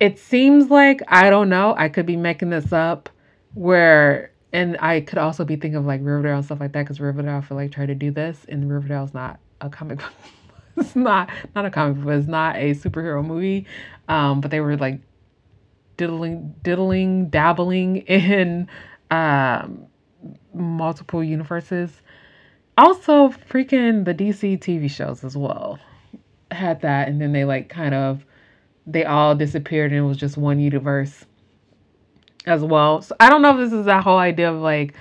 it 0.00 0.18
seems 0.18 0.70
like, 0.70 1.02
I 1.08 1.30
don't 1.30 1.48
know, 1.48 1.74
I 1.76 1.88
could 1.88 2.06
be 2.06 2.16
making 2.16 2.50
this 2.50 2.72
up, 2.72 3.08
where, 3.54 4.32
and 4.52 4.76
I 4.80 5.00
could 5.00 5.18
also 5.18 5.44
be 5.44 5.56
thinking 5.56 5.76
of 5.76 5.86
like 5.86 6.00
Riverdale 6.02 6.36
and 6.36 6.44
stuff 6.44 6.60
like 6.60 6.72
that, 6.72 6.82
because 6.82 7.00
Riverdale, 7.00 7.36
I 7.36 7.40
feel 7.40 7.56
like, 7.56 7.72
try 7.72 7.86
to 7.86 7.94
do 7.94 8.10
this, 8.10 8.44
and 8.48 8.70
Riverdale 8.70 9.04
is 9.04 9.14
not 9.14 9.38
a 9.60 9.68
comic 9.68 9.98
book. 9.98 10.12
it's 10.76 10.96
not, 10.96 11.30
not 11.54 11.66
a 11.66 11.70
comic 11.70 12.02
book, 12.02 12.12
it's 12.14 12.28
not 12.28 12.56
a 12.56 12.74
superhero 12.74 13.24
movie. 13.24 13.66
Um, 14.08 14.40
but 14.40 14.50
they 14.50 14.60
were 14.60 14.76
like 14.76 15.00
diddling, 15.96 16.54
diddling, 16.62 17.28
dabbling 17.28 17.96
in 18.08 18.68
um, 19.10 19.86
multiple 20.54 21.22
universes 21.22 21.90
also 22.76 23.28
freaking 23.28 24.04
the 24.04 24.14
DC 24.14 24.58
TV 24.58 24.90
shows 24.90 25.24
as 25.24 25.36
well 25.36 25.78
had 26.50 26.80
that 26.82 27.08
and 27.08 27.20
then 27.20 27.32
they 27.32 27.44
like 27.44 27.68
kind 27.68 27.94
of 27.94 28.24
they 28.86 29.04
all 29.04 29.34
disappeared 29.34 29.92
and 29.92 30.00
it 30.00 30.06
was 30.06 30.16
just 30.16 30.36
one 30.36 30.60
universe 30.60 31.24
as 32.46 32.62
well. 32.62 33.00
So 33.02 33.16
I 33.18 33.30
don't 33.30 33.42
know 33.42 33.58
if 33.58 33.70
this 33.70 33.78
is 33.78 33.86
that 33.86 34.04
whole 34.04 34.18
idea 34.18 34.52
of 34.52 34.60
like 34.60 34.94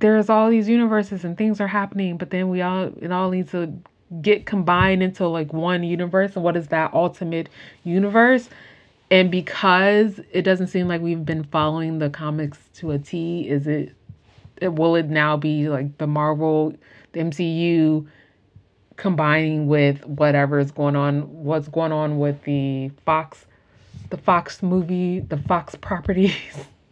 there's 0.00 0.28
all 0.30 0.50
these 0.50 0.68
universes 0.68 1.24
and 1.24 1.36
things 1.36 1.60
are 1.60 1.68
happening, 1.68 2.16
but 2.16 2.30
then 2.30 2.48
we 2.48 2.62
all 2.62 2.92
it 3.00 3.12
all 3.12 3.30
needs 3.30 3.52
to 3.52 3.72
get 4.20 4.46
combined 4.46 5.02
into 5.02 5.28
like 5.28 5.52
one 5.52 5.84
universe. 5.84 6.34
And 6.34 6.44
what 6.44 6.56
is 6.56 6.68
that 6.68 6.92
ultimate 6.94 7.48
universe? 7.84 8.48
And 9.10 9.30
because 9.30 10.20
it 10.32 10.42
doesn't 10.42 10.68
seem 10.68 10.88
like 10.88 11.00
we've 11.00 11.24
been 11.24 11.44
following 11.44 11.98
the 11.98 12.10
comics 12.10 12.58
to 12.74 12.92
a 12.92 12.98
T, 12.98 13.48
is 13.48 13.66
it 13.66 13.92
will 14.68 14.96
it 14.96 15.06
now 15.06 15.36
be 15.36 15.68
like 15.68 15.98
the 15.98 16.06
Marvel, 16.06 16.74
the 17.12 17.20
MCU 17.20 18.06
combining 18.96 19.66
with 19.66 20.04
whatever 20.06 20.58
is 20.58 20.70
going 20.70 20.94
on, 20.94 21.22
what's 21.42 21.68
going 21.68 21.92
on 21.92 22.18
with 22.18 22.42
the 22.44 22.90
Fox, 23.06 23.46
the 24.10 24.18
Fox 24.18 24.62
movie, 24.62 25.20
the 25.20 25.38
Fox 25.38 25.74
properties, 25.80 26.34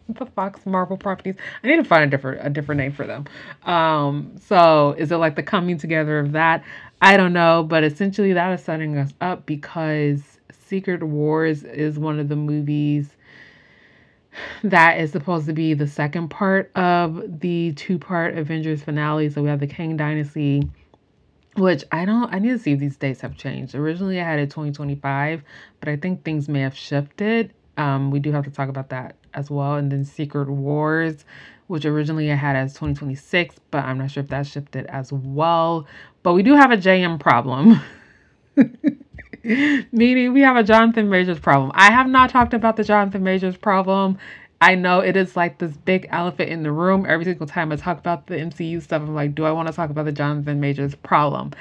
the 0.09 0.25
Fox 0.25 0.65
Marvel 0.65 0.97
properties. 0.97 1.35
I 1.63 1.67
need 1.67 1.77
to 1.77 1.83
find 1.83 2.03
a 2.03 2.07
different 2.07 2.45
a 2.45 2.49
different 2.49 2.79
name 2.79 2.91
for 2.91 3.05
them. 3.05 3.25
Um, 3.63 4.35
so 4.47 4.95
is 4.97 5.11
it 5.11 5.17
like 5.17 5.35
the 5.35 5.43
coming 5.43 5.77
together 5.77 6.19
of 6.19 6.31
that? 6.31 6.63
I 7.01 7.15
don't 7.15 7.33
know, 7.33 7.63
but 7.63 7.83
essentially 7.83 8.33
that 8.33 8.51
is 8.59 8.63
setting 8.63 8.97
us 8.97 9.13
up 9.21 9.45
because 9.45 10.21
Secret 10.51 11.03
Wars 11.03 11.63
is 11.63 11.97
one 11.97 12.19
of 12.19 12.27
the 12.27 12.35
movies 12.35 13.09
that 14.63 14.99
is 14.99 15.11
supposed 15.11 15.45
to 15.47 15.53
be 15.53 15.73
the 15.73 15.87
second 15.87 16.29
part 16.29 16.71
of 16.75 17.39
the 17.39 17.73
two 17.73 17.97
part 17.97 18.37
Avengers 18.37 18.83
finale. 18.83 19.29
So 19.29 19.41
we 19.41 19.49
have 19.49 19.59
the 19.59 19.67
Kang 19.67 19.97
Dynasty, 19.97 20.69
which 21.55 21.83
I 21.91 22.05
don't, 22.05 22.33
I 22.33 22.39
need 22.39 22.49
to 22.49 22.59
see 22.59 22.73
if 22.73 22.79
these 22.79 22.97
dates 22.97 23.21
have 23.21 23.37
changed. 23.37 23.75
Originally 23.75 24.19
I 24.19 24.23
had 24.23 24.39
it 24.39 24.47
2025, 24.47 25.43
but 25.79 25.89
I 25.89 25.95
think 25.95 26.23
things 26.23 26.47
may 26.47 26.61
have 26.61 26.75
shifted. 26.75 27.53
Um, 27.77 28.11
we 28.11 28.19
do 28.19 28.31
have 28.31 28.43
to 28.45 28.51
talk 28.51 28.69
about 28.69 28.89
that 28.89 29.15
as 29.33 29.49
well. 29.49 29.75
And 29.75 29.91
then 29.91 30.03
Secret 30.03 30.49
Wars, 30.49 31.25
which 31.67 31.85
originally 31.85 32.31
I 32.31 32.35
had 32.35 32.55
as 32.55 32.73
2026, 32.73 33.55
but 33.71 33.85
I'm 33.85 33.97
not 33.97 34.11
sure 34.11 34.23
if 34.23 34.29
that 34.29 34.47
shifted 34.47 34.85
as 34.87 35.13
well. 35.13 35.87
But 36.23 36.33
we 36.33 36.43
do 36.43 36.55
have 36.55 36.71
a 36.71 36.77
JM 36.77 37.19
problem. 37.19 37.79
Meaning 39.43 40.33
we 40.33 40.41
have 40.41 40.57
a 40.57 40.63
Jonathan 40.63 41.09
Majors 41.09 41.39
problem. 41.39 41.71
I 41.73 41.91
have 41.91 42.07
not 42.07 42.29
talked 42.29 42.53
about 42.53 42.75
the 42.75 42.83
Jonathan 42.83 43.23
Majors 43.23 43.55
problem. 43.55 44.17
I 44.61 44.75
know 44.75 44.99
it 44.99 45.15
is 45.15 45.37
like 45.37 45.59
this 45.59 45.77
big 45.77 46.07
elephant 46.11 46.49
in 46.49 46.63
the 46.63 46.71
room. 46.71 47.05
Every 47.07 47.23
single 47.23 47.47
time 47.47 47.71
I 47.71 47.77
talk 47.77 47.97
about 47.97 48.27
the 48.27 48.35
MCU 48.35 48.81
stuff, 48.81 49.01
I'm 49.01 49.15
like, 49.15 49.33
do 49.33 49.45
I 49.45 49.51
want 49.51 49.69
to 49.69 49.73
talk 49.73 49.89
about 49.89 50.03
the 50.03 50.11
Jonathan 50.11 50.59
Majors 50.59 50.95
problem? 50.95 51.51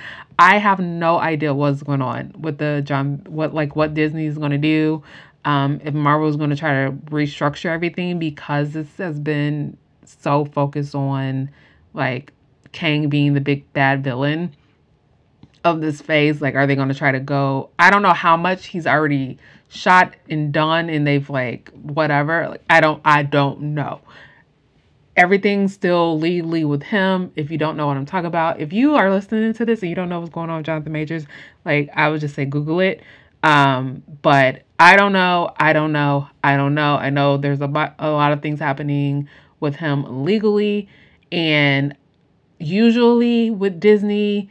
I 0.41 0.59
have 0.59 0.81
no 0.81 1.19
idea 1.19 1.55
what's 1.55 1.83
going 1.85 2.03
on 2.03 2.35
with 2.41 2.59
the 2.59 2.83
John, 2.85 3.23
what 3.29 3.55
like 3.55 3.77
what 3.77 3.95
Disney 3.95 4.27
is 4.27 4.37
going 4.37 4.51
to 4.51 4.59
do. 4.59 5.05
Um, 5.45 5.81
if 5.85 5.95
Marvel 5.95 6.29
is 6.29 6.35
going 6.35 6.51
to 6.51 6.57
try 6.57 6.87
to 6.87 6.93
restructure 6.93 7.71
everything 7.71 8.19
because 8.19 8.73
this 8.73 8.97
has 8.97 9.21
been 9.21 9.77
so 10.05 10.47
focused 10.47 10.97
on 10.97 11.51
like 11.95 12.33
Kang 12.73 13.09
being 13.09 13.35
the 13.35 13.41
big 13.41 13.73
bad 13.73 14.03
villain 14.03 14.53
of 15.65 15.81
this 15.81 16.01
phase 16.01 16.41
like 16.41 16.55
are 16.55 16.67
they 16.67 16.77
going 16.77 16.89
to 16.89 16.95
try 16.95 17.11
to 17.11 17.21
go 17.21 17.71
i 17.79 17.91
don't 17.91 18.03
know 18.03 18.13
how 18.13 18.37
much 18.37 18.67
he's 18.67 18.87
already 18.87 19.39
shot 19.69 20.15
and 20.29 20.53
done 20.53 20.89
and 20.89 21.07
they've 21.07 21.29
like 21.29 21.71
whatever 21.71 22.49
like 22.49 22.63
i 22.71 22.81
don't 22.81 23.01
i 23.05 23.23
don't 23.23 23.61
know. 23.61 24.01
Everything's 25.17 25.75
still 25.75 26.17
legally 26.17 26.65
with 26.65 26.85
him 26.85 27.33
if 27.35 27.51
you 27.51 27.59
don't 27.59 27.77
know 27.77 27.87
what 27.87 27.97
i'm 27.97 28.07
talking 28.07 28.27
about. 28.27 28.61
If 28.61 28.73
you 28.73 28.95
are 28.95 29.11
listening 29.11 29.53
to 29.53 29.65
this 29.65 29.83
and 29.83 29.89
you 29.89 29.97
don't 29.97 30.09
know 30.09 30.21
what's 30.21 30.33
going 30.33 30.49
on 30.49 30.59
with 30.59 30.67
jonathan 30.67 30.93
majors 30.93 31.27
like 31.65 31.91
i 31.95 32.09
would 32.09 32.21
just 32.21 32.35
say 32.35 32.45
google 32.45 32.81
it. 32.81 33.03
Um 33.43 34.03
but 34.23 34.63
i 34.79 34.97
don't 34.97 35.13
know 35.13 35.51
i 35.59 35.73
don't 35.73 35.93
know 35.93 36.29
i 36.43 36.57
don't 36.57 36.75
know. 36.75 36.97
I 36.97 37.11
know 37.11 37.37
there's 37.37 37.61
a, 37.61 37.95
a 37.99 38.11
lot 38.11 38.33
of 38.33 38.41
things 38.41 38.59
happening 38.59 39.29
with 39.61 39.77
him 39.77 40.25
legally 40.25 40.89
and 41.31 41.95
usually 42.59 43.51
with 43.51 43.79
disney 43.79 44.49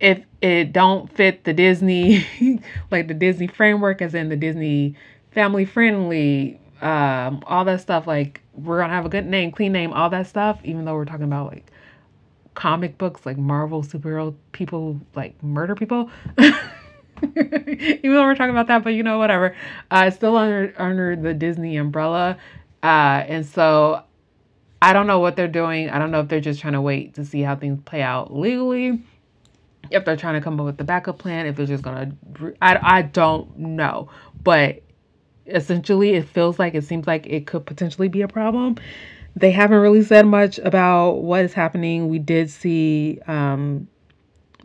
if 0.00 0.22
it 0.40 0.72
don't 0.72 1.14
fit 1.14 1.44
the 1.44 1.52
Disney, 1.52 2.26
like 2.90 3.06
the 3.06 3.14
Disney 3.14 3.46
framework, 3.46 4.02
as 4.02 4.14
in 4.14 4.30
the 4.30 4.36
Disney 4.36 4.96
family 5.30 5.64
friendly, 5.64 6.58
um, 6.80 7.42
all 7.46 7.64
that 7.66 7.80
stuff, 7.80 8.06
like 8.06 8.40
we're 8.54 8.80
gonna 8.80 8.92
have 8.92 9.04
a 9.06 9.10
good 9.10 9.26
name, 9.26 9.52
clean 9.52 9.72
name, 9.72 9.92
all 9.92 10.08
that 10.10 10.26
stuff, 10.26 10.58
even 10.64 10.86
though 10.86 10.94
we're 10.94 11.04
talking 11.04 11.24
about 11.24 11.52
like 11.52 11.70
comic 12.54 12.96
books, 12.98 13.26
like 13.26 13.36
Marvel 13.36 13.82
superhero 13.82 14.34
people, 14.52 14.98
like 15.14 15.40
murder 15.42 15.74
people. 15.74 16.10
even 16.38 18.00
though 18.02 18.22
we're 18.22 18.34
talking 18.34 18.50
about 18.50 18.66
that, 18.68 18.82
but 18.82 18.94
you 18.94 19.02
know, 19.02 19.18
whatever. 19.18 19.54
Uh, 19.90 20.10
still 20.10 20.36
under 20.36 20.72
under 20.78 21.14
the 21.14 21.34
Disney 21.34 21.76
umbrella, 21.76 22.38
uh, 22.82 23.24
and 23.26 23.44
so 23.44 24.02
I 24.80 24.94
don't 24.94 25.06
know 25.06 25.18
what 25.18 25.36
they're 25.36 25.46
doing. 25.46 25.90
I 25.90 25.98
don't 25.98 26.10
know 26.10 26.20
if 26.20 26.28
they're 26.28 26.40
just 26.40 26.60
trying 26.60 26.72
to 26.72 26.80
wait 26.80 27.14
to 27.14 27.24
see 27.26 27.42
how 27.42 27.56
things 27.56 27.78
play 27.84 28.00
out 28.00 28.34
legally 28.34 29.02
if 29.90 30.04
they're 30.04 30.16
trying 30.16 30.34
to 30.34 30.40
come 30.40 30.58
up 30.60 30.66
with 30.66 30.76
the 30.76 30.84
backup 30.84 31.18
plan, 31.18 31.46
if 31.46 31.56
they're 31.56 31.66
just 31.66 31.82
gonna, 31.82 32.12
I, 32.62 32.78
I 32.82 33.02
don't 33.02 33.58
know, 33.58 34.08
but 34.42 34.82
essentially 35.46 36.14
it 36.14 36.28
feels 36.28 36.58
like 36.58 36.74
it 36.74 36.84
seems 36.84 37.06
like 37.06 37.26
it 37.26 37.46
could 37.46 37.66
potentially 37.66 38.08
be 38.08 38.22
a 38.22 38.28
problem. 38.28 38.76
They 39.36 39.50
haven't 39.50 39.78
really 39.78 40.02
said 40.02 40.26
much 40.26 40.58
about 40.58 41.22
what 41.22 41.44
is 41.44 41.52
happening. 41.52 42.08
We 42.08 42.18
did 42.18 42.50
see 42.50 43.20
um, 43.26 43.88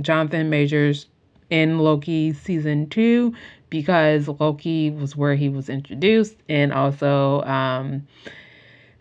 Jonathan 0.01 0.49
Majors 0.49 1.07
in 1.49 1.79
Loki 1.79 2.33
season 2.33 2.89
two 2.89 3.33
because 3.69 4.27
Loki 4.27 4.89
was 4.89 5.15
where 5.15 5.35
he 5.35 5.49
was 5.49 5.69
introduced, 5.69 6.35
and 6.49 6.73
also 6.73 7.41
um, 7.43 8.07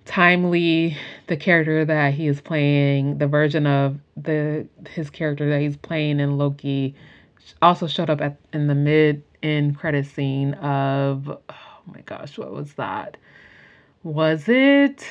Timely, 0.05 0.97
the 1.29 1.37
character 1.37 1.85
that 1.85 2.15
he 2.15 2.27
is 2.27 2.41
playing, 2.41 3.19
the 3.19 3.27
version 3.27 3.67
of 3.67 3.99
the 4.17 4.67
his 4.91 5.09
character 5.11 5.49
that 5.51 5.61
he's 5.61 5.77
playing 5.77 6.21
in 6.21 6.37
Loki, 6.37 6.95
also 7.63 7.87
showed 7.87 8.11
up 8.11 8.21
at 8.21 8.37
in 8.53 8.67
the 8.67 8.75
mid 8.75 9.23
end 9.43 9.79
credit 9.79 10.07
scene 10.07 10.55
of 10.55 11.29
oh 11.29 11.81
my 11.87 12.01
gosh, 12.03 12.37
what 12.37 12.53
was 12.53 12.75
that? 12.75 13.17
Was 14.03 14.49
it 14.49 15.07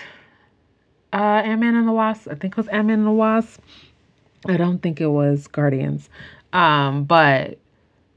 uh 1.12 1.42
Ant-Man 1.44 1.76
and 1.76 1.88
the 1.88 1.94
Wasp? 1.94 2.28
I 2.30 2.36
think 2.36 2.54
it 2.54 2.58
was 2.58 2.68
Ant-Man 2.68 3.00
and 3.00 3.08
the 3.08 3.12
Wasp. 3.12 3.62
I 4.46 4.58
don't 4.58 4.80
think 4.80 5.02
it 5.02 5.08
was 5.08 5.48
Guardians. 5.48 6.10
Um, 6.52 7.06
but 7.06 7.58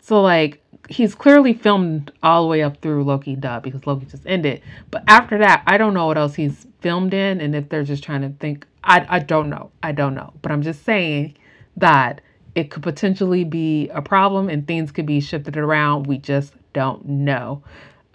so 0.00 0.20
like 0.20 0.60
he's 0.88 1.14
clearly 1.14 1.52
filmed 1.54 2.12
all 2.22 2.42
the 2.42 2.48
way 2.48 2.62
up 2.62 2.80
through 2.80 3.04
Loki 3.04 3.36
dub 3.36 3.62
because 3.62 3.86
Loki 3.86 4.06
just 4.06 4.26
ended. 4.26 4.62
But 4.90 5.04
after 5.08 5.38
that, 5.38 5.62
I 5.66 5.78
don't 5.78 5.94
know 5.94 6.06
what 6.06 6.18
else 6.18 6.34
he's 6.34 6.66
filmed 6.80 7.14
in, 7.14 7.40
and 7.40 7.54
if 7.54 7.68
they're 7.68 7.84
just 7.84 8.04
trying 8.04 8.22
to 8.22 8.30
think, 8.40 8.66
I 8.84 9.06
I 9.08 9.18
don't 9.18 9.50
know, 9.50 9.70
I 9.82 9.92
don't 9.92 10.14
know. 10.14 10.32
But 10.42 10.52
I'm 10.52 10.62
just 10.62 10.84
saying 10.84 11.36
that 11.76 12.20
it 12.54 12.70
could 12.70 12.82
potentially 12.82 13.44
be 13.44 13.88
a 13.90 14.00
problem 14.00 14.48
and 14.48 14.66
things 14.66 14.90
could 14.90 15.06
be 15.06 15.20
shifted 15.20 15.56
around. 15.56 16.06
We 16.06 16.18
just 16.18 16.54
don't 16.72 17.04
know. 17.06 17.62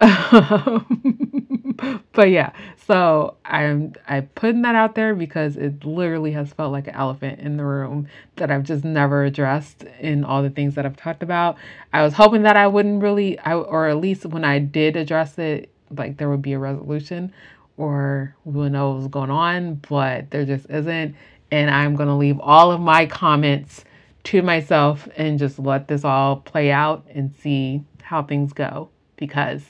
but 2.12 2.28
yeah, 2.28 2.50
so 2.88 3.36
I'm 3.44 3.92
I 4.08 4.22
putting 4.22 4.62
that 4.62 4.74
out 4.74 4.96
there 4.96 5.14
because 5.14 5.56
it 5.56 5.84
literally 5.84 6.32
has 6.32 6.52
felt 6.52 6.72
like 6.72 6.88
an 6.88 6.94
elephant 6.94 7.38
in 7.38 7.56
the 7.56 7.64
room 7.64 8.08
that 8.34 8.50
I've 8.50 8.64
just 8.64 8.82
never 8.82 9.22
addressed 9.22 9.84
in 10.00 10.24
all 10.24 10.42
the 10.42 10.50
things 10.50 10.74
that 10.74 10.84
I've 10.84 10.96
talked 10.96 11.22
about. 11.22 11.56
I 11.92 12.02
was 12.02 12.14
hoping 12.14 12.42
that 12.42 12.56
I 12.56 12.66
wouldn't 12.66 13.00
really, 13.00 13.38
I, 13.38 13.54
or 13.54 13.86
at 13.86 13.98
least 13.98 14.26
when 14.26 14.44
I 14.44 14.58
did 14.58 14.96
address 14.96 15.38
it, 15.38 15.70
like 15.96 16.16
there 16.16 16.28
would 16.28 16.42
be 16.42 16.54
a 16.54 16.58
resolution 16.58 17.32
or 17.76 18.34
we 18.44 18.54
would 18.54 18.72
know 18.72 18.90
what 18.90 18.96
was 18.96 19.08
going 19.08 19.30
on, 19.30 19.76
but 19.88 20.32
there 20.32 20.44
just 20.44 20.66
isn't. 20.68 21.14
And 21.52 21.70
I'm 21.70 21.94
gonna 21.94 22.18
leave 22.18 22.40
all 22.40 22.72
of 22.72 22.80
my 22.80 23.06
comments 23.06 23.84
to 24.24 24.42
myself 24.42 25.08
and 25.16 25.38
just 25.38 25.60
let 25.60 25.86
this 25.86 26.04
all 26.04 26.36
play 26.36 26.72
out 26.72 27.06
and 27.14 27.32
see 27.36 27.84
how 28.02 28.24
things 28.24 28.52
go 28.52 28.88
because 29.16 29.62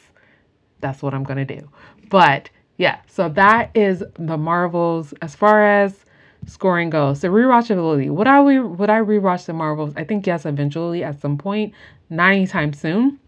that's 0.82 1.02
what 1.02 1.14
I'm 1.14 1.24
going 1.24 1.46
to 1.46 1.56
do. 1.56 1.70
But 2.10 2.50
yeah, 2.76 2.98
so 3.06 3.30
that 3.30 3.70
is 3.74 4.04
the 4.18 4.36
Marvels 4.36 5.14
as 5.22 5.34
far 5.34 5.64
as 5.64 6.04
scoring 6.46 6.90
goes. 6.90 7.20
So 7.20 7.30
rewatchability. 7.30 8.10
Would 8.10 8.26
I 8.26 8.42
re- 8.42 8.60
would 8.60 8.90
I 8.90 9.00
rewatch 9.00 9.46
the 9.46 9.54
Marvels? 9.54 9.94
I 9.96 10.04
think 10.04 10.26
yes, 10.26 10.44
eventually 10.44 11.02
at 11.02 11.20
some 11.20 11.38
point, 11.38 11.72
not 12.10 12.32
anytime 12.32 12.74
soon. 12.74 13.18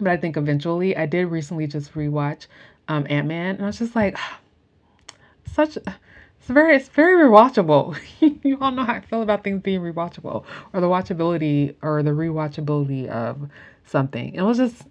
But 0.00 0.08
I 0.08 0.16
think 0.16 0.36
eventually. 0.36 0.96
I 0.96 1.06
did 1.06 1.26
recently 1.26 1.66
just 1.66 1.94
rewatch 1.94 2.46
um, 2.88 3.06
Ant 3.08 3.26
Man, 3.26 3.56
and 3.56 3.64
I 3.64 3.66
was 3.66 3.78
just 3.78 3.96
like, 3.96 4.16
such. 5.52 5.76
It's 5.76 6.52
very, 6.52 6.76
it's 6.76 6.88
very 6.88 7.26
rewatchable. 7.26 7.96
you 8.44 8.58
all 8.60 8.70
know 8.70 8.84
how 8.84 8.92
I 8.92 9.00
feel 9.00 9.22
about 9.22 9.44
things 9.44 9.62
being 9.62 9.80
rewatchable, 9.80 10.44
or 10.74 10.80
the 10.80 10.88
watchability, 10.88 11.74
or 11.80 12.02
the 12.02 12.10
rewatchability 12.10 13.08
of 13.08 13.48
something. 13.86 14.34
It 14.34 14.42
was 14.42 14.58
just 14.58 14.82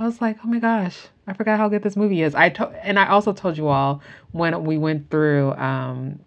I 0.00 0.04
was 0.04 0.22
like, 0.22 0.38
oh 0.42 0.48
my 0.48 0.58
gosh, 0.60 1.08
I 1.26 1.34
forgot 1.34 1.58
how 1.58 1.68
good 1.68 1.82
this 1.82 1.94
movie 1.94 2.22
is. 2.22 2.34
I 2.34 2.48
to- 2.48 2.70
and 2.86 2.98
I 2.98 3.08
also 3.08 3.34
told 3.34 3.58
you 3.58 3.68
all 3.68 4.00
when 4.32 4.64
we 4.64 4.78
went 4.78 5.10
through 5.10 5.52
um 5.52 6.20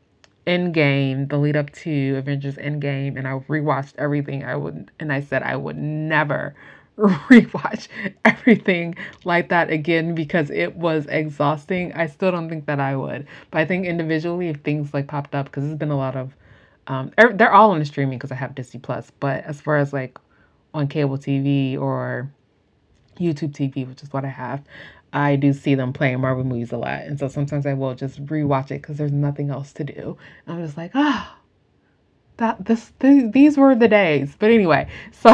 Endgame, 0.45 1.27
the 1.29 1.37
lead 1.37 1.55
up 1.55 1.71
to 1.71 2.15
Avengers 2.17 2.55
Endgame, 2.57 3.17
and 3.17 3.27
I 3.27 3.39
rewatched 3.49 3.93
everything. 3.97 4.43
I 4.43 4.55
would 4.55 4.91
and 4.99 5.11
I 5.11 5.21
said 5.21 5.41
I 5.41 5.55
would 5.55 5.77
never 5.77 6.53
rewatch 6.97 7.87
everything 8.23 8.95
like 9.25 9.49
that 9.49 9.71
again 9.71 10.13
because 10.13 10.51
it 10.51 10.75
was 10.75 11.07
exhausting. 11.07 11.93
I 11.93 12.05
still 12.05 12.31
don't 12.31 12.49
think 12.49 12.67
that 12.67 12.79
I 12.79 12.95
would, 12.95 13.25
but 13.49 13.59
I 13.59 13.65
think 13.65 13.87
individually, 13.87 14.49
if 14.49 14.57
things 14.57 14.93
like 14.93 15.07
popped 15.07 15.33
up, 15.33 15.45
because 15.47 15.63
there's 15.63 15.79
been 15.79 15.89
a 15.89 15.97
lot 15.97 16.15
of, 16.15 16.35
um, 16.85 17.11
they're 17.17 17.53
all 17.53 17.71
on 17.71 17.79
the 17.79 17.85
streaming 17.85 18.19
because 18.19 18.31
I 18.31 18.35
have 18.35 18.53
Disney 18.53 18.79
Plus. 18.79 19.11
But 19.19 19.43
as 19.45 19.59
far 19.61 19.77
as 19.77 19.91
like 19.93 20.19
on 20.75 20.87
cable 20.87 21.17
TV 21.17 21.75
or 21.75 22.29
YouTube 23.17 23.51
TV, 23.51 23.87
which 23.87 24.03
is 24.03 24.11
what 24.11 24.25
I 24.25 24.29
have, 24.29 24.63
I 25.13 25.35
do 25.35 25.53
see 25.53 25.75
them 25.75 25.93
playing 25.93 26.19
Marvel 26.21 26.43
movies 26.43 26.71
a 26.71 26.77
lot. 26.77 27.01
And 27.03 27.19
so 27.19 27.27
sometimes 27.27 27.65
I 27.65 27.73
will 27.73 27.93
just 27.93 28.23
rewatch 28.25 28.71
it 28.71 28.81
because 28.81 28.97
there's 28.97 29.11
nothing 29.11 29.51
else 29.51 29.71
to 29.73 29.83
do. 29.83 30.17
And 30.45 30.57
I'm 30.57 30.65
just 30.65 30.77
like, 30.77 30.91
ah, 30.95 31.35
oh, 31.37 31.39
that 32.37 32.65
this 32.65 32.91
th- 32.99 33.31
these 33.31 33.57
were 33.57 33.75
the 33.75 33.87
days. 33.87 34.35
But 34.37 34.49
anyway, 34.49 34.87
so 35.11 35.29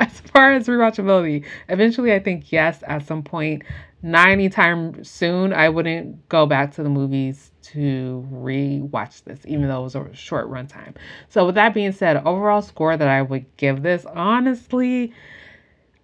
as 0.00 0.20
far 0.20 0.52
as 0.52 0.66
rewatchability, 0.66 1.44
eventually 1.68 2.12
I 2.12 2.20
think 2.20 2.50
yes, 2.50 2.82
at 2.86 3.06
some 3.06 3.22
point, 3.22 3.62
not 4.00 4.28
anytime 4.28 5.02
soon, 5.04 5.52
I 5.52 5.68
wouldn't 5.68 6.28
go 6.28 6.46
back 6.46 6.74
to 6.76 6.82
the 6.82 6.88
movies 6.88 7.50
to 7.62 8.26
rewatch 8.32 9.24
this, 9.24 9.40
even 9.44 9.68
though 9.68 9.80
it 9.80 9.84
was 9.84 9.94
a 9.96 10.14
short 10.14 10.48
runtime. 10.48 10.94
So 11.28 11.44
with 11.46 11.56
that 11.56 11.74
being 11.74 11.92
said, 11.92 12.16
overall 12.24 12.62
score 12.62 12.96
that 12.96 13.08
I 13.08 13.22
would 13.22 13.44
give 13.56 13.82
this, 13.82 14.06
honestly, 14.06 15.12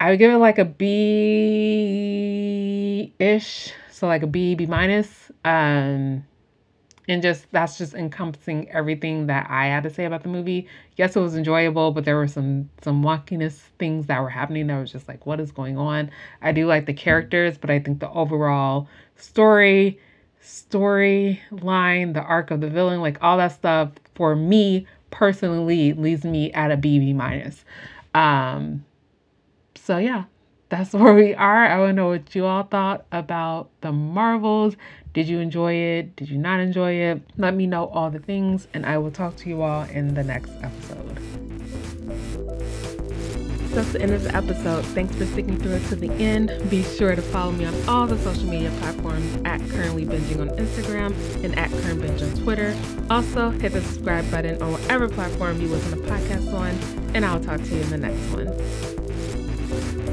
I 0.01 0.11
would 0.11 0.18
give 0.18 0.32
it 0.32 0.38
like 0.38 0.59
a 0.59 0.64
B 0.64 1.14
ish. 3.18 3.72
So 3.90 4.07
like 4.07 4.22
a 4.22 4.26
B, 4.26 4.55
B 4.55 4.66
minus. 4.66 5.30
Um, 5.45 6.24
and 7.07 7.20
just 7.22 7.47
that's 7.53 7.76
just 7.78 7.95
encompassing 7.95 8.70
everything 8.70 9.26
that 9.26 9.47
I 9.51 9.66
had 9.66 9.82
to 9.84 9.90
say 9.90 10.05
about 10.07 10.22
the 10.22 10.30
movie. 10.30 10.66
Yes, 10.97 11.16
it 11.16 11.20
was 11.20 11.36
enjoyable, 11.36 11.90
but 11.92 12.05
there 12.05 12.16
were 12.16 12.28
some 12.28 12.70
some 12.82 13.03
wonkiness 13.03 13.55
things 13.78 14.07
that 14.07 14.22
were 14.22 14.30
happening 14.30 14.66
that 14.68 14.80
was 14.80 14.90
just 14.90 15.07
like, 15.07 15.26
what 15.26 15.38
is 15.40 15.53
going 15.53 15.76
on? 15.76 16.11
I 16.40 16.53
do 16.53 16.66
like 16.66 16.86
the 16.86 16.95
characters, 16.95 17.59
but 17.59 17.70
I 17.70 17.78
think 17.78 18.01
the 18.01 18.11
overall 18.11 18.88
story, 19.16 20.01
storyline, 20.42 22.14
the 22.14 22.22
arc 22.22 22.51
of 22.51 22.61
the 22.61 22.70
villain, 22.70 23.01
like 23.01 23.22
all 23.22 23.36
that 23.36 23.53
stuff 23.53 23.90
for 24.14 24.34
me 24.34 24.86
personally 25.11 25.92
leaves 25.92 26.24
me 26.24 26.53
at 26.53 26.70
a 26.70 26.76
B 26.76 26.99
B 26.99 27.12
minus. 27.12 27.64
Um, 28.14 28.84
so 29.85 29.99
yeah, 29.99 30.24
that's 30.70 30.93
where 30.95 31.14
we 31.14 31.35
are. 31.35 31.66
I 31.66 31.78
want 31.78 31.91
to 31.91 31.93
know 31.93 32.09
what 32.09 32.35
you 32.35 32.47
all 32.47 32.64
thought 32.64 33.05
about 33.12 33.70
the 33.82 33.93
Marvels. 33.93 34.76
Did 35.12 35.28
you 35.28 35.39
enjoy 35.39 35.74
it? 35.74 36.16
Did 36.16 36.28
you 36.30 36.39
not 36.39 36.59
enjoy 36.59 36.93
it? 36.93 37.22
Let 37.37 37.55
me 37.55 37.66
know 37.66 37.87
all 37.89 38.11
the 38.11 38.18
things, 38.18 38.66
and 38.74 38.85
I 38.85 38.99
will 38.99 39.12
talk 39.12 39.37
to 39.37 39.49
you 39.49 39.62
all 39.62 39.82
in 39.85 40.14
the 40.14 40.24
next 40.24 40.51
episode. 40.62 41.18
That's 43.74 43.93
the 43.93 44.01
end 44.01 44.12
of 44.12 44.22
the 44.22 44.35
episode. 44.35 44.85
Thanks 44.87 45.16
for 45.16 45.26
sticking 45.26 45.59
through 45.59 45.72
it 45.72 45.89
to 45.89 45.97
the 45.97 46.11
end. 46.12 46.53
Be 46.70 46.85
sure 46.85 47.14
to 47.16 47.22
follow 47.22 47.51
me 47.51 47.64
on 47.64 47.74
all 47.89 48.07
the 48.07 48.16
social 48.18 48.49
media 48.49 48.70
platforms 48.78 49.37
at 49.45 49.61
Currently 49.70 50.07
Binging 50.07 50.41
on 50.41 50.57
Instagram 50.57 51.12
and 51.45 51.59
at 51.59 51.70
Current 51.70 52.01
Binge 52.01 52.22
on 52.22 52.32
Twitter. 52.43 52.76
Also, 53.11 53.51
hit 53.51 53.72
the 53.72 53.82
subscribe 53.82 54.28
button 54.30 54.62
on 54.62 54.72
whatever 54.72 55.09
platform 55.09 55.61
you 55.61 55.66
listen 55.66 56.01
to 56.01 56.09
podcasts 56.09 56.53
on, 56.55 56.70
and 57.16 57.24
I'll 57.24 57.41
talk 57.41 57.61
to 57.61 57.68
you 57.68 57.80
in 57.80 57.91
the 57.91 57.99
next 57.99 58.20
one 58.32 59.03
thank 59.75 59.99
you 59.99 60.03